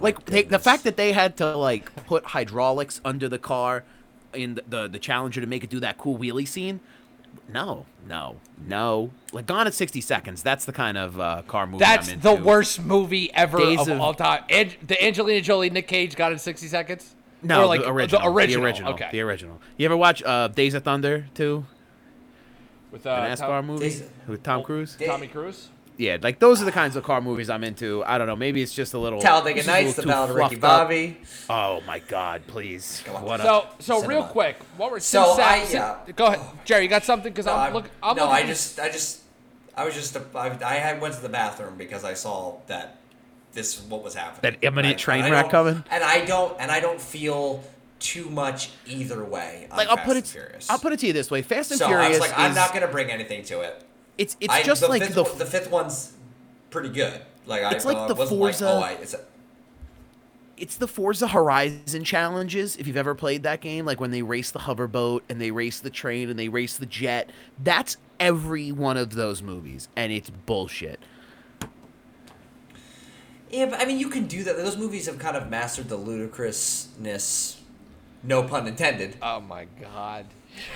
[0.00, 3.84] like they, the fact that they had to like put hydraulics under the car
[4.34, 6.80] in the, the the Challenger to make it do that cool wheelie scene.
[7.48, 8.36] No, no,
[8.66, 9.10] no.
[9.32, 10.42] Like Gone in 60 Seconds.
[10.42, 13.88] That's the kind of uh, car movie that's I'm the worst movie ever Days of,
[13.88, 14.44] of- all time.
[14.50, 17.14] An- the Angelina Jolie, Nick Cage got in 60 seconds?
[17.42, 18.20] No, Or like the original.
[18.22, 18.60] The original.
[18.62, 18.92] The original.
[18.92, 19.08] Okay.
[19.10, 19.60] The original.
[19.76, 21.64] You ever watch uh, Days of Thunder too?
[22.90, 24.96] With An uh, NASCAR Tom- movie Days- with Tom Cruise.
[25.04, 25.68] Tommy Cruise?
[25.98, 28.02] Yeah, like those are the kinds of car movies I'm into.
[28.06, 28.34] I don't know.
[28.34, 29.20] Maybe it's just a little.
[29.20, 30.80] Talladega this is a Nights, The too Ballad of Ricky fluffed up.
[30.88, 31.16] Bobby.
[31.50, 32.42] Oh my God!
[32.46, 33.02] Please.
[33.04, 33.22] Come on.
[33.24, 34.08] What a So, so Cinema.
[34.08, 35.96] real quick, what we're So since, I- since- yeah.
[36.16, 36.84] Go ahead, Jerry.
[36.84, 37.30] You got something?
[37.32, 37.90] Because No, I'm I'm- look.
[38.02, 39.20] I'm no, looking I at- just, I just,
[39.76, 42.96] I was just, I, I had went to the bathroom because I saw that
[43.52, 44.40] this what was happening.
[44.58, 45.84] That imminent I- train wreck coming?
[45.90, 47.62] and I don't, and I don't feel
[47.98, 49.68] too much either way.
[49.70, 50.26] Like I'll Fast put it.
[50.26, 50.70] Furious.
[50.70, 52.54] I'll put it to you this way: Fast and so Furious I was like, I'm
[52.54, 53.84] not gonna bring anything to it.
[54.18, 56.12] It's it's I, just the like fifth, the one- the fifth one's
[56.70, 57.20] pretty good.
[57.46, 59.20] Like It's I, like uh, the Forza- Like, oh, I, it's a,
[60.56, 62.76] it's the Forza Horizon challenges.
[62.76, 65.80] If you've ever played that game, like when they race the hoverboat and they race
[65.80, 70.30] the train and they race the jet, that's every one of those movies, and it's
[70.30, 71.00] bullshit.
[73.50, 74.56] yeah, but I mean, you can do that.
[74.56, 77.60] Those movies have kind of mastered the ludicrousness.
[78.22, 79.16] No pun intended.
[79.20, 80.26] Oh my god.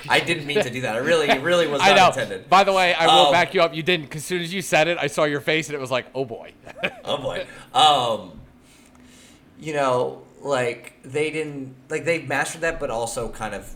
[0.08, 0.94] I didn't mean to do that.
[0.94, 2.22] I really, really was I not know.
[2.22, 2.48] intended.
[2.48, 3.74] By the way, I will Um, back you up.
[3.74, 4.06] You didn't.
[4.06, 6.06] Because as soon as you said it, I saw your face, and it was like,
[6.14, 6.52] oh boy.
[7.04, 7.46] oh boy.
[7.74, 8.40] Um,
[9.58, 13.72] you know, like they didn't like they mastered that, but also kind of,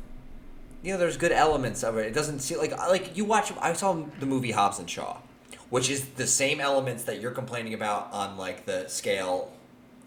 [0.82, 2.06] you know, there's good elements of it.
[2.06, 3.52] It doesn't seem like like you watch.
[3.60, 5.16] I saw the movie Hobbs and Shaw,
[5.70, 9.52] which is the same elements that you're complaining about on like the scale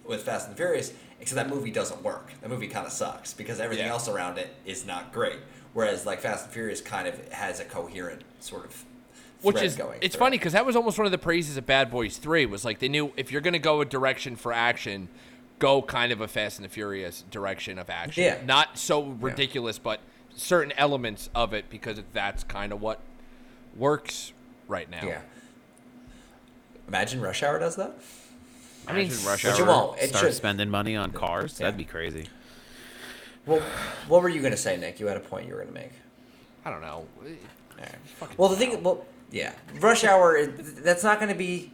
[0.05, 2.31] with Fast and Furious, except that movie doesn't work.
[2.41, 3.93] That movie kind of sucks because everything Yeah.
[3.93, 5.39] else around it is not great.
[5.73, 8.85] Whereas like Fast and Furious kind of has a coherent sort of
[9.41, 9.99] Which is going.
[10.01, 12.45] it's through funny because that was almost one of the praises of Bad Boys Three
[12.45, 15.09] was like they knew if you're gonna go a direction for action,
[15.59, 18.23] go kind of a Fast and the Furious direction of action.
[18.23, 18.37] Yeah.
[18.45, 19.99] Not so ridiculous, but
[20.35, 22.99] certain elements of it because that's kind of what
[23.75, 24.33] works
[24.67, 25.05] right now.
[25.05, 25.21] Yeah.
[26.87, 27.93] Imagine Rush Hour does that.
[28.87, 29.99] I mean, Imagine Rush But you Hour won't.
[30.01, 31.59] It start should- spending money on cars.
[31.59, 31.65] Yeah.
[31.65, 32.27] That'd be crazy.
[33.45, 33.61] Well,
[34.07, 34.99] what were you gonna say, Nick?
[34.99, 35.91] You had a point you were gonna make.
[36.65, 37.05] I don't know.
[38.17, 40.45] Fucking Well, the thing, well, yeah, Rush Hour.
[40.47, 41.71] That's not gonna be.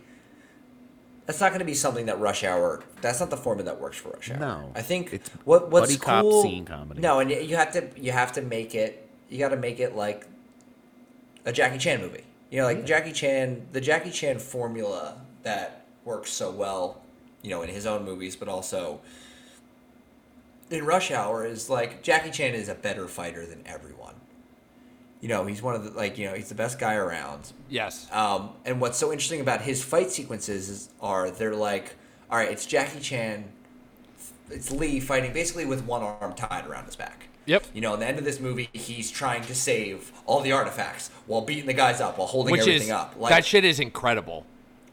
[1.25, 2.81] That's not gonna be something that Rush Hour.
[3.01, 4.39] That's not the formula that works for Rush Hour.
[4.39, 4.71] No.
[4.73, 7.01] I think It's what what's buddy cop scene comedy.
[7.01, 9.07] No, and you have to you have to make it.
[9.29, 10.25] You got to make it like
[11.45, 12.23] a Jackie Chan movie.
[12.49, 17.03] You know, like Jackie Chan, the Jackie Chan formula that works so well.
[17.43, 19.01] You know, in his own movies, but also
[20.69, 24.15] in Rush Hour is like Jackie Chan is a better fighter than everyone.
[25.21, 27.51] You know, he's one of the like you know he's the best guy around.
[27.69, 28.07] Yes.
[28.11, 31.95] Um, and what's so interesting about his fight sequences is are they're like,
[32.29, 33.43] all right, it's Jackie Chan,
[34.49, 37.27] it's Lee fighting basically with one arm tied around his back.
[37.45, 37.65] Yep.
[37.73, 41.09] You know, in the end of this movie, he's trying to save all the artifacts
[41.25, 43.15] while beating the guys up, while holding Which everything is up.
[43.17, 44.45] Like, that shit is incredible.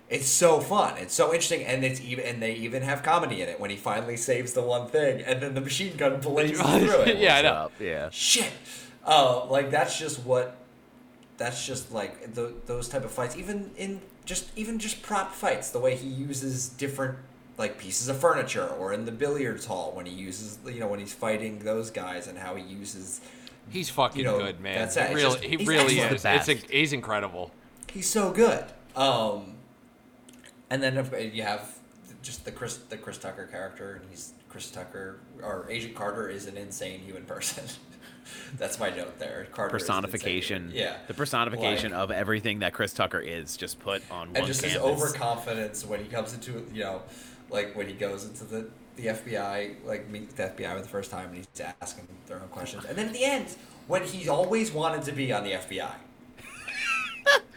[0.08, 0.96] It's so fun.
[0.98, 3.76] It's so interesting, and it's even and they even have comedy in it when he
[3.76, 7.18] finally saves the one thing, and then the machine gun blazes through it.
[7.18, 7.52] yeah, I know.
[7.52, 8.08] Up, yeah.
[8.10, 8.52] Shit.
[9.04, 10.56] Uh, like that's just what
[11.38, 13.36] that's just like the, those type of fights.
[13.36, 17.18] Even in just even just prop fights, the way he uses different
[17.58, 21.00] like pieces of furniture, or in the billiards hall when he uses you know when
[21.00, 23.20] he's fighting those guys and how he uses.
[23.70, 24.76] He's fucking You know, good, man.
[24.78, 25.08] that's he it.
[25.14, 26.22] Really, just- he he's really is.
[26.22, 27.50] The It's a, he's incredible.
[27.92, 28.64] He's so good.
[28.94, 29.54] Um,
[30.70, 30.94] and then
[31.32, 31.78] you have
[32.22, 36.46] just the Chris the Chris Tucker character, and he's Chris Tucker or Agent Carter is
[36.46, 37.64] an insane human person.
[38.58, 39.46] That's my note there.
[39.52, 40.70] Carter is an insane personification.
[40.74, 44.46] Yeah, The personification Like- of everything that Chris Tucker is just put on one and
[44.46, 47.02] just his overconfidence when he comes into you know,
[47.50, 51.10] like when he goes into the the FBI, like meet the FBI for the first
[51.10, 51.48] time, and he's
[51.82, 53.46] asking their own questions, and then at the end
[53.86, 55.90] when he always wanted to be on the FBI.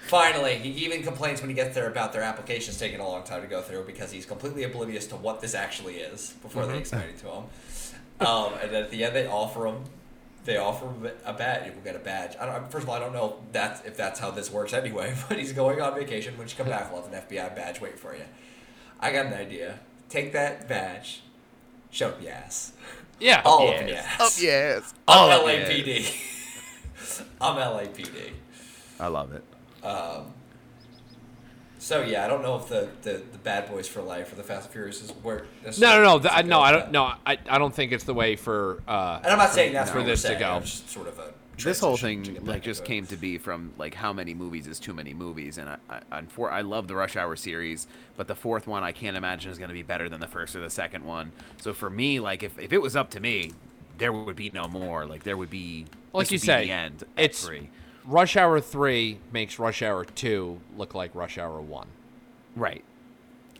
[0.09, 3.43] Finally, he even complains when he gets there about their applications taking a long time
[3.43, 7.03] to go through because he's completely oblivious to what this actually is before they explain
[7.03, 7.43] it to him.
[8.19, 9.83] Um, and then at the end, they offer him,
[10.45, 11.65] they offer him a badge.
[11.65, 12.35] He will get a badge.
[12.39, 12.71] I don't.
[12.71, 15.13] First of all, I don't know if that's if that's how this works anyway.
[15.29, 16.37] But he's going on vacation.
[16.37, 18.23] When you come back, we'll have an FBI badge waiting for you.
[18.99, 19.79] I got an idea.
[20.09, 21.21] Take that badge,
[21.91, 22.73] show up your ass.
[23.19, 23.41] Yeah.
[23.45, 23.81] All yes.
[23.81, 24.19] of your ass.
[24.19, 24.93] Up yes.
[25.07, 26.25] I'm All up LAPD.
[27.41, 28.31] I'm LAPD.
[28.99, 29.43] I love it.
[29.83, 30.33] Um,
[31.77, 34.43] so yeah, I don't know if the, the, the Bad Boys for Life or the
[34.43, 35.45] Fast and Furious is where.
[35.63, 36.19] this No, no, no.
[36.19, 36.91] is I- no, I don't.
[36.91, 38.81] No, I, I don't think it's the way for.
[38.87, 40.59] Uh, And I'm not saying that's for this we're to go.
[40.59, 41.33] Just sort of a.
[41.61, 44.93] This whole thing like just came to be from like how many movies is too
[44.93, 47.85] many movies, and I I, I, for, I love the Rush Hour series,
[48.15, 50.55] but the fourth one I can't imagine is going to be better than the first
[50.55, 51.33] or the second one.
[51.61, 53.51] So for me, like if, if it was up to me,
[53.97, 55.05] there would be no more.
[55.05, 57.03] Like there would be like you would be say, the end.
[57.17, 57.69] it's three.
[58.09, 61.87] Rush Hour three makes Rush Hour two look like Rush Hour one.
[62.55, 62.83] right.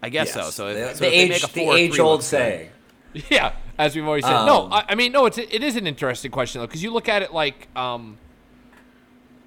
[0.02, 0.40] I guess so.
[0.40, 0.56] Yes.
[0.56, 2.38] So, the, if, so the age make a the four, three age old looks good.
[2.38, 2.70] saying.
[3.30, 4.46] Yeah, as we've always said.
[4.46, 6.92] no, Um, I, I mean, no, it's it is an interesting question though, because you
[6.92, 8.18] look at it like, um,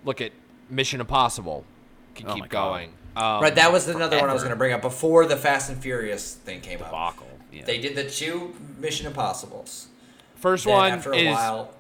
[0.05, 0.33] look at
[0.69, 1.65] Mission Impossible.
[2.15, 2.69] Can Oh keep my God.
[2.71, 2.89] going.
[3.17, 5.71] Um, Right, that was another one I was going to bring up before the Fast
[5.71, 7.17] and Furious thing came up.
[7.53, 7.65] Yeah.
[7.65, 9.89] They did the two Mission Impossibles.
[10.35, 11.73] First Then one after a is while,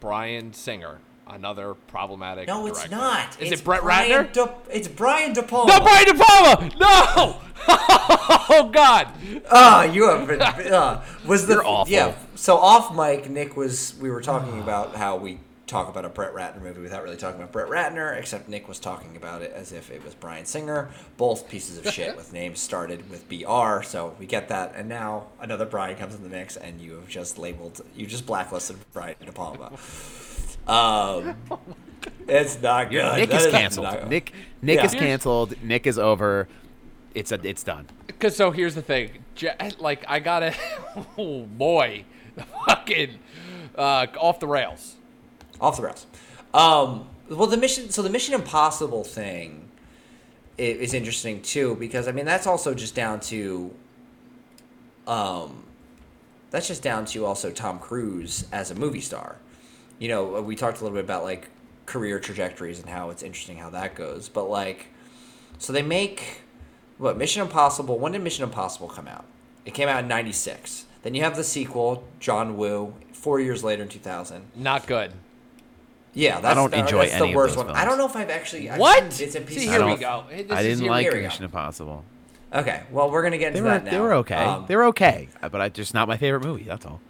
[0.00, 2.46] Bryan Singer, another problematic.
[2.48, 2.96] no, it's director.
[2.96, 3.40] not.
[3.40, 4.32] Is it's it Brett Brian Ratner?
[4.32, 5.72] De, it's Brian De Palma.
[5.72, 6.70] No, Brian De Palma.
[6.78, 7.40] No.
[7.68, 9.08] oh God.
[9.50, 10.40] Ah, you have been.
[10.42, 11.92] Uh, was the You're awful.
[11.92, 12.14] yeah?
[12.34, 13.94] So off mic, Nick was.
[14.00, 17.40] We were talking about how we talk about a Brett Ratner movie without really talking
[17.40, 20.90] about Brett Ratner, except Nick was talking about it as if it was Bryan Singer.
[21.16, 24.74] Both pieces of shit with names started with BR, so we get that.
[24.76, 28.26] And now another Brian comes in the mix, and you have just labeled, you just
[28.26, 29.72] blacklisted Brian De Palma.
[30.66, 31.36] Um,
[32.28, 33.16] it's not good.
[33.16, 33.84] Nick That is is canceled.
[33.86, 34.32] not- Nick
[34.62, 34.84] Nick Yeah.
[34.86, 35.62] is canceled.
[35.62, 36.48] Nick is over.
[37.14, 37.86] It's a it's done.
[38.06, 40.54] Because so here's the thing, Ja- like I gotta,
[41.18, 42.04] oh boy,
[42.66, 43.18] fucking
[43.76, 44.96] uh, off the rails.
[45.60, 46.06] off the rails.
[46.54, 47.90] Um, well, the mission.
[47.90, 49.68] So the Mission Impossible thing
[50.58, 53.70] is interesting too because I mean that's also just down to,
[55.06, 55.64] um,
[56.50, 59.36] that's just down to also Tom Cruise as a movie star.
[59.98, 61.48] You know, we talked a little bit about like
[61.86, 64.88] career trajectories and how it's interesting how that goes, but like,
[65.58, 66.42] so they make
[66.98, 67.98] what Mission Impossible.
[67.98, 69.24] When did Mission Impossible come out?
[69.64, 70.84] It came out in '96.
[71.02, 74.42] Then you have the sequel, John Woo, four years later in 2000.
[74.56, 75.12] Not good.
[76.14, 77.74] Yeah, that's, don't the, enjoy that's any the of worst those one.
[77.76, 79.12] I don't know if I've actually I've What?
[79.12, 79.62] seen bits and pieces.
[79.64, 80.24] See, I here we go.
[80.30, 81.22] This I didn't here- like here.
[81.22, 82.04] Mission Impossible.
[82.54, 83.90] Okay, well, we're gonna get They into were that now.
[83.90, 84.34] they were okay.
[84.36, 86.64] Um, they were okay, but I just not my favorite movie.
[86.64, 87.00] That's all.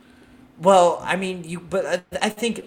[0.61, 2.65] well, I mean, you, but I, I think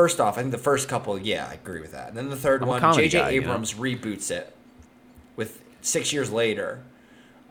[0.00, 2.08] first off, I think the first couple, yeah, I agree with that.
[2.08, 3.18] And then the 3rd I'm one, J.J.
[3.18, 3.48] guy, you know?
[3.48, 4.56] Abrams reboots it
[5.36, 6.80] with six years later,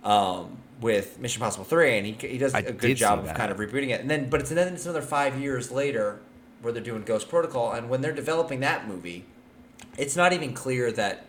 [0.03, 3.51] um, with Mission Impossible Three, and he he does I a good job of kind
[3.51, 4.01] of rebooting it.
[4.01, 6.21] And then, but it's then it's another five years later
[6.63, 9.25] where they're doing Ghost Protocol, and when they're developing that movie,
[9.95, 11.27] it's not even clear that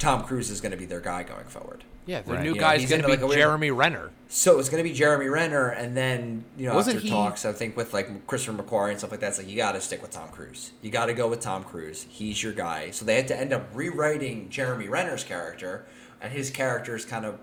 [0.00, 1.84] Tom Cruise is going to be their guy going forward.
[2.06, 2.42] Yeah, the Right.
[2.42, 4.10] new know, guy's he's gonna be like, weird- Jeremy Renner.
[4.28, 7.44] So it's going to be Jeremy Renner, and then you know Wasn't after he- talks,
[7.44, 9.80] I think with like Christopher McQuarrie and stuff like that, it's like you got to
[9.80, 10.72] stick with Tom Cruise.
[10.82, 12.06] You got to go with Tom Cruise.
[12.08, 12.90] He's your guy.
[12.90, 15.86] So they had to end up rewriting Jeremy Renner's character,
[16.20, 17.38] and his character is kind of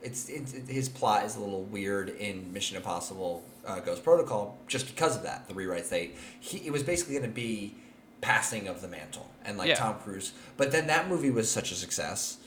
[0.00, 4.56] it's, it's it- his plot is a little weird in Mission Impossible uh, Ghost Protocol
[4.66, 6.10] just because of that the rewrites they
[6.40, 7.74] he it was basically going to be
[8.20, 9.74] passing of the mantle and like Yeah.
[9.76, 12.38] Tom Cruise, but then that movie was such a success.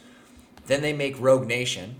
[0.67, 1.95] Then they make Rogue Nation,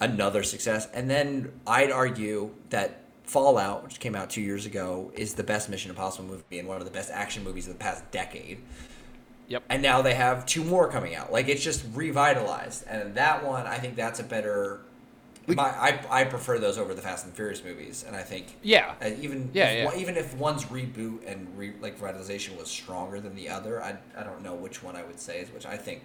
[0.00, 5.34] another success, and then I'd argue that Fallout, which came out two years ago, is
[5.34, 8.08] the best Mission Impossible movie and one of the best action movies of the past
[8.10, 8.58] decade.
[9.48, 9.62] Yep.
[9.68, 11.32] And now they have two more coming out.
[11.32, 14.80] Like it's just revitalized, and that one I think that's a better
[15.46, 18.94] my, I, I prefer those over the Fast and Furious movies, and I think Yeah.
[19.02, 19.84] uh, even Yeah, if, yeah.
[19.84, 23.96] one- even if one's reboot and re, like revitalization was stronger than the other, I,
[24.18, 25.66] I don't know which one I would say is which.
[25.66, 26.04] I think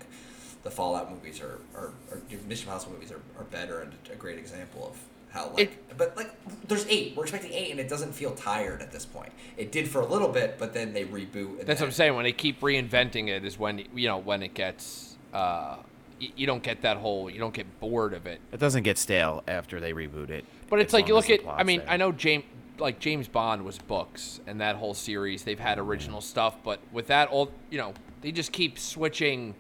[0.69, 4.37] the Fallout movies are are, are Mission Impossible movies are, are better and a great
[4.37, 4.97] example of
[5.31, 6.31] how like but like
[6.67, 9.87] there's eight we're expecting eight and it doesn't feel tired at this point it did
[9.87, 12.15] for a little bit but then they reboot and That's what I'm saying.
[12.15, 15.17] When they keep reinventing it, is when you know when it gets.
[15.33, 15.77] Uh,
[16.19, 17.29] y- you don't get that whole.
[17.29, 18.39] You don't get bored of it.
[18.51, 20.45] It doesn't get stale after they reboot it.
[20.69, 21.41] But it's like you look at.
[21.47, 21.89] I mean, there.
[21.89, 22.45] I know James,
[22.79, 25.43] like James Bond was books, and that whole series.
[25.43, 29.53] They've had original stuff, but with that, all you know, they just keep switching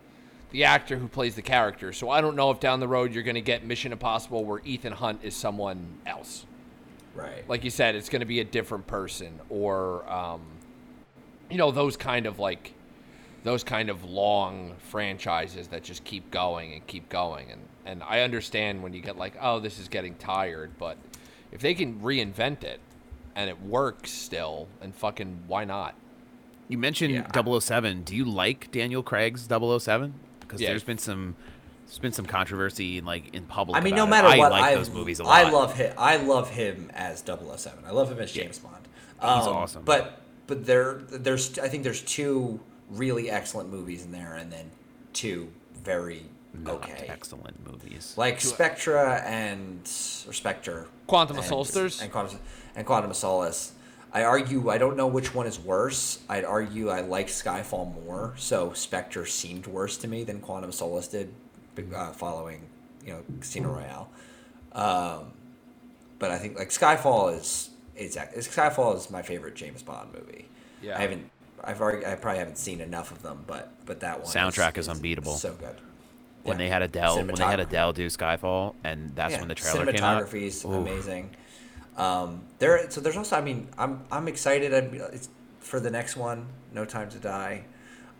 [0.51, 1.93] the actor who plays the character.
[1.93, 4.61] So I don't know if down the road you're going to get Mission Impossible where
[4.63, 6.45] Ethan Hunt is someone else.
[7.15, 10.41] right Like you said, it's going to be a different person, or um,
[11.49, 12.73] you know, those kind of like
[13.43, 18.21] those kind of long franchises that just keep going and keep going and and I
[18.21, 20.97] understand when you get like oh this is getting tired but
[21.51, 22.81] if they can reinvent it
[23.35, 25.95] and it works still and fucking why not
[26.67, 27.59] You mentioned Yeah.
[27.59, 28.03] 007.
[28.03, 30.13] Do you like Daniel Craig's 007?
[30.49, 30.69] Because Yeah.
[30.69, 31.35] there's been some
[31.85, 33.77] there's been some controversy in like in public.
[33.77, 34.37] I mean, no matter it.
[34.39, 35.45] what, I like I those movies a lot.
[35.45, 35.93] I love him.
[35.97, 37.83] I love him as 007.
[37.85, 38.75] I love him as James Bond.
[39.21, 39.83] He's Um, awesome.
[39.85, 42.59] But but there there's I think there's two
[42.89, 44.71] really excellent movies in there, and then
[45.13, 45.49] two
[45.83, 46.23] very
[46.53, 48.13] Not okay, excellent movies.
[48.17, 49.81] like Spectra and
[50.27, 52.01] or Spectre, Quantum of and- Solstice?
[52.01, 52.39] and Quantum
[52.75, 53.73] and Quantum of Solace.
[54.11, 56.19] I argue I don't know which one is worse.
[56.27, 61.07] I'd argue I like Skyfall more, so Spectre seemed worse to me than Quantum Solace
[61.07, 61.33] did,
[61.95, 62.61] uh, following
[63.05, 64.09] you know Casino Royale.
[64.73, 65.31] Um,
[66.17, 70.47] but I think like Skyfall is is Skyfall is my favorite James Bond movie.
[70.81, 70.97] Yeah.
[70.97, 71.29] I haven't.
[71.63, 72.05] I've already.
[72.05, 75.35] I probably haven't seen enough of them, but but that one Soundtrack is unbeatable.
[75.35, 75.75] So good.
[76.43, 76.65] when Yeah.
[76.65, 77.59] they had Adele, when they had.
[77.59, 80.23] Adele do Skyfall, and that's Yeah, when the trailer came out.
[80.23, 81.29] Cinematography is amazing.
[81.99, 83.35] Um, there, so there's also.
[83.35, 84.73] I mean, I'm I'm excited.
[84.73, 86.47] I'm, it's for the next one.
[86.73, 87.65] No Time to Die.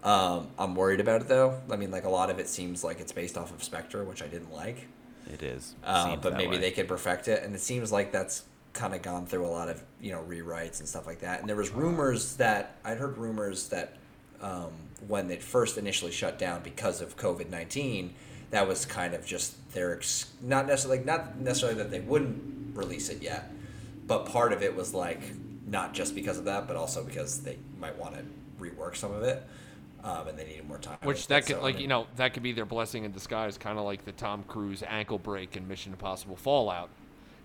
[0.03, 1.59] Um, I'm worried about it though.
[1.69, 4.21] I mean, like a lot of it seems like it's based off of Spectre, which
[4.21, 4.87] I didn't like.
[5.31, 5.75] It is.
[5.83, 6.57] Uh, but maybe way.
[6.57, 8.43] they could perfect it, and it seems like that's
[8.73, 11.41] kind of gone through a lot of you know rewrites and stuff like that.
[11.41, 13.97] And there was rumors that I'd heard rumors that
[14.41, 14.71] um,
[15.07, 18.13] when they first initially shut down because of COVID nineteen,
[18.51, 22.75] that was kind of just their ex- not necessarily like, not necessarily that they wouldn't
[22.75, 23.51] release it yet,
[24.09, 25.21] but part of it was like
[25.65, 28.21] not just because of that, but also because they might want to
[28.61, 29.41] rework some of it.
[30.03, 30.97] Um, and they needed more time.
[31.03, 33.11] which that could so, I like mean- you know that could be their blessing in
[33.11, 36.89] disguise kind of like the Tom Cruise ankle break in Mission Impossible Fallout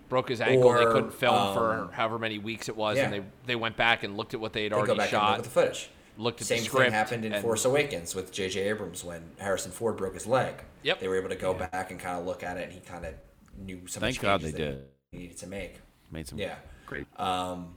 [0.07, 3.21] broke his ankle they couldn't film for um, however many weeks it was and they
[3.45, 5.29] they went back and looked at what they had they already go back and shot
[5.31, 5.89] look at the footage.
[6.17, 8.61] looked at Same the script thing happened in and- Force Awakens with J.J.
[8.69, 10.53] Abrams when Harrison Ford broke his leg.
[10.83, 11.01] Yep.
[11.01, 13.03] They were able to go back and kind of look at it, and he kind
[13.05, 13.15] of
[13.57, 13.99] knew some.
[13.99, 14.85] Thank God they did.
[15.11, 15.81] He needed to make.
[16.11, 16.55] Made some Yeah.
[16.85, 17.05] great.
[17.19, 17.73] Um,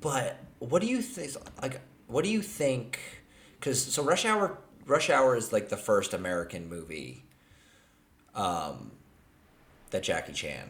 [0.00, 1.32] But what do you think?
[1.60, 2.98] Like, what do you think?
[3.58, 4.56] Because so Rush Hour,
[4.86, 7.24] Rush Hour is like the first American movie.
[8.34, 8.92] Um,
[9.90, 10.68] that Jackie Chan.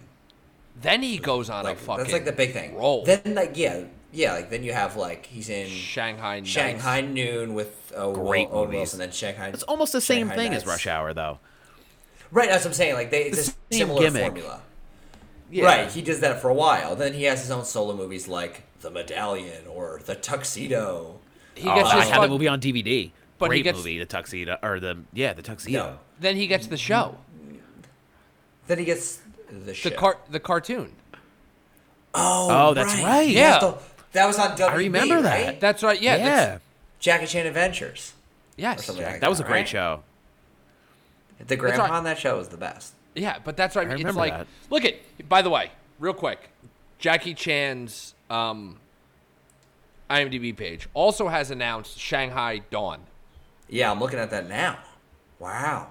[0.81, 2.75] then he goes on Like a fucking that's like the big thing.
[2.75, 6.49] roll Then like yeah yeah like then you have like he's in Shanghai Nights.
[6.51, 8.79] Shanghai Noon with oh, Great Will, Owen movies.
[8.79, 9.49] Wilson, then Shanghai.
[9.49, 11.39] It's almost the same Shanghai thing as Rush Hour, though.
[12.33, 12.95] Right, that's what I'm saying.
[12.95, 13.45] Like they, it's The a
[13.75, 14.23] same similar gimmick.
[14.23, 14.63] formula.
[15.51, 15.65] Yeah.
[15.65, 16.95] Right, he does that for a while.
[16.95, 21.19] Then he has his own solo movies like The Medallion or The Tuxedo.
[21.55, 23.11] he Oh, gets I his had the movie on DVD.
[23.39, 25.79] But he Great gets- movie, the tuxedo, or the yeah, the tuxedo.
[25.79, 25.99] No.
[26.21, 27.17] then he gets the show
[28.67, 29.19] Then he gets
[29.51, 29.89] the show.
[29.89, 30.93] the car the cartoon
[32.15, 33.27] oh, Oh, that's right.
[33.29, 33.59] He Yeah.
[33.61, 33.79] the-
[34.13, 35.47] that was on WB, I remember that.
[35.47, 35.61] right?
[35.61, 36.61] that's right yeah, Yeah, that's-
[36.99, 38.13] Jackie Chan Adventures.
[38.57, 39.69] yes something like that was a great right?
[39.69, 40.03] show.
[41.47, 41.93] The grandpa right.
[41.93, 42.93] on that show was the best.
[43.15, 43.89] Yeah, but that's right.
[43.89, 44.47] I it's like, that.
[44.71, 44.97] look at.
[45.29, 46.51] By the way, real quick,
[46.99, 48.79] Jackie Chan's um,
[50.09, 53.01] IMDb page also has announced Shanghai Dawn.
[53.69, 54.79] Yeah, I'm looking at that now.
[55.39, 55.89] Wow.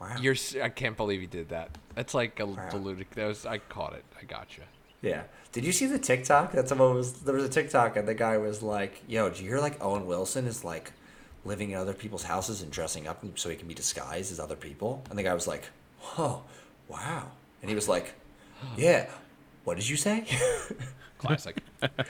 [0.00, 0.16] Wow.
[0.20, 0.34] You're.
[0.34, 1.70] s- I can't believe you did that.
[1.94, 2.68] That's like a Wow.
[2.70, 3.06] deluded.
[3.14, 3.46] That was.
[3.46, 4.04] I caught it.
[4.20, 4.64] I got you.
[5.02, 5.22] Yeah.
[5.52, 7.12] Did you see the TikTok that someone was?
[7.20, 10.06] There was a TikTok and the guy was like, "Yo, do you hear like Owen
[10.06, 10.92] Wilson is like
[11.44, 14.56] living in other people's houses and dressing up so he can be disguised as other
[14.56, 15.64] people?" And the guy was like,
[16.00, 16.42] "Whoa,
[16.88, 17.30] wow!"
[17.62, 18.14] And he was like,
[18.76, 19.06] "Yeah,
[19.64, 20.26] what did you say?"
[21.18, 21.56] Classic.
[21.80, 22.06] That-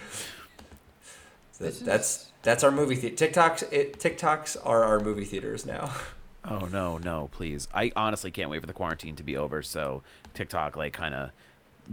[1.58, 3.26] that's that's our movie theater.
[3.26, 5.92] TikToks it, TikToks are our movie theaters now.
[6.46, 7.68] Oh no, no, please!
[7.72, 10.02] I honestly can't wait for the quarantine to be over so
[10.34, 11.30] TikTok like kind of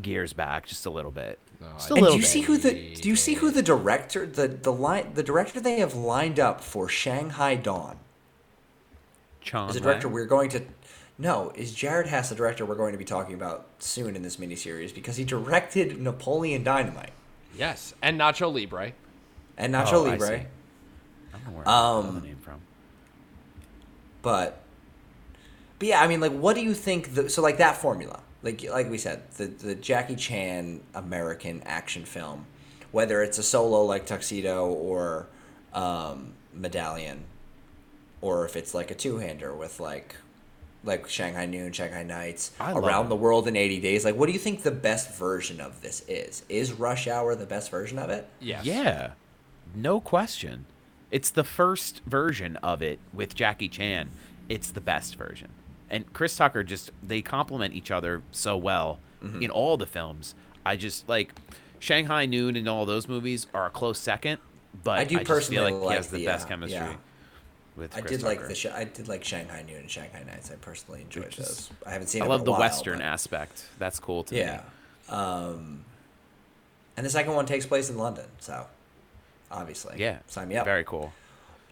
[0.01, 1.39] gears back just a little bit.
[1.61, 2.27] Just a And little do you bit.
[2.27, 5.79] see who the do you see who the director the the line the director they
[5.79, 7.99] have lined up for Shanghai Dawn?
[9.41, 10.13] Chong As a director, Lang?
[10.13, 10.61] we're going to.
[11.17, 14.37] No, is Jared Hess the director we're going to be talking about soon in this
[14.37, 17.11] miniseries because he directed Napoleon Dynamite
[17.53, 18.93] Yes, and Nacho Libre.
[19.57, 20.17] and Nacho Oh, I Libre.
[20.17, 20.33] see.
[21.33, 22.61] I don't know where I know Um, the name from.
[24.21, 24.61] but
[25.79, 27.15] but yeah, I mean, like, what do you think?
[27.15, 32.05] The, so like that formula, like like we said, the the Jackie Chan American action
[32.05, 32.45] film,
[32.91, 35.27] whether it's a solo like Tuxedo or
[35.73, 37.23] um, Medallion,
[38.21, 40.15] or if it's like a two hander with like
[40.83, 43.09] like Shanghai Noon, Shanghai Nights, around it.
[43.09, 44.03] the world in eighty days.
[44.03, 46.43] Like, what do you think the best version of this is?
[46.49, 48.27] Is Rush Hour the best version of it?
[48.39, 48.65] Yes.
[48.65, 49.11] Yeah,
[49.75, 50.65] no question.
[51.11, 54.09] It's the first version of it with Jackie Chan.
[54.49, 55.49] It's the best version.
[55.91, 59.43] And Chris Tucker just they complement each other so well Mm-hmm.
[59.43, 60.33] in all the films.
[60.65, 61.31] I just like
[61.77, 64.39] Shanghai Noon and all those movies are a close second,
[64.83, 66.79] but I do just personally feel like, like he has the, the, best uh, chemistry
[66.79, 66.95] yeah.
[67.75, 70.49] with I Chris did like the sh- I did like Shanghai Noon and Shanghai Nights.
[70.49, 71.69] I personally enjoyed Which is- those.
[71.85, 72.23] I haven't seen.
[72.23, 73.65] I love the while, western but- aspect.
[73.77, 74.63] That's cool to Yeah.
[75.07, 75.15] me.
[75.15, 75.85] Um,
[76.97, 78.65] and the second one takes place in London, so
[79.51, 80.17] obviously, Yeah.
[80.25, 80.65] sign me up.
[80.65, 81.13] Very cool.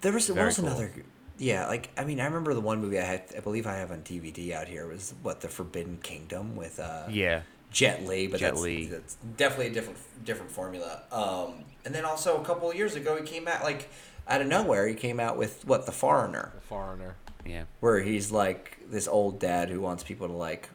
[0.02, 0.68] there was, very was cool.
[0.68, 0.91] another?
[1.40, 3.24] Yeah, like I mean, I remember the one movie I had.
[3.36, 7.03] I believe I have on DVD out here was what the Forbidden Kingdom with uh,
[7.10, 7.41] Yeah.
[7.72, 8.86] Jet Li, but Jet that's, Li.
[8.88, 11.02] that's definitely a different different formula.
[11.11, 13.90] Um, and then also a couple of years ago, he came out like
[14.28, 14.88] out of nowhere.
[14.88, 17.16] He came out with what the Foreigner, The Foreigner.
[17.45, 17.64] Yeah.
[17.80, 20.70] where he's like this old dad who wants people to like.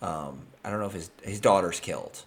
[0.00, 2.24] Um, I don't know if his his daughter's killed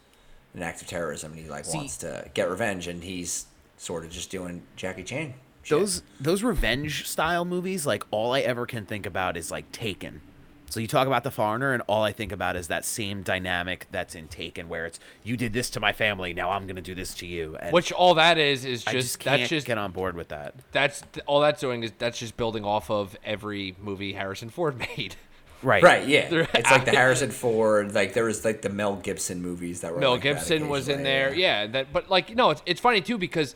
[0.53, 3.45] in an act of terrorism, and he like See- wants to get revenge, and he's
[3.77, 5.33] sort of just doing Jackie Chan.
[5.65, 5.79] Shit.
[5.79, 10.21] those those revenge style movies like all i ever can think about is like taken
[10.67, 13.87] so you talk about the foreigner and all i think about is that same dynamic
[13.91, 16.95] that's in taken where it's you did this to my family now i'm gonna do
[16.95, 19.67] this to you and Which all that is is I just, just can't that's just
[19.67, 23.17] get on board with that that's all that's doing is that's just building off of
[23.23, 25.15] every movie Harrison Ford made.
[25.63, 26.29] right Right, yeah.
[26.29, 29.93] They're It's like the Harrison Ford, like there was like the Mel Gibson movies that
[29.93, 31.67] were Mel like that Gibson was in occasionally, there, yeah.
[31.67, 33.55] That, but like, no, it's it's funny too because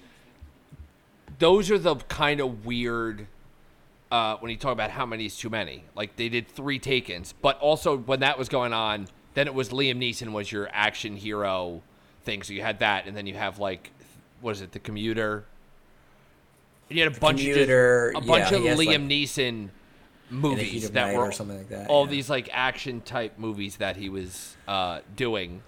[1.39, 3.27] those are the kind of weird.
[4.11, 7.33] Uh, when you talk about how many is too many, like they did three Takens,
[7.43, 11.15] but also when that was going on, then it was Liam Neeson was your action
[11.15, 11.83] hero
[12.23, 12.41] thing.
[12.41, 13.91] So you had that, and then you have like,
[14.41, 15.45] what is it, the commuter?
[16.89, 19.69] And you had a bunch Commuter, of just, a bunch yeah, of Liam like, Neeson
[20.31, 22.11] movies that were or something like that, all yeah.
[22.11, 25.61] these like action type movies that he was uh, doing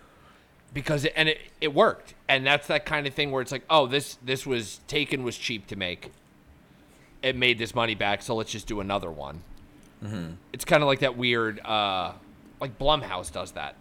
[0.74, 2.14] because it, and it, it worked.
[2.28, 5.38] And that's that kind of thing where it's like oh this this was taken was
[5.38, 6.12] cheap to make.
[7.22, 9.44] It made this money back so let's just do another one.
[10.04, 10.32] Mm-hmm.
[10.52, 12.14] it's kind of like that weird uh
[12.60, 13.76] like blumhouse does that.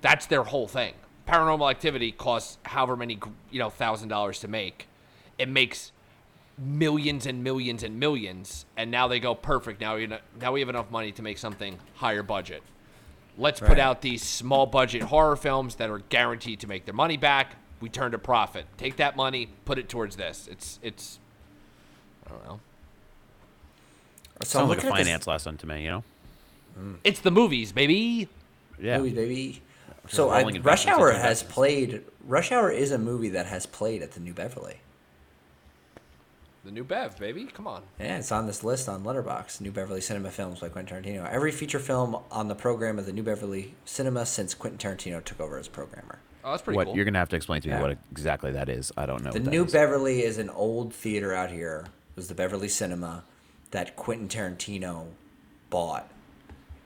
[0.00, 0.94] That's their whole thing.
[1.28, 3.18] Paranormal activity costs however many
[3.50, 4.88] you know thousand dollars to make.
[5.38, 5.92] It makes
[6.58, 9.80] millions and millions and millions and now they go perfect.
[9.80, 12.62] Now you know now we have enough money to make something higher budget
[13.38, 17.16] let's put out these small budget horror films that are guaranteed to make their money
[17.16, 17.56] back.
[17.80, 18.66] We turn to profit.
[18.76, 20.48] Take that money put it towards this.
[20.50, 21.18] It's it's
[22.26, 22.60] i don't know.
[24.44, 26.04] So I'm sounds like a looking this- finance lesson to me you know?
[26.78, 26.96] Mm.
[27.04, 28.28] It's the movies baby.
[28.80, 28.98] Yeah.
[28.98, 29.62] Movies, baby.
[30.08, 32.02] So I, Rush Hour has played.
[32.24, 34.78] Rush Hour is a movie that has played at the New Beverly.
[36.64, 39.60] The new bev baby come on Yeah, it's on this list on Letterboxd.
[39.60, 41.28] New Beverly Cinema Films by Quentin Tarantino.
[41.28, 45.40] Every feature film on the program of the New Beverly Cinema since Quentin Tarantino took
[45.40, 46.20] over as programmer.
[46.44, 47.82] oh that's pretty what cool you're gonna have to explain to me Yeah.
[47.82, 49.72] what exactly that is i don't know The what New is.
[49.72, 51.84] Beverly is an old theater out here.
[51.86, 53.24] It was the Beverly Cinema
[53.72, 55.06] that Quentin Tarantino
[55.70, 56.08] bought.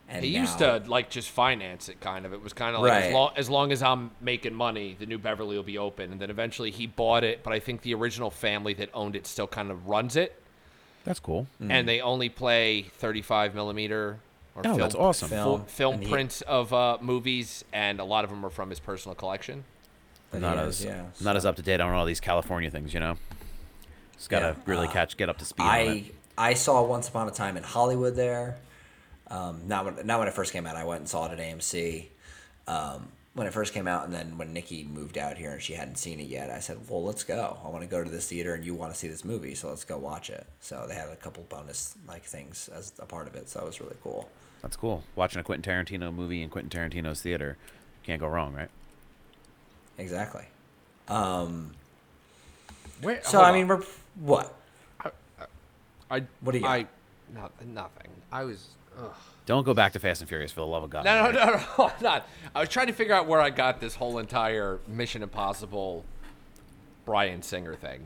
[0.08, 2.32] And He used to like just finance it, kind of.
[2.32, 3.12] It was kind of like as, Right.
[3.12, 6.12] long, as long as I'm making money, the New Beverly will be open.
[6.12, 9.26] And then eventually he bought it, but I think the original family that owned it
[9.26, 10.40] still kind of runs it,
[11.04, 14.18] that's cool and they only play 35 millimeter
[14.56, 15.64] or oh film, that's awesome Film.
[15.66, 18.78] film And he- prints of uh, movies, and a lot of them are from his
[18.80, 19.64] personal collection.
[20.32, 22.94] not has, as yeah, not so- as up to date on all these California things,
[22.94, 23.16] you know.
[24.16, 26.14] Just gotta Yeah, really uh, catch, get up to speed on it.
[26.38, 28.56] I I saw Once Upon a Time in Hollywood there.
[29.28, 30.76] Um, not when not when it first came out.
[30.76, 32.06] I went and saw it at AMC.
[32.66, 35.74] Um, when it first came out, and then when Nikki moved out here and she
[35.74, 37.58] hadn't seen it yet, I said, "Well, let's go.
[37.62, 39.68] I want to go to this theater, and you want to see this movie, so
[39.68, 43.26] let's go watch it." So they had a couple bonus like things as a part
[43.26, 44.28] of it, so it was really cool.
[44.62, 45.02] That's cool.
[45.16, 47.56] Watching a Quentin Tarantino movie in Quentin Tarantino's theater,
[48.04, 48.70] can't go wrong, right?
[49.98, 50.44] Exactly.
[51.08, 51.72] Um,
[53.00, 53.82] Where, so I mean, we're
[54.16, 54.54] what?
[56.10, 56.70] I what do you got?
[56.70, 56.86] I,
[57.34, 58.10] no, nothing.
[58.30, 58.68] I was.
[58.98, 59.12] Ugh.
[59.46, 61.04] Don't go back to Fast and Furious for the love of God.
[61.04, 61.34] No, no, right?
[61.34, 62.28] no, no, I'm not.
[62.54, 66.04] I was trying to figure out where I got this whole entire Mission Impossible
[67.04, 68.04] Bryan Singer thing,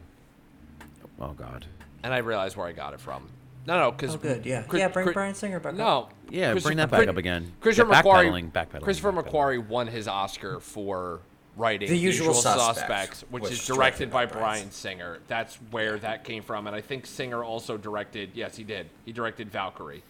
[1.21, 1.65] Oh God.
[2.03, 3.29] and I realized where I got it from.
[3.67, 4.45] No, no, because Oh, good.
[4.45, 4.65] Yeah.
[4.73, 5.79] Yeah, bring Bryan Singer back up.
[5.79, 6.09] No.
[6.31, 7.53] Yeah, bring that Chris- back up again.
[7.61, 8.31] Christopher Yeah, McQuarrie.
[8.31, 9.31] backpedaling, backpedaling, Christopher backpedaling.
[9.33, 11.21] McQuarrie won his Oscar for
[11.57, 15.19] writing The Usual Suspects, which, which is is directed directed by by Bryan Brian Singer.
[15.29, 18.31] That's where that came from, and I think Singer also directed.
[18.35, 18.89] Yes, he did.
[19.05, 20.03] He directed Valkyrie,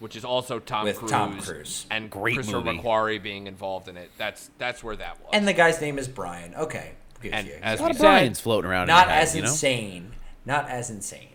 [0.00, 1.10] which is also Tom With Cruise.
[1.10, 1.86] Tom Cruise.
[1.90, 2.78] and Great Christopher movie.
[2.78, 4.10] McQuarrie being involved in it.
[4.18, 5.30] That's that's where that was.
[5.32, 6.54] And the guy's name is Brian.
[6.54, 6.92] Okay.
[7.20, 7.58] Good And to you.
[7.62, 8.86] as A lot of said, Brian's floating around.
[8.86, 9.48] Not in head, as you know?
[9.48, 10.12] insane.
[10.46, 11.28] Not as insane.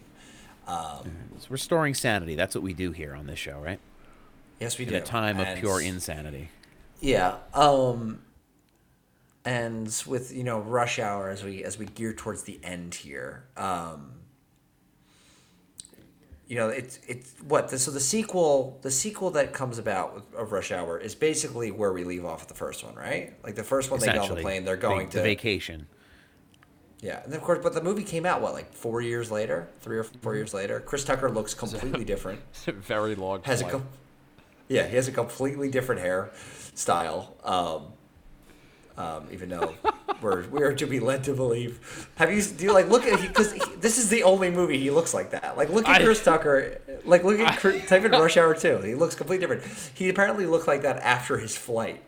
[1.35, 2.35] It's restoring sanity.
[2.35, 3.79] That's what we do here on this show, right?
[4.59, 4.97] Yes, we In do.
[4.97, 6.49] a time of pure insanity.
[7.01, 7.35] Yeah.
[7.53, 8.21] Um
[9.45, 13.43] and with, you know, rush hour as we as we gear towards the end here.
[13.57, 14.13] Um
[16.47, 20.51] you know, it's it's what the, so the sequel the sequel that comes about of
[20.51, 23.33] Rush Hour is basically where we leave off with the first one, right?
[23.43, 25.87] Like the first one, they get on the plane, they're going the to vacation.
[27.01, 29.97] yeah, and of course, but the movie came out what like four years later, three
[29.97, 30.79] or 4 years later.
[30.81, 32.41] Chris Tucker looks completely different.
[32.65, 33.41] very long.
[33.43, 33.87] Has a com-
[34.67, 36.31] yeah, he has a completely different hair
[36.73, 37.35] style.
[37.43, 37.92] Um,
[38.97, 39.73] um, even though
[40.21, 42.09] we're we are to be led to believe.
[42.15, 45.13] Have you do you like look at because this is the only movie he looks
[45.13, 45.57] like that.
[45.57, 46.79] Like look at I- Chris Tucker.
[47.05, 48.77] Like look at Chris, type in Rush Hour two.
[48.79, 49.63] He looks completely different.
[49.93, 52.01] He apparently looked like that after his flight.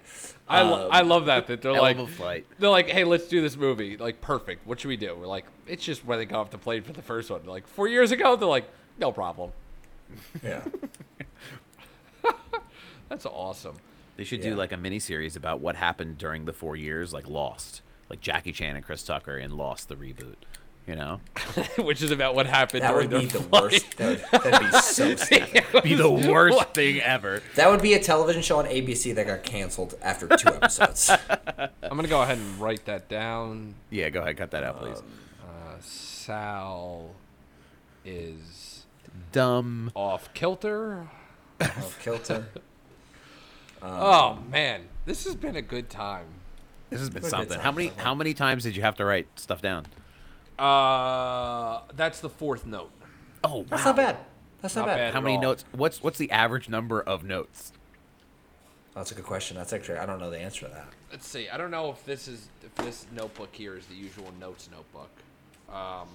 [0.48, 2.46] I, lo- Um, I love that that they're like flight.
[2.60, 5.46] they're like hey let's do this movie like perfect what should we do we're like
[5.66, 7.88] it's just where they got off the plane for the first one They're like four
[7.88, 9.52] years ago they're like no problem
[10.44, 10.62] Yeah.
[13.10, 13.76] that's awesome
[14.18, 14.52] They should Yeah.
[14.52, 18.22] do like a mini series about what happened during the four years, like Lost, like
[18.22, 20.36] Jackie Chan and Chris Tucker in Lost the reboot.
[20.88, 21.20] You know,
[21.80, 23.64] which is about what happened That during would be the flight.
[23.64, 23.98] worst.
[23.98, 25.64] That would, that'd be so stupid.
[25.84, 27.42] be the worst thing ever.
[27.56, 31.10] That would be a television show on ABC that got canceled after two episodes.
[31.10, 33.74] I'm gonna go ahead and write that down.
[33.90, 35.00] Yeah, go ahead, cut that out, please.
[35.42, 37.10] Uh, Sal
[38.06, 38.86] is
[39.32, 39.92] Dumb.
[39.96, 41.08] off kilter.
[41.62, 42.46] Off Kilter.
[43.86, 46.26] Oh man, this has been a good time.
[46.90, 47.50] This has been Good something.
[47.58, 49.86] time, How many how many times did you have to write stuff down?
[50.58, 52.92] Uh, that's the fourth note.
[53.44, 53.66] Oh, wow.
[53.70, 54.18] That's not bad.
[54.62, 54.98] That's not, Not bad.
[54.98, 55.14] bad.
[55.14, 55.42] How many all.
[55.42, 55.66] notes?
[55.72, 57.72] What's what's the average number of notes?
[58.94, 59.58] That's a good question.
[59.58, 60.88] That's actually I don't know the answer to that.
[61.12, 61.50] Let's see.
[61.50, 65.10] I don't know if this is if this notebook here is the usual notes notebook.
[65.74, 66.08] Um,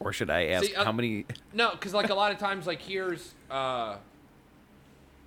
[0.00, 1.24] Or should I ask See, uh, how many?
[1.54, 3.96] no, because like a lot of times, like here's uh,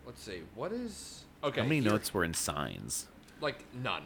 [0.09, 1.61] let's see, what is okay?
[1.61, 3.07] How many here- notes were in signs?
[3.41, 4.03] Like none.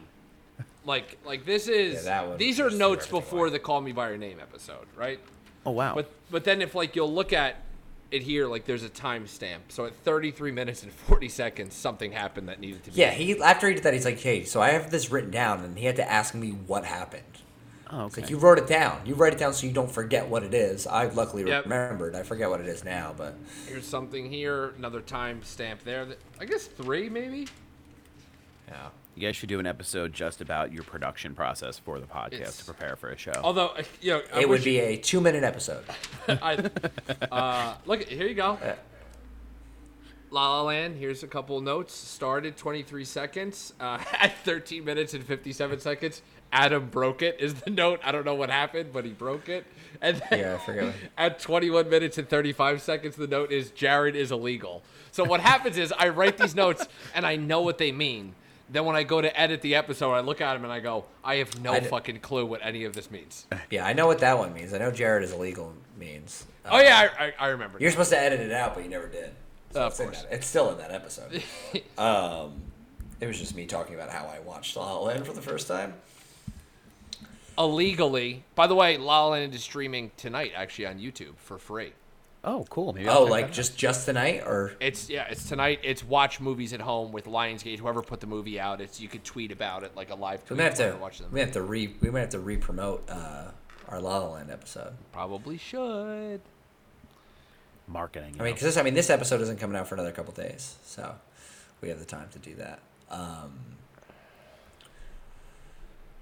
[0.84, 3.50] Like like this is Yeah, that one these are just threw notes everything before away.
[3.50, 5.18] the Call Me by Your Name episode, right?
[5.64, 5.94] Oh wow.
[5.94, 7.56] But but then if like you'll look at
[8.10, 9.60] it here, like there's a timestamp.
[9.68, 13.00] So at 33 minutes and 40 seconds, something happened that needed to be.
[13.00, 15.64] Yeah, he after he did that, he's like, "Hey, so I have this written down,"
[15.64, 17.24] and he had to ask me what happened.
[17.94, 18.20] Oh, okay.
[18.22, 19.00] like you wrote it down.
[19.04, 20.86] You write it down so you don't forget what it is.
[20.86, 21.64] I luckily Yep.
[21.64, 22.14] remembered.
[22.14, 23.34] I forget what it is now, but
[23.66, 26.04] Here's something here, another timestamp there.
[26.04, 27.48] That, I guess three maybe.
[28.68, 28.88] yeah.
[29.16, 32.56] You guys should do an episode just about your production process for the podcast It's-
[32.58, 33.30] to prepare for a show.
[33.44, 35.84] Although you know, I It would wish- be a two-minute episode.
[36.28, 36.68] I,
[37.30, 38.58] uh, look, here you go.
[38.60, 38.74] Uh,
[40.30, 40.96] La La Land.
[40.96, 41.94] Here's a couple notes.
[41.94, 43.72] Started 23 seconds.
[43.78, 46.22] Uh, at 13 minutes and 57 seconds,
[46.54, 47.36] Adam broke it.
[47.40, 48.00] Is the note?
[48.04, 49.66] I don't know what happened, but he broke it.
[50.00, 54.14] And then Yeah, I forget At 21 minutes and 35 seconds, the note is Jared
[54.14, 54.82] is illegal.
[55.10, 58.34] So what happens is I write these notes and I know what they mean.
[58.70, 61.04] Then when I go to edit the episode, I look at them and I go,
[61.24, 63.46] I have no I fucking clue what any of this means.
[63.68, 64.72] Yeah, I know what that one means.
[64.72, 66.46] I know Jared is illegal means.
[66.64, 67.78] Oh yeah, I, I, I remember.
[67.80, 69.30] You're supposed to edit it out, but you never did.
[69.72, 70.22] So Of it's, in course.
[70.22, 71.42] that- it's still in that episode.
[71.98, 72.62] um,
[73.20, 75.66] it was just me talking about how I watched La La Land for the first
[75.68, 75.94] time.
[77.58, 78.44] Illegally.
[78.54, 81.92] By the way, La La Land is streaming tonight actually on YouTube for free.
[82.44, 82.92] oh, cool.
[82.92, 83.54] Maybe I'll Oh, like that out.
[83.54, 85.80] just just tonight, or It's yeah, it's tonight.
[85.82, 87.78] It's watch movies at home with Lionsgate.
[87.78, 90.48] Whoever put the movie out, it's you could tweet about it like a live we
[90.48, 90.58] tweet.
[90.58, 91.28] might have to watch them.
[91.32, 91.44] we movie.
[91.46, 93.50] have to re we might have to re promote uh,
[93.88, 94.92] our La La Land episode.
[95.12, 96.40] Probably should.
[97.86, 98.34] marketing.
[98.34, 100.32] you I mean, because this I mean this episode isn't coming out for another couple
[100.32, 101.14] days, so
[101.80, 102.80] we have the time to do that.
[103.10, 103.52] Um,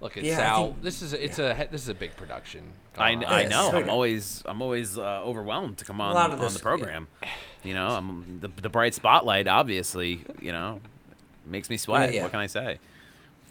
[0.02, 0.64] Look, it's Yeah, Sal.
[0.66, 2.72] think- this is a, it's a this is a big production.
[2.98, 3.12] I.
[3.12, 3.70] I know.
[3.72, 7.06] I'm always I'm always uh, overwhelmed to come on on this- the program.
[7.62, 9.46] You know, I'm the, the bright spotlight.
[9.46, 10.80] Obviously, you know,
[11.46, 12.12] makes me sweat.
[12.12, 12.22] yeah.
[12.24, 12.78] What can I say?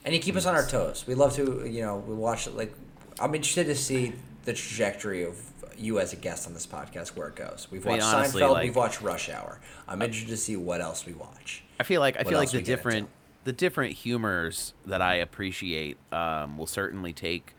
[0.03, 1.05] and you keep us on our toes.
[1.07, 2.55] We love to, you know, we watch it.
[2.57, 2.73] Like,
[3.19, 4.13] I'm interested to see
[4.45, 5.37] the trajectory of
[5.77, 7.67] you as a guest on this podcast, where it goes.
[7.69, 9.59] We've I mean, watched honestly, Seinfeld, like- we've watched Rush Hour.
[9.87, 11.63] I'm interested to see what else we watch.
[11.79, 12.71] I feel like I feel like the we into?
[12.71, 13.09] different
[13.43, 17.53] the different humors that I appreciate um, will certainly take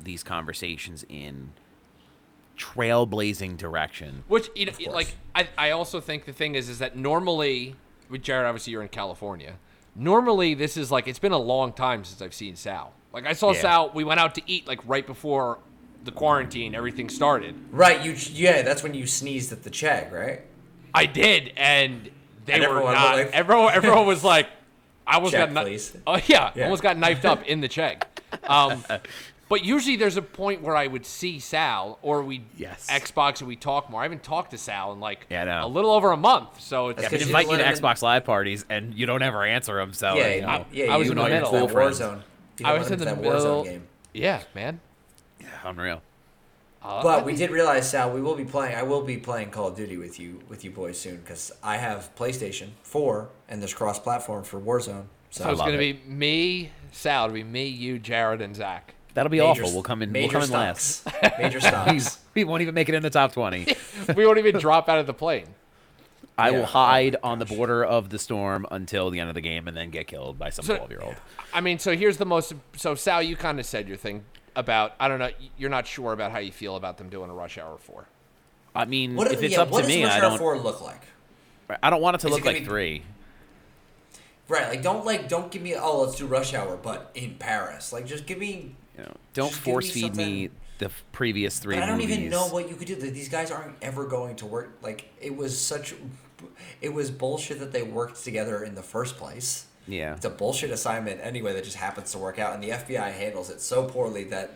[0.00, 1.52] these conversations in
[2.56, 4.24] trailblazing direction.
[4.28, 7.76] Which you know, like I, I also think the thing is is that normally
[8.08, 9.54] with Jared, obviously you're in California.
[9.94, 12.92] Normally this is like it's been a long time since I've seen Sal.
[13.12, 13.60] Like I saw Yeah.
[13.60, 13.90] Sal.
[13.94, 15.58] We went out to eat like right before
[16.04, 16.74] the quarantine.
[16.74, 17.54] Everything started.
[17.70, 20.40] Right, you yeah, that's when you sneezed at the check, right?
[20.94, 22.10] I did, and
[22.46, 23.18] they And were everyone not.
[23.18, 24.46] everyone, everyone was like,
[25.08, 25.96] I almost Check, got kni- please.
[26.06, 26.64] Oh yeah, Yeah.
[26.64, 28.06] almost got knifed up in the check.
[28.46, 28.84] Um,
[29.48, 32.86] but usually there's a point where I would see Sal, or we Yes.
[32.90, 34.00] Xbox and we talk more.
[34.00, 35.66] I haven't talked to Sal in like Yeah, I know.
[35.66, 37.72] a little over a month, so it's That's We 'cause invite you to let him
[37.74, 39.94] in- Xbox Live parties and you don't ever answer them.
[39.94, 41.54] So yeah, you know, yeah, I was you in the went middle.
[41.54, 41.82] into that Cool.
[41.90, 42.22] Warzone.
[42.58, 43.32] You I went was in the middle.
[43.32, 43.82] Warzone game.
[44.12, 44.80] yeah, man.
[45.64, 46.02] unreal.
[46.82, 48.76] Uh, But we did realize, Sal, we will be playing.
[48.76, 51.76] I will be playing Call of Duty with you, with you boys soon, because I
[51.78, 55.04] have PlayStation Four and there's cross-platform for Warzone.
[55.30, 56.06] So, so it's gonna it.
[56.06, 58.94] be me, Sal, it'll be me, you, Jared, and Zach.
[59.14, 59.72] That'll be major- awful.
[59.74, 60.12] We'll come in.
[60.12, 61.06] We'll Major come in last.
[61.38, 62.18] Major stocks.
[62.34, 63.66] we won't even make it in the top twenty.
[64.16, 65.46] we won't even drop out of the plane.
[66.36, 66.58] I Yeah.
[66.58, 69.66] will hide Oh on the border of the storm until the end of the game
[69.66, 71.16] and then get killed by some So- twelve-year-old.
[71.52, 72.52] I mean, so here's the most.
[72.76, 74.94] So Sal, you kind of said your thing about.
[75.00, 75.30] I don't know.
[75.56, 78.06] You're not sure about how you feel about them doing a Rush Hour four.
[78.74, 80.38] I mean, What, if it's yeah, up what to does me, Rush I Hour don't.
[80.38, 81.02] Four look like?
[81.82, 83.02] I don't want it to Is look gonna like be- three.
[84.48, 87.92] Right, like don't like don't give me oh let's do Rush Hour, but in Paris.
[87.92, 88.74] Like just give me.
[88.96, 91.98] You know, don't Just give me force feed me the previous three But I don't
[91.98, 92.16] movies.
[92.18, 92.94] even know what you could do.
[92.96, 94.78] That These guys aren't ever going to work.
[94.82, 95.94] Like it was such,
[96.80, 99.66] it was bullshit that they worked together in the first place.
[99.86, 100.14] Yeah.
[100.14, 103.50] It's a bullshit assignment anyway that just happens to work out, and the FBI handles
[103.50, 104.52] it so poorly that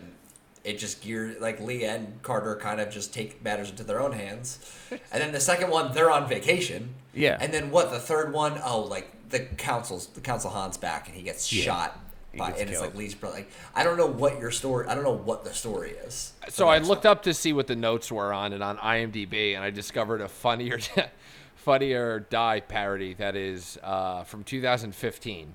[0.63, 4.13] it just gears like Lee and Carter kind of just take matters into their own
[4.13, 4.59] hands.
[5.11, 6.93] And then the second one, they're on vacation.
[7.13, 7.37] Yeah.
[7.39, 7.89] And then what?
[7.91, 11.63] The third one, oh, like the council's the Consul Han's back and he gets Yeah.
[11.63, 11.99] shot.
[12.31, 12.95] He By, and it's like killed.
[12.95, 13.37] Lee's brother.
[13.37, 14.87] Like I don't know what your story.
[14.87, 16.33] I don't know what the story is.
[16.49, 19.63] So I looked up to see what the notes were on it on IMDb, and
[19.63, 20.79] I discovered a funnier,
[21.55, 25.53] Funny or Die parody that is uh, from 2015.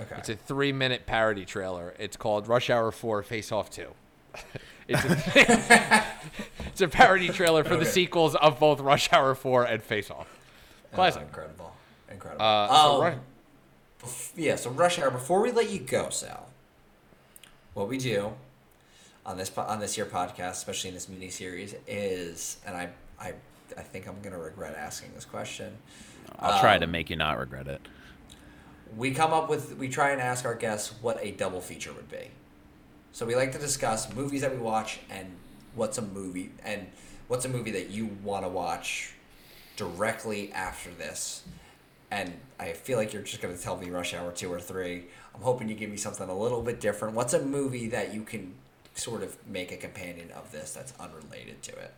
[0.00, 0.14] Okay.
[0.16, 1.92] It's a three-minute parody trailer.
[1.98, 3.88] It's called Rush Hour 4 Face Off 2.
[4.88, 6.04] it's, a,
[6.66, 10.28] it's a parody trailer for the sequels of both Rush Hour 4 and Face Off.
[10.94, 11.20] Classic.
[11.22, 11.72] Oh, incredible.
[12.10, 12.44] Incredible.
[12.44, 13.20] Uh, so Um, Ru-
[14.08, 15.10] bef- yeah, so Rush Hour.
[15.10, 16.48] Before we let you go, Sal,
[17.74, 18.32] what we do
[19.26, 22.88] on this po- on this here podcast, especially in this mini series, is, and I
[23.20, 23.34] I
[23.76, 25.76] I think I'm gonna regret asking this question.
[26.38, 27.80] I'll try to Um, make you not regret it.
[28.96, 32.10] We come up with we try and ask our guests what a double feature would
[32.10, 32.30] be.
[33.12, 35.36] So we like to discuss movies that we watch and
[35.74, 36.86] what's a movie and
[37.26, 39.12] what's a movie that you want to watch
[39.76, 41.42] directly after this.
[42.10, 45.04] And I feel like you're just going to tell me Rush Hour 2 or 3.
[45.34, 47.14] I'm hoping you give me something a little bit different.
[47.14, 48.54] What's a movie that you can
[48.94, 51.92] sort of make a companion of this that's unrelated to it?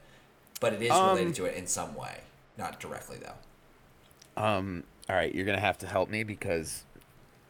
[0.61, 2.19] But it is Um, related to it in some way.
[2.59, 4.43] Not directly, though.
[4.43, 4.85] Um.
[5.09, 6.85] All right, you're gonna have to help me because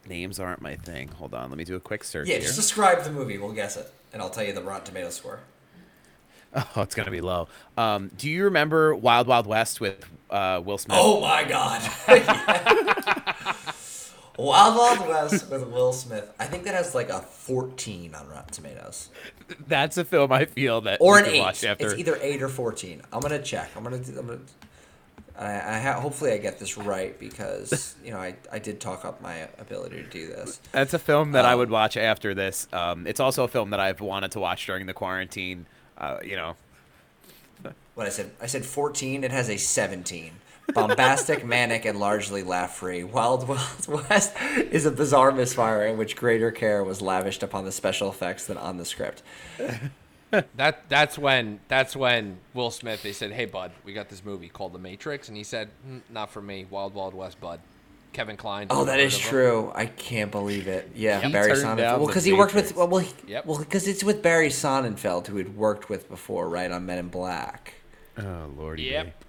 [0.07, 1.09] names aren't my thing.
[1.09, 2.43] Hold on, let me do a quick search Yeah, here.
[2.43, 3.37] just describe the movie.
[3.37, 3.91] We'll guess it.
[4.13, 5.41] And I'll tell you the Rotten Tomato score.
[6.75, 7.47] Oh, it's gonna be low.
[7.77, 10.97] Um, do you remember Wild Wild West with uh, Will Smith?
[10.99, 11.81] Oh my god.
[14.37, 16.31] Wild Wild West with Will Smith.
[16.39, 19.09] I think that has like a 14 on Rotten Tomatoes.
[19.67, 21.39] That's a film I feel that Or an 8.
[21.39, 21.85] watch after.
[21.85, 23.01] It's either 8 or 14.
[23.13, 23.69] I'm going to check.
[23.75, 24.39] I'm to I'm to
[25.37, 29.05] I, I ha- hopefully I get this right because you know I, I did talk
[29.05, 30.59] up my ability to do this.
[30.71, 32.67] That's a film that I Um, would watch after this.
[32.73, 35.65] Um, it's also a film that I've wanted to watch during the quarantine.
[36.01, 36.55] Uh, you know,
[37.93, 39.23] What I said I said 14.
[39.23, 40.33] It has a 17.
[40.73, 43.03] Bombastic, manic, and largely laugh-free.
[43.03, 44.33] Wild Wild West
[44.71, 48.57] is a bizarre misfire in which greater care was lavished upon the special effects than
[48.57, 49.21] on the script.
[50.55, 54.49] that that's when that's when Will Smith they said, "Hey bud, we got this movie
[54.49, 57.59] called The Matrix," and he said, "Hmm, "Not for me, Wild Wild West, bud."
[58.13, 58.67] Kevin Kline.
[58.69, 59.29] Oh, that is heard is of him?
[59.29, 59.71] true.
[59.73, 60.91] I can't believe it.
[60.95, 61.77] Yeah, He Barry Sonnenfeld.
[61.99, 63.45] Well, because he worked with well, well, Yep.
[63.45, 67.07] well, because it's with Barry Sonnenfeld, who he'd worked with before, right on Men in
[67.07, 67.75] Black.
[68.17, 68.83] oh lordy.
[68.83, 69.23] Yep.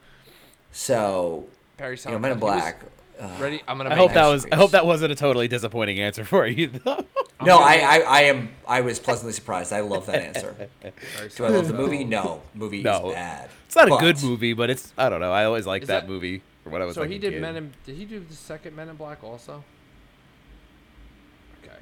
[0.73, 1.47] So,
[1.77, 2.41] Barry you know, Men in Sonnenfeld.
[2.41, 2.81] He was- Black.
[3.21, 3.63] uh, Ready?
[3.69, 3.91] I'm gonna.
[3.91, 4.53] I hope that this- was.
[4.53, 6.69] I hope that wasn't a totally disappointing answer for you.
[6.69, 7.05] Though.
[7.43, 8.49] no, I, I, I am.
[8.67, 9.73] I was pleasantly surprised.
[9.73, 10.55] I love that answer.
[11.37, 12.05] Do I love the movie?
[12.05, 13.09] No, movie No.
[13.11, 13.51] is bad.
[13.67, 14.93] It's not a good movie, but it's.
[14.99, 15.33] I don't know.
[15.33, 17.11] I always like that, that- movie what I was So like.
[17.11, 17.43] he did kid.
[17.43, 17.73] Men in.
[17.85, 19.65] Did he do the second Men in Black also?
[21.65, 21.77] Okay.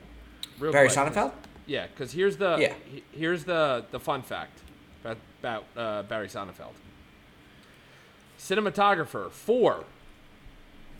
[0.58, 1.32] Real Barry quick, Sonnenfeld.
[1.66, 2.74] Yeah, because here's the Yeah.
[2.90, 4.58] he- here's the the fun fact
[5.04, 6.72] about, about uh, Barry Sonnenfeld.
[8.38, 9.84] Cinematographer for.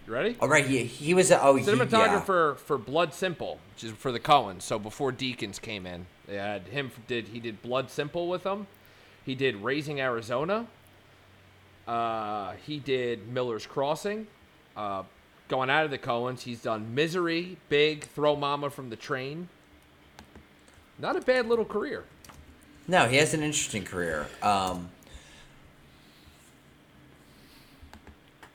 [0.06, 0.36] You ready?
[0.40, 1.30] Oh right, he he was.
[1.30, 1.72] a- Oh, he, yeah.
[1.72, 4.62] Cinematographer for Blood Simple, which is for the Coens.
[4.62, 8.66] So before Deakins came in, they had him did he did Blood Simple with them,
[9.24, 10.66] He did Raising Arizona.
[11.90, 14.28] Uh, he did Miller's Crossing.
[14.76, 15.02] Uh,
[15.48, 19.48] going out of the Coens, he's done Misery, Big, Throw Mama from the Train.
[21.00, 22.04] Not a bad little career.
[22.86, 24.28] No, he has an interesting career.
[24.40, 24.90] Um,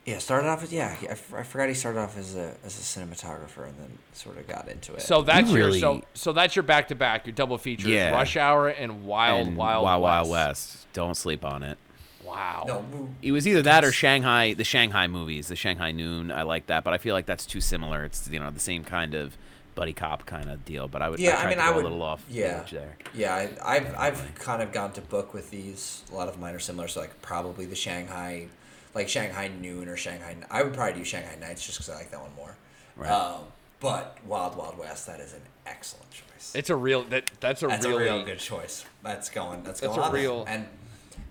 [0.05, 0.95] yeah, started off as yeah.
[0.95, 3.97] he- I, f- I forgot he started off as a as a cinematographer and then
[4.13, 5.01] sort of got into it.
[5.01, 7.89] So that's really- your so so that's your back to back, your double feature.
[7.89, 8.11] Yeah.
[8.11, 10.11] Rush Hour and Wild and Wild Wild West.
[10.11, 10.87] Wild West.
[10.93, 11.77] Don't sleep on it.
[12.25, 12.63] Wow.
[12.67, 16.31] no, It was either that or Shanghai, the Shanghai movies, the Shanghai Noon.
[16.31, 18.03] I like that, but I feel like that's too similar.
[18.05, 19.37] It's you know the same kind of
[19.75, 20.87] buddy cop kind of deal.
[20.87, 22.61] But I would, yeah, I, I, mean, to I go would a little off Yeah,
[22.63, 22.97] edge there.
[23.13, 23.35] yeah.
[23.35, 26.03] I, I've I've kind of gone to book with these.
[26.11, 26.87] A lot of mine are similar.
[26.87, 28.47] So like probably the Shanghai,
[28.93, 30.35] like Shanghai Noon or Shanghai.
[30.49, 32.55] I would probably do Shanghai Nights just because I like that one more.
[32.95, 33.11] Right.
[33.11, 33.41] Um,
[33.81, 36.53] but Wild Wild West, that is an excellent choice.
[36.55, 38.85] It's a real that that's a That's really a real good choice.
[39.03, 39.63] That's going.
[39.63, 40.21] That's, That's going a on there.
[40.21, 40.67] real- and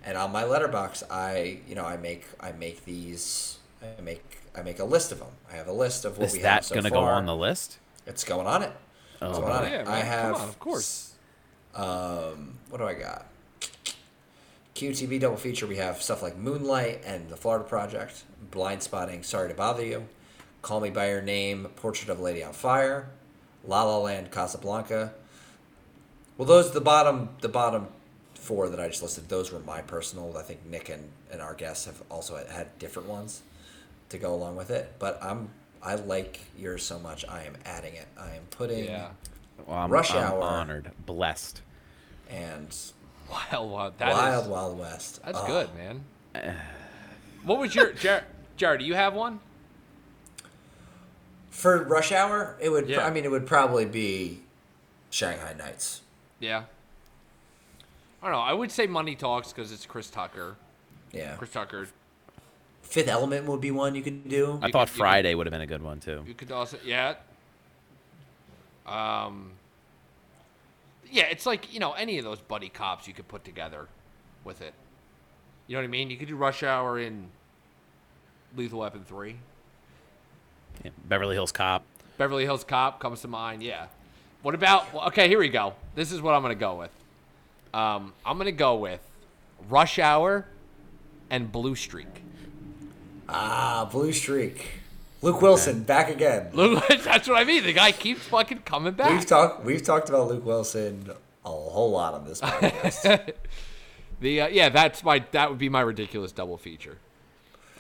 [0.05, 4.23] and on my Letterboxd, I you know I make I make these I make
[4.57, 5.29] I make a list of them.
[5.51, 6.79] I have a list of what Is we that have so far.
[6.79, 7.13] Is that gonna far.
[7.13, 7.79] go on the list?
[8.07, 8.73] It's going on it.
[9.23, 9.85] Oh, it's going on yeah, it.
[9.87, 10.35] man, I have.
[10.35, 11.15] come on, of course.
[11.75, 13.27] Um, what do I got?
[14.75, 15.67] QTV double feature.
[15.67, 20.07] We have stuff like Moonlight and The Florida Project, Blind Spotting, Sorry to Bother You,
[20.63, 23.09] Call Me by Your Name, Portrait of a Lady on Fire,
[23.65, 25.15] La La Land, Casablanca.
[26.37, 27.87] Well, those the bottom the bottom
[28.45, 29.29] four that I just listed.
[29.29, 30.37] Those were my personal.
[30.37, 31.03] I think Nick and,
[31.33, 33.41] and our guests have also had- had different ones
[34.11, 34.93] to go along with it.
[34.99, 35.49] But I'm
[35.83, 37.25] I like yours so much.
[37.29, 38.07] I am adding it.
[38.19, 39.09] I am putting Yeah.
[39.67, 40.43] Well, I'm, Rush I'm Hour.
[40.43, 41.61] honored, blessed.
[42.31, 42.75] and
[43.31, 43.99] Wild Wild.
[43.99, 45.21] That is- Wild Wild West.
[45.25, 45.47] That's Oh.
[45.47, 46.05] good, man.
[47.45, 48.25] what was your Jared?
[48.57, 49.41] Jared, do you have one?
[51.51, 52.89] For Rush Hour, it would.
[52.89, 53.05] Yeah.
[53.07, 54.41] I mean, it would probably be
[55.11, 56.01] Shanghai Nights.
[56.41, 56.65] Yeah.
[58.25, 58.41] I don't know.
[58.43, 60.57] I would say Money Talks because it's Chris Tucker.
[61.13, 61.37] Yeah.
[61.37, 61.87] Chris Tucker.
[62.83, 64.59] Fifth Element would be one you could do.
[64.63, 66.25] I You thought could- you could- Friday would have been a good one too.
[66.27, 67.17] You could also yeah.
[68.87, 69.53] Um.
[71.11, 73.89] Yeah, it's like you know any of those buddy cops you could put together
[74.43, 74.75] with it.
[75.67, 76.11] You know what I mean?
[76.11, 77.29] You could do Rush Hour in
[78.57, 79.37] Lethal Weapon three.
[80.85, 80.91] Yeah.
[81.07, 81.85] Beverly Hills Cop.
[82.19, 83.63] Beverly Hills Cop comes to mind.
[83.63, 83.87] Yeah.
[84.43, 84.93] What about?
[84.93, 85.75] Well, okay, here we go.
[85.95, 86.91] This is what I'm gonna go with.
[87.75, 89.01] Um, I'm gonna go with
[89.69, 90.47] Rush Hour
[91.29, 92.23] and Blue Streak.
[93.29, 94.81] Ah, Blue Streak.
[95.23, 96.51] Luke Wilson back again.
[96.53, 97.65] Look, that's what I mean.
[97.65, 99.11] The guy keeps fucking coming back.
[99.11, 99.65] We've talked.
[99.65, 101.11] We've talked about Luke Wilson
[101.45, 103.33] a whole lot on this podcast.
[104.21, 106.99] The uh, yeah, that's my that would be my ridiculous double feature.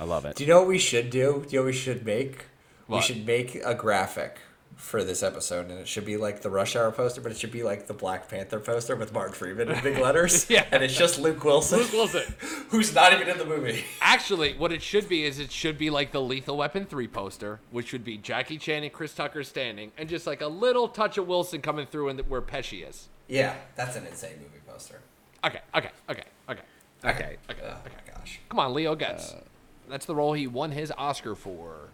[0.00, 0.34] I love it.
[0.34, 1.44] do you know what we should do?
[1.46, 2.46] Do you know what we should make?
[2.88, 4.38] We should make a graphic
[4.76, 7.52] for this episode, and it should be like the Rush Hour poster, but it should
[7.52, 10.48] be like the Black Panther poster with Mark Freeman in big letters.
[10.54, 10.66] Yeah.
[10.72, 12.34] and it's just Luke Wilson, Luke Wilson.
[12.68, 13.84] who's not even in the movie.
[14.00, 17.60] Actually, what it should be is it should be like the Lethal Weapon 3 poster,
[17.70, 21.18] which would be Jackie Chan and Chris Tucker standing, and just like a little touch
[21.18, 23.08] of Wilson coming through and where Pesci is.
[23.28, 25.00] Yeah, that's an insane movie poster.
[25.44, 26.60] Okay, okay, okay, okay,
[27.04, 27.76] okay, okay, Oh okay.
[28.06, 28.40] my gosh.
[28.48, 29.34] Come on, Leo Getz.
[29.88, 31.90] That's the role he won his Oscar for.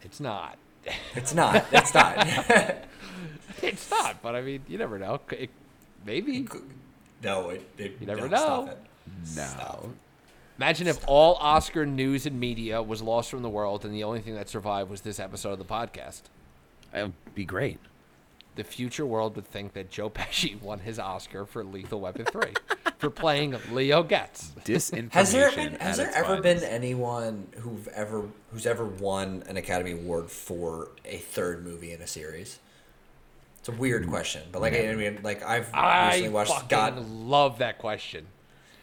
[0.02, 0.58] It's not.
[1.14, 1.66] It's not.
[1.72, 2.16] It's not.
[3.62, 5.20] it's not, but I mean, you never know.
[5.30, 5.50] It,
[6.06, 6.48] maybe.
[7.22, 7.68] no, it.
[7.76, 8.36] it You never no, know.
[8.36, 9.58] Stop it.
[9.58, 9.92] No.
[10.56, 14.20] Imagine if all Oscar news and media was lost from the world and the only
[14.20, 16.22] thing that survived was this episode of the podcast.
[16.94, 17.78] It would be great.
[18.60, 22.42] The future world would think that Joe Pesci won his Oscar for Lethal Weapon 3
[22.98, 24.52] for playing Leo Getz.
[24.66, 25.12] Disinformation.
[25.12, 29.56] Has there been has there its ever been anyone who've ever who's ever won an
[29.56, 32.58] Academy Award for a third movie in a series?
[33.60, 36.68] It's a weird mm, question, but like I mean, like I've I recently watched fucking
[36.68, 38.26] God love that question.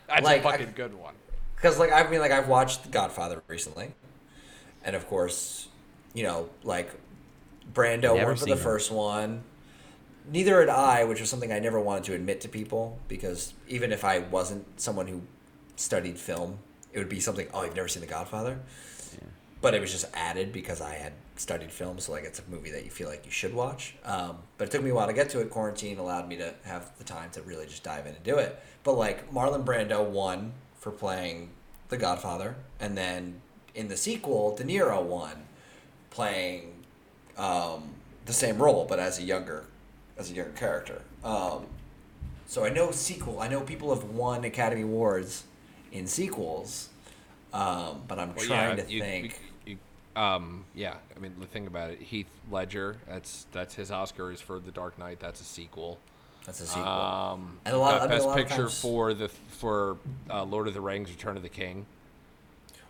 [0.08, 1.14] That's Like, a I- fucking good one.
[1.56, 3.92] because like I mean like I've watched Godfather recently,
[4.84, 5.68] and of course,
[6.16, 6.90] you know like
[7.72, 8.60] Brando Never won for the seen it.
[8.60, 9.44] first one.
[10.30, 13.92] Neither had I, which was something I never wanted to admit to people because even
[13.92, 15.22] if I wasn't someone who
[15.78, 16.60] studied film,
[16.92, 17.48] it would be something.
[17.54, 18.60] Oh, you've never seen The Godfather,
[19.62, 22.72] but it was just added because I had studied film, so like it's a movie
[22.72, 23.96] that you feel like you should watch.
[24.04, 25.50] Um, but it took me a while to get to it.
[25.50, 28.60] Quarantine allowed me to have the time to really just dive in and do it.
[28.84, 31.52] But like Marlon Brando won for playing
[31.90, 33.42] The Godfather, and then
[33.76, 35.46] in the sequel, De Niro won
[36.10, 36.84] playing
[37.38, 37.90] um,
[38.26, 39.66] the same role, but as a younger,
[40.18, 41.02] as a younger character.
[41.24, 41.66] Um,
[42.48, 43.40] so I know sequel.
[43.40, 45.44] I know people have won Academy Awards
[45.92, 46.90] in sequels,
[47.54, 49.42] um, but I'm Well, trying yeah, to you- think.
[49.66, 49.78] you-
[50.16, 54.42] um, yeah, I mean, the thing about it, Heath Ledger, that's that's his Oscar is
[54.42, 55.20] for The Dark Knight.
[55.20, 56.00] That's a sequel.
[56.46, 56.84] That's a sequel.
[56.88, 59.28] Um, And a lot- uh, I mean, a best lot of picture times- for the
[59.30, 59.98] for
[60.30, 61.86] uh, Lord of the Rings: Return of the King.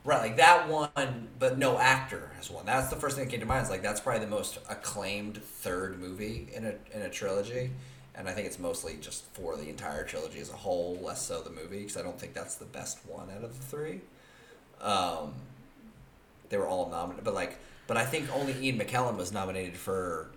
[0.08, 2.66] Right, like that one, but no actor has won.
[2.66, 3.66] That's the first thing that came to mind.
[3.66, 7.72] Is like that's probably the most acclaimed third movie in a in a trilogy,
[8.16, 11.42] and I think it's mostly just for the entire trilogy as a whole, less so
[11.42, 14.00] the movie, because I don't think that's the best one out of the three.
[14.80, 15.34] Um,
[16.48, 20.30] they were all nominated, but like, but I think only Ian McKellen was nominated for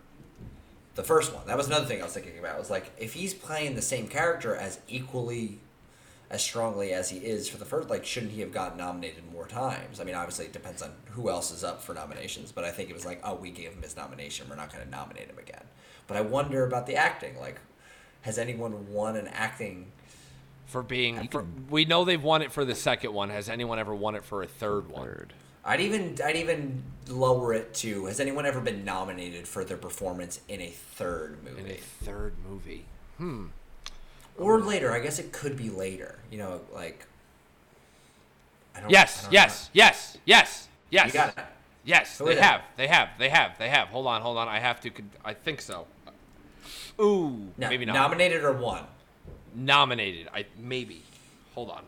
[0.96, 1.46] the first one.
[1.46, 2.58] That was another thing I was thinking about.
[2.58, 5.60] Was like if he's playing the same character as equally
[6.30, 9.46] as strongly as he is for the first, like shouldn't he have gotten nominated more
[9.46, 10.00] times?
[10.00, 12.88] I mean, obviously it depends on who else is up for nominations, but I think
[12.88, 15.38] it was like, oh, we gave him his nomination, we're not going to nominate him
[15.38, 15.64] again.
[16.06, 17.38] But I wonder about the acting.
[17.38, 17.60] Like,
[18.22, 19.90] has anyone won an acting?
[20.66, 23.30] For being, for, we know they've won it for the second one.
[23.30, 25.06] Has anyone ever won it for a third one?
[25.06, 25.32] Third.
[25.64, 30.40] I'd even I'd even lower it to has anyone ever been nominated for their performance
[30.48, 31.60] in a third movie?
[31.60, 32.86] In a third movie.
[33.18, 33.46] Hmm.
[34.38, 34.92] Or later.
[34.92, 36.18] I guess it could be later.
[36.30, 37.06] You know, like.
[38.74, 41.06] I don't, I Yes, don't yes, yes, yes, yes.
[41.08, 41.44] You got it.
[41.84, 42.60] Yes, Who they have.
[42.76, 43.08] They have.
[43.18, 43.58] They have.
[43.58, 43.88] They have.
[43.88, 44.48] Hold on, hold on.
[44.48, 44.90] I have to.
[44.90, 45.86] con- I think so.
[47.00, 47.94] Ooh, No, maybe not.
[47.94, 48.82] Nominated or won?
[49.54, 50.28] Nominated.
[50.34, 51.02] I maybe.
[51.54, 51.82] Hold on.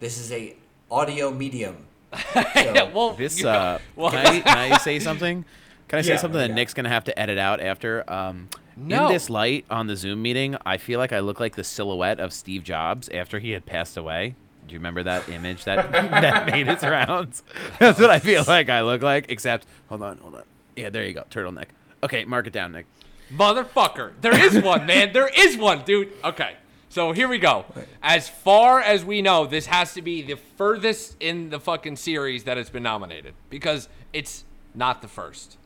[0.00, 0.56] This is a
[0.90, 1.76] audio medium.
[2.54, 5.44] Yeah, well, This uh, well, can, I, can I say something?
[5.88, 6.54] Can I say Yeah, something that yeah.
[6.56, 8.10] Nick's gonna have to edit out after?
[8.12, 8.48] Um,
[8.80, 9.06] No.
[9.06, 12.18] In this light on the Zoom meeting, I feel like I look like the silhouette
[12.18, 14.34] of Steve Jobs after he had passed away.
[14.66, 17.42] Do you remember that image that that made its rounds?
[17.78, 19.26] That's what I feel like I look like.
[19.28, 20.44] Except, hold on, hold on.
[20.76, 21.66] Yeah, there you go, turtleneck.
[22.02, 22.86] Okay, mark it down, Nick.
[23.32, 24.12] Motherfucker.
[24.20, 25.12] There is one, man.
[25.12, 26.12] There is one, dude.
[26.24, 26.56] Okay.
[26.88, 27.66] So here we go.
[28.02, 32.44] As far as we know, this has to be the furthest in the fucking series
[32.44, 34.44] that it's been nominated because it's
[34.74, 35.56] not the first.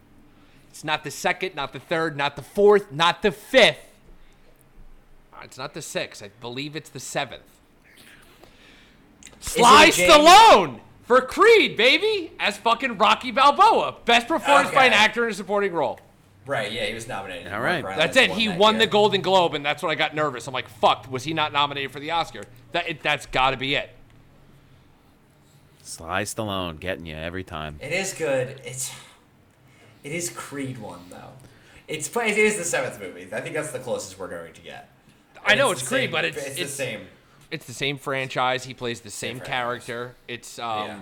[0.75, 3.79] It's not the second, not the third, not the fourth, not the fifth.
[5.33, 6.21] Uh, It's not the sixth.
[6.21, 7.45] I believe it's the seventh.
[9.39, 13.99] Sly it Stallone for Creed, baby, as fucking Rocky Balboa.
[14.05, 16.01] Best performance by an actor in a supporting role.
[16.45, 17.47] Right, yeah, he was nominated.
[17.47, 17.85] All Mark right.
[17.85, 18.37] Rylance That's it.
[18.37, 18.89] He that won the.
[18.89, 20.49] Golden Globe, and that's when I got nervous.
[20.49, 22.43] I'm like, "Fuck, was he not nominated for the Oscar?"
[22.73, 23.91] That it, that's got to be it.
[25.85, 27.79] Sly Stallone getting you every time.
[27.81, 28.61] It is good.
[28.65, 28.93] It's
[30.05, 31.33] it is Creed one though.
[31.89, 33.29] It's it is the seventh movie.
[33.33, 34.89] I think that's the closest we're going to get.
[35.45, 37.01] I know the it's Creed, same- but it's- it's, it's- the same.
[37.51, 38.65] It's the same franchise.
[38.65, 39.49] He plays the same, franchise.
[39.85, 40.15] character.
[40.27, 40.99] It's um, Yeah.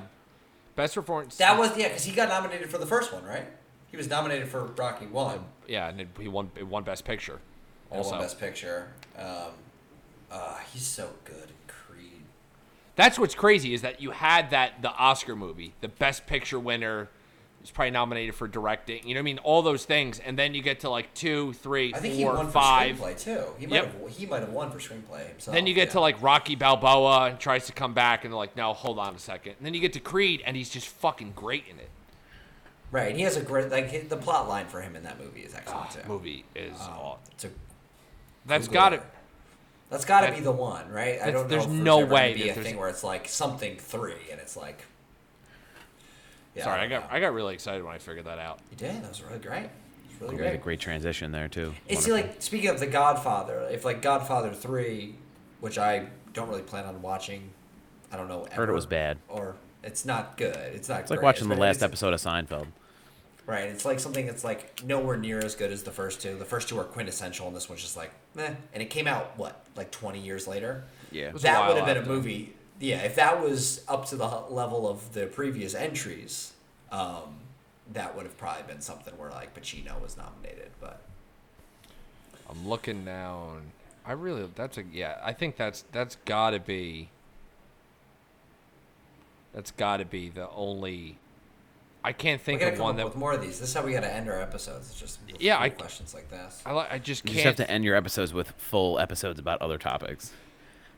[0.76, 1.36] best performance.
[1.36, 3.46] That was yeah, because he got nominated for the first one, right?
[3.90, 5.44] He was nominated for Rocky one.
[5.68, 6.50] yeah, and it, he won.
[6.56, 7.38] It won best picture.
[7.90, 8.88] and Also, Best Picture.
[9.18, 9.52] Um,
[10.30, 11.36] uh, he's so good.
[11.44, 12.22] in Creed.
[12.96, 17.08] that's what's crazy is that you had that the Oscar movie, the best picture winner.
[17.62, 19.06] Was probably nominated for directing.
[19.06, 19.38] You know what I mean?
[19.38, 22.50] All those things, and then you get to like two, three, I think he won
[22.50, 22.98] five.
[22.98, 23.44] for screenplay too.
[23.56, 24.02] He might Yep.
[24.02, 25.54] have he might have won for screenplay himself.
[25.54, 25.92] Then you get yeah.
[25.92, 29.14] to like Rocky Balboa and tries to come back, and they're like, "No, hold on
[29.14, 29.54] a second.
[29.58, 31.88] And then you get to Creed, and he's just fucking great in it.
[32.90, 33.08] right.
[33.10, 35.54] And he has a great like the plot line for him in that movie is
[35.54, 36.00] excellent too.
[36.08, 37.20] Movie is Um, all.
[37.30, 37.50] it's a
[38.44, 39.02] That's got it.
[39.88, 41.20] That's got to be the one, right?
[41.22, 41.48] I don't know.
[41.48, 44.84] there's no way be a thing where it's like something three, and it's like.
[46.54, 47.16] Yeah, Sorry, I don't got know.
[47.16, 48.60] I got really excited when I figured that out.
[48.70, 49.02] You did.
[49.02, 49.64] That was really great.
[49.64, 49.70] It
[50.10, 50.62] was really We had a great.
[50.62, 51.72] great transition there too.
[51.88, 52.30] It's Wonderful.
[52.32, 55.14] like speaking of the Godfather, if like Godfather three,
[55.60, 57.50] which I don't really plan on watching,
[58.12, 58.46] I don't know.
[58.52, 59.18] Heard it was bad.
[59.28, 60.54] Or it's not good.
[60.56, 60.96] It's not.
[60.96, 61.00] Good.
[61.02, 61.22] It's like great.
[61.22, 62.66] watching the It's- last episode of Seinfeld.
[63.44, 63.64] Right.
[63.64, 66.36] It's like something that's like nowhere near as good as the first two.
[66.38, 68.54] The first two are quintessential, and this one's just like, meh.
[68.72, 70.84] And it came out what, like twenty years later.
[71.10, 71.32] Yeah.
[71.32, 72.12] was a That while would have been a after.
[72.12, 72.54] movie.
[72.82, 76.52] Yeah, if that was up to the level of the previous entries,
[76.90, 77.36] um,
[77.92, 80.70] that would have probably been something where like Pacino was nominated.
[80.80, 81.00] But
[82.50, 83.70] I'm looking now, and
[84.04, 85.18] I really that's a yeah.
[85.22, 87.08] I think that's that's got to be.
[89.54, 91.18] That's got to be the only.
[92.04, 93.60] I can't think of one that with more of these.
[93.60, 94.90] This is how we gotta end our episodes.
[94.90, 96.60] It's just Yeah, I- questions like this.
[96.66, 97.36] I li- I just You can't.
[97.44, 100.32] just have to end your episodes with full episodes about other topics.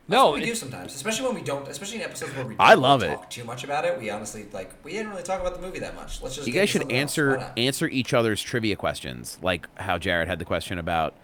[0.09, 2.74] No, we it- do sometimes, especially when we don't, especially in episodes where we I
[2.74, 3.16] don't love really it.
[3.16, 3.98] talk too much about it.
[3.98, 6.20] We honestly like we didn't really talk about the movie that much.
[6.22, 10.39] Let's just You guys should answer answer each other's trivia questions, like how Jared had
[10.39, 11.14] the question about,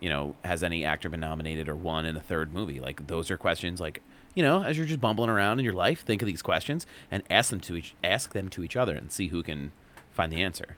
[0.00, 2.80] you know, has any actor been nominated or won in a third movie?
[2.80, 4.00] Like those are questions like,
[4.34, 7.22] you know, as you're just bumbling around in your life, think of these questions and
[7.28, 9.72] ask them to each ask them to each other and see who can
[10.12, 10.76] find the answer.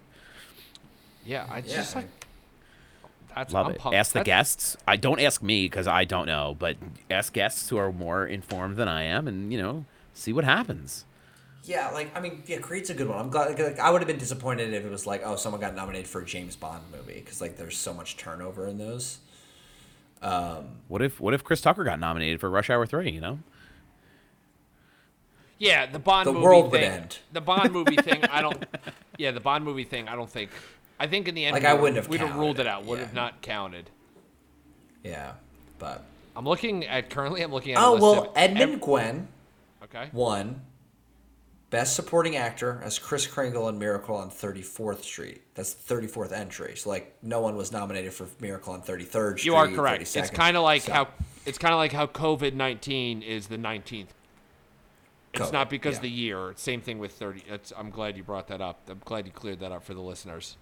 [1.24, 2.08] yeah, I Yeah, just I like.
[3.34, 3.78] That's, Love I'm it.
[3.78, 3.96] pumped.
[3.96, 4.76] Ask the That's- guests.
[4.86, 6.76] I don't ask me because I don't know, but
[7.10, 9.84] ask guests who are more informed than I am, and you know,
[10.14, 11.04] see what happens.
[11.64, 13.18] Yeah, like I mean, yeah, Creed's a good one.
[13.18, 13.58] I'm glad.
[13.58, 16.20] Like, I would have been disappointed if it was like, oh, someone got nominated for
[16.20, 19.18] a James Bond movie because like there's so much turnover in those.
[20.20, 23.10] Um, what if what if Chris Tucker got nominated for Rush Hour Three?
[23.12, 23.38] You know,
[25.58, 27.18] Yeah, the Bond The movie world would end.
[27.32, 28.64] The Bond movie thing, I don't.
[29.18, 30.50] Yeah, the Bond movie thing, I don't think.
[31.02, 32.66] I think in the end, Like, we I would- wouldn't have We'd have ruled it
[32.66, 32.84] out.
[32.84, 33.04] Would yeah.
[33.06, 33.90] have not counted.
[35.02, 35.32] Yeah,
[35.78, 36.04] but
[36.36, 37.42] I'm looking at currently.
[37.42, 37.82] I'm looking at.
[37.82, 39.26] oh well, Edmund ev- Gwenn
[39.84, 40.08] okay.
[40.12, 40.62] One.
[41.70, 45.40] Best Supporting Actor as Kris Kringle in Miracle on 34th Street.
[45.54, 46.76] That's the 34th entry.
[46.76, 49.44] So like, no one was nominated for Miracle on 33rd Street.
[49.46, 50.02] You are correct.
[50.14, 51.08] It's kind of like So- how
[51.46, 54.12] it's kind of like how COVID nineteen is the nineteenth.
[55.34, 56.00] It's COVID, not because yeah.
[56.02, 56.52] the year.
[56.56, 57.42] Same thing with thirty.
[57.48, 58.80] It's, I'm glad you brought that up.
[58.88, 60.56] I'm glad you cleared that up for the listeners.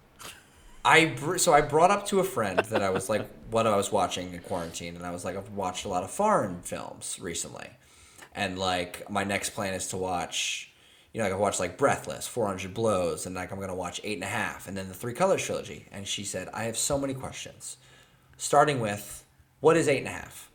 [0.83, 3.75] I br- so I brought up to a friend that I was like what I
[3.75, 7.19] was watching in quarantine, and I was like I've watched a lot of foreign films
[7.21, 7.69] recently,
[8.33, 10.71] and like my next plan is to watch,
[11.13, 14.01] you know, like I watched like Breathless, Four Hundred Blows, and like I'm gonna watch
[14.03, 15.85] Eight and a Half, and then the Three Colors trilogy.
[15.91, 17.77] And she said I have so many questions,
[18.37, 19.23] starting with
[19.59, 20.49] what is Eight and a Half,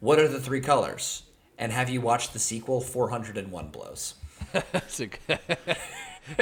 [0.00, 1.22] what are the three colors,
[1.58, 4.14] and have you watched the sequel Four Hundred and One Blows?
[4.52, 5.08] That's a,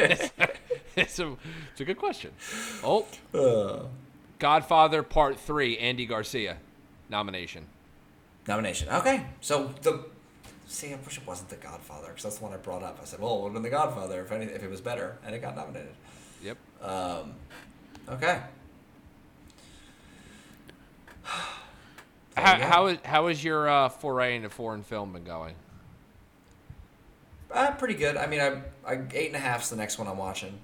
[0.97, 1.37] it's a,
[1.73, 2.33] it's a good question.
[2.83, 3.07] Oh,
[4.39, 6.57] Godfather Part Three, Andy Garcia,
[7.09, 7.67] nomination.
[8.47, 8.89] Nomination.
[8.89, 10.05] Okay, so the
[10.67, 12.99] see, I wish it wasn't The Godfather because that's the one I brought up.
[13.01, 15.19] I said, well, it would have been The Godfather if any, if it was better,
[15.25, 15.95] and it got nominated.
[16.43, 16.59] Yep.
[18.09, 18.41] Okay.
[22.37, 25.55] There How, how is how is your uh, foray into foreign film been going?
[27.55, 28.17] Uh, pretty good.
[28.17, 30.59] I mean, I, I eight and a half's the next one I'm watching,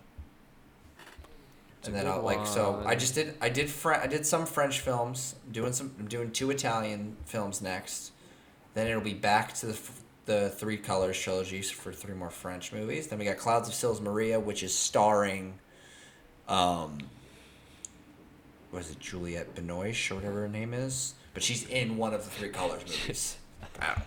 [1.84, 2.82] and then I'll like so.
[2.84, 5.36] I just did I did Fre- I did some French films.
[5.52, 8.10] Doing some I'm doing two Italian films next.
[8.74, 12.72] Then it'll be back to the f- the Three Colors trilogies for three more French
[12.72, 13.06] movies.
[13.06, 15.58] Then we got Clouds of Sils Maria, which is starring,
[16.48, 16.98] um,
[18.72, 21.14] was it, Juliette Binoche or whatever her name is?
[21.34, 23.36] But she's in one of the Three Colors movies.
[23.80, 24.02] Wow.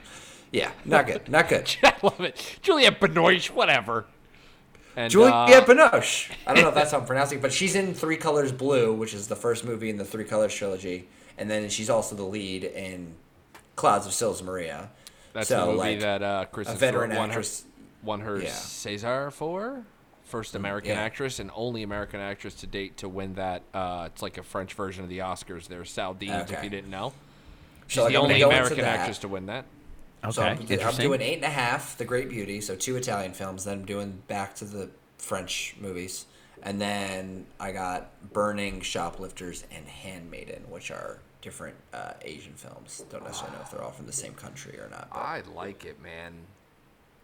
[0.53, 1.75] Yeah, not good, not good.
[1.83, 2.59] I love it.
[2.61, 4.05] Juliette Binoche, whatever.
[4.95, 6.31] And, Juliette uh, Binoche.
[6.45, 8.93] I don't know if that's how I'm pronouncing, it, but she's in Three Colors Blue,
[8.93, 11.07] which is the first movie in the Three Colors trilogy,
[11.39, 13.15] and then she's also the lead in
[13.75, 14.91] Clouds of Sils Maria.
[15.33, 17.61] That's so, the movie like, that uh, Kristen a veteran Stewart won actress.
[17.63, 18.49] her won her Yeah.
[18.49, 19.83] César for.
[20.25, 21.01] First American yeah.
[21.01, 23.61] actress and only American actress to date to win that.
[23.73, 25.67] Uh, it's like a French version of the Oscars.
[25.67, 27.13] There's Sal Deans, if you didn't know.
[27.87, 29.65] She's So, like, the I'm only American actress to win that.
[30.25, 33.33] Okay, So I'm, I'm doing eight and a half, The Great Beauty, so two Italian
[33.33, 33.65] films.
[33.65, 36.25] Then I'm doing back to the French movies,
[36.61, 43.03] and then I got Burning, Shoplifters, and Handmaiden, which are different uh, Asian films.
[43.09, 45.09] Don't necessarily know if they're all from the same country or not.
[45.11, 46.33] But I like it, man.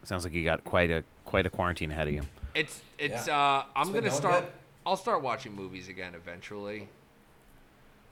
[0.04, 2.22] Sounds like you got quite a quite a quarantine ahead of you.
[2.56, 3.28] It's it's.
[3.28, 3.38] Yeah.
[3.38, 4.44] Uh, I'm It's gonna start.
[4.46, 4.54] good.
[4.86, 6.88] I'll start watching movies again eventually.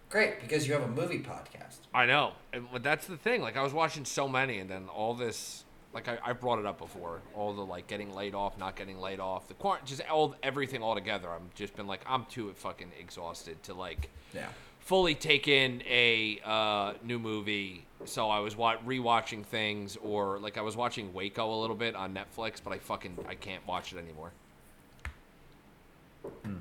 [0.09, 1.77] Great, because you have a movie podcast.
[1.93, 3.41] I know, and, but that's the thing.
[3.41, 5.63] Like I was watching so many, and then all this.
[5.93, 8.99] Like I, I brought it up before, all the like getting laid off, not getting
[8.99, 11.27] laid off, the quar- just all everything all together.
[11.29, 14.47] I'm just been like I'm too fucking exhausted to like Yeah.
[14.79, 17.85] fully take in a uh, new movie.
[18.05, 21.95] So I was wa- rewatching things, or like I was watching Waco a little bit
[21.95, 24.31] on Netflix, but I fucking I can't watch it anymore.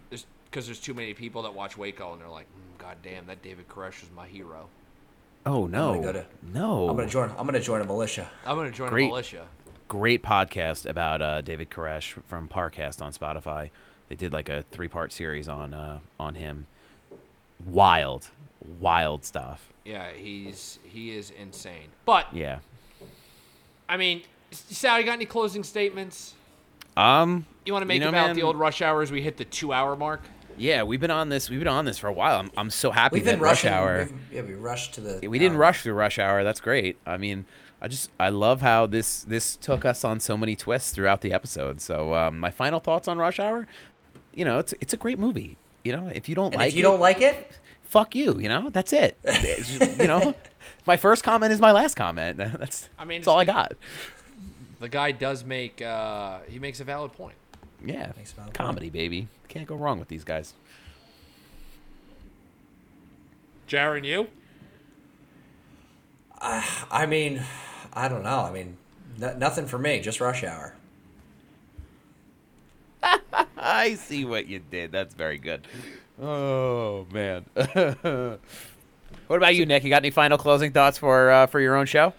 [0.09, 3.27] There's because there's too many people that watch Waco, and they're like, mm, God damn,
[3.27, 4.69] that David Koresh is my hero.
[5.45, 6.89] Oh no, go to- no!
[6.89, 7.31] I'm gonna join.
[7.37, 8.31] I'm gonna join a militia.
[8.45, 9.07] I'm gonna join Great.
[9.07, 9.49] a militia.
[9.89, 13.71] Great podcast about uh, David Koresh from Parcast on Spotify.
[14.09, 16.69] They did like a three part series on uh, on him.
[17.65, 18.29] Wild,
[18.79, 19.73] wild stuff.
[19.85, 21.89] Yeah, he's he is insane.
[22.05, 22.61] But Yeah.
[23.89, 24.23] I mean,
[24.53, 26.35] Sal, you got any closing statements?
[26.97, 27.47] Um.
[27.65, 29.11] You want to make know, about man, the old rush hours?
[29.11, 30.23] We hit the two hour mark.
[30.59, 31.51] Yeah, we've been on this.
[31.51, 32.39] We've been on this for a while.
[32.41, 33.65] I'm, I'm so happy We've that been Rush.
[33.65, 34.07] Hour.
[34.11, 35.29] we've- Yeah, we rushed to the.
[35.29, 35.61] We didn't hour.
[35.61, 36.45] rush through Rush Hour.
[36.45, 36.97] That's great.
[37.07, 37.45] I mean,
[37.81, 41.33] I just I love how this this took us on so many twists throughout the
[41.33, 41.81] episode.
[41.81, 43.67] So um, my final thoughts on Rush Hour,
[44.35, 45.57] you know, it's it's a great movie.
[45.85, 47.53] You know, if you don't And like if you it, don't like it,
[47.85, 48.39] fuck you.
[48.41, 49.17] You know, that's it.
[50.01, 50.35] You know,
[50.87, 52.37] my first comment is my last comment.
[52.59, 53.73] That's I mean, that's all I got.
[54.81, 57.35] The guy does make uh he makes a valid point.
[57.85, 58.49] Yeah, Thanks, Val.
[58.53, 59.29] comedy, baby.
[59.49, 60.55] Can't go wrong with these guys.
[63.69, 64.29] Jaron, you?
[66.39, 67.43] I mean,
[67.93, 68.41] I don't know.
[68.41, 68.77] I mean,
[69.21, 70.01] n- nothing for me.
[70.01, 70.75] Just rush hour.
[73.57, 74.93] I see what you did.
[74.93, 75.67] That's very good.
[76.21, 77.45] Oh man.
[77.55, 79.85] what about you, Nick?
[79.85, 82.13] You got any final closing thoughts for uh, for your own show?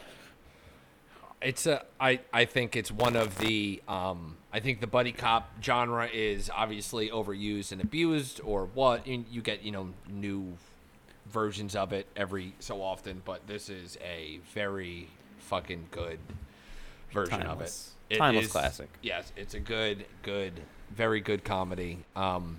[1.41, 5.49] It's a I I think it's one of the um I think the buddy cop
[5.61, 9.05] genre is obviously overused and abused, or what?
[9.05, 10.53] You you get you know new
[11.29, 15.09] versions of it every so often, but this is a very
[15.39, 16.19] fucking good
[17.11, 17.93] version Timeless.
[18.09, 18.15] of it.
[18.15, 18.89] It Timeless is- classic.
[19.01, 20.53] Yes, it's a good, good,
[20.91, 21.99] very good comedy.
[22.15, 22.57] Um,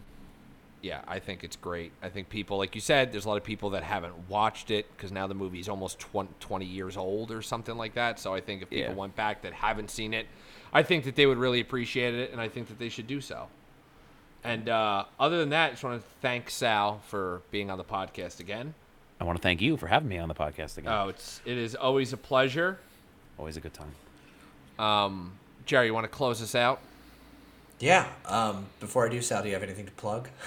[0.82, 1.92] yeah, I think it's great.
[2.02, 4.86] I think people, like you said, there's a lot of people that haven't watched it
[4.94, 8.20] because now the movie's almost 20, 20 years old or something like that.
[8.20, 8.94] So I think if people Yeah.
[8.94, 10.26] went back that haven't seen it,
[10.72, 13.20] I think that they would really appreciate it, and I think that they should do
[13.20, 13.48] so.
[14.44, 17.84] And uh, other than that, I just want to thank Sal for being on the
[17.84, 18.74] podcast again.
[19.20, 20.92] I want to thank you for having me on the podcast again.
[20.92, 22.78] Oh, it's it is always a pleasure.
[23.38, 24.84] Always a good time.
[24.84, 25.32] Um,
[25.66, 26.80] Jerry, you want to close us out?
[27.80, 28.06] Yeah.
[28.26, 30.28] Um, before I do, Sal, do you have anything to plug?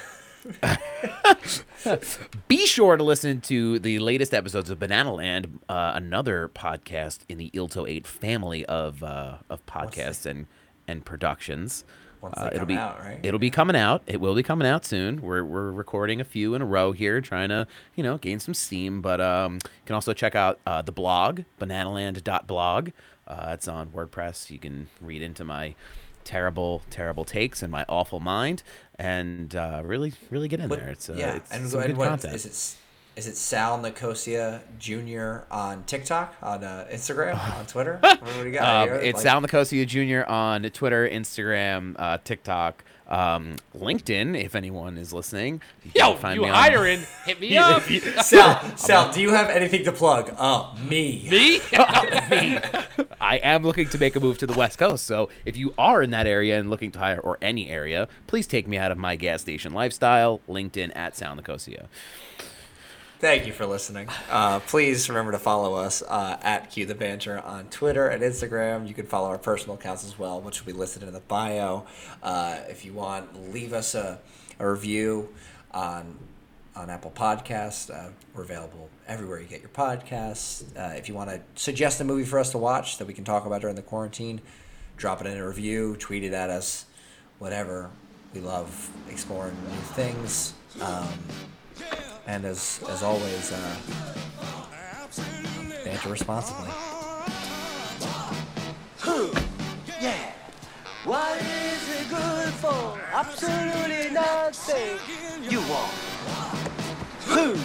[2.47, 7.38] Be sure to listen to the latest episodes of Banana Land, uh, another podcast in
[7.38, 10.47] the Ilto 8 family of uh, of podcasts and
[10.88, 11.84] and productions.
[12.23, 13.19] Uh, it'll be out, right?
[13.23, 14.03] it'll be coming out.
[14.05, 15.22] It will be coming out soon.
[15.22, 18.53] We're we're recording a few in a row here, trying to you know gain some
[18.53, 19.01] steam.
[19.01, 22.89] But um, you can also check out uh, the blog bananaland.blog.
[23.27, 24.51] Uh, it's on WordPress.
[24.51, 25.73] You can read into my
[26.32, 28.64] terrible terrible takes and my awful mind,
[28.98, 30.90] and uh, really really get in What- there.
[30.90, 32.36] It's uh, yeah, it's and, some and good what content.
[32.36, 32.78] is it?
[33.20, 35.40] Is it Sal Nicosia Jr.
[35.52, 37.99] on TikTok, on uh, Instagram, on Twitter?
[38.02, 40.24] What do we got Um, it's Like- Sal Nicosia Jr.
[40.32, 44.42] on Twitter, Instagram, uh, TikTok, um, LinkedIn.
[44.42, 47.84] If anyone is listening, you can Yo, find you me on- Hit me up.
[48.24, 50.34] Sal, Sal, do you have anything to plug?
[50.40, 51.28] Oh, me.
[51.30, 51.60] Me?
[53.20, 56.02] I am looking to make a move to the West Coast, so if you are
[56.02, 58.98] in that area and looking to hire, or any area, please take me out of
[58.98, 60.40] my gas station lifestyle.
[60.50, 61.88] LinkedIn at Sal Nicosia.
[63.22, 64.10] Thank you for listening.
[64.31, 68.88] Uh, please remember to follow us uh, at Cue the Banter on Twitter and Instagram.
[68.88, 71.85] You can follow our personal accounts as well, which will be listed in the bio.
[72.23, 74.19] Uh, if you want, leave us a,
[74.57, 75.30] a review
[75.69, 76.18] on
[76.76, 77.93] on Apple Podcasts.
[77.93, 80.64] Uh, we're available everywhere you get your podcasts.
[80.76, 83.23] Uh, if you want to suggest a movie for us to watch that we can
[83.23, 84.41] talk about during the quarantine,
[84.98, 86.85] drop it in a review, tweet it at us,
[87.38, 87.91] whatever.
[88.34, 90.56] We love exploring new things.
[90.81, 91.07] Um,
[92.27, 93.76] and as as always, uh,
[95.85, 96.69] banter responsibly.
[99.99, 100.31] Yeah.
[101.03, 102.99] What is it good for?
[103.14, 104.98] Absolutely nothing.
[105.49, 105.91] You want.
[107.26, 107.56] Who?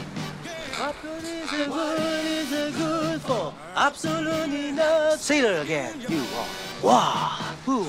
[0.82, 3.54] What good is it good is it good for?
[3.74, 5.18] Absolutely nothing.
[5.18, 6.00] Say that again.
[6.08, 6.50] You want.
[6.82, 7.38] Wow.
[7.64, 7.84] Who?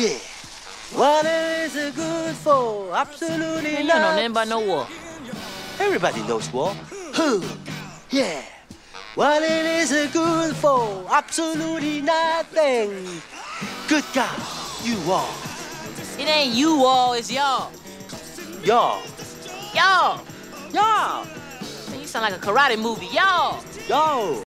[0.00, 0.18] Yeah.
[0.92, 2.94] What is it good for?
[2.94, 3.88] Absolutely Man, you nothing.
[3.88, 4.86] don't know nothing about no war.
[5.78, 6.70] Everybody knows war.
[7.14, 7.42] Who?
[8.10, 8.42] Yeah.
[9.14, 11.06] What it is it good for?
[11.10, 13.20] Absolutely nothing.
[13.88, 14.40] Good God,
[14.82, 15.32] you all.
[16.18, 17.70] It ain't you all, it's y'all.
[18.64, 19.02] Y'all.
[19.74, 20.20] Y'all.
[20.72, 21.26] Y'all.
[21.98, 23.06] You sound like a karate movie.
[23.12, 23.62] Y'all.
[23.88, 24.42] Y'all.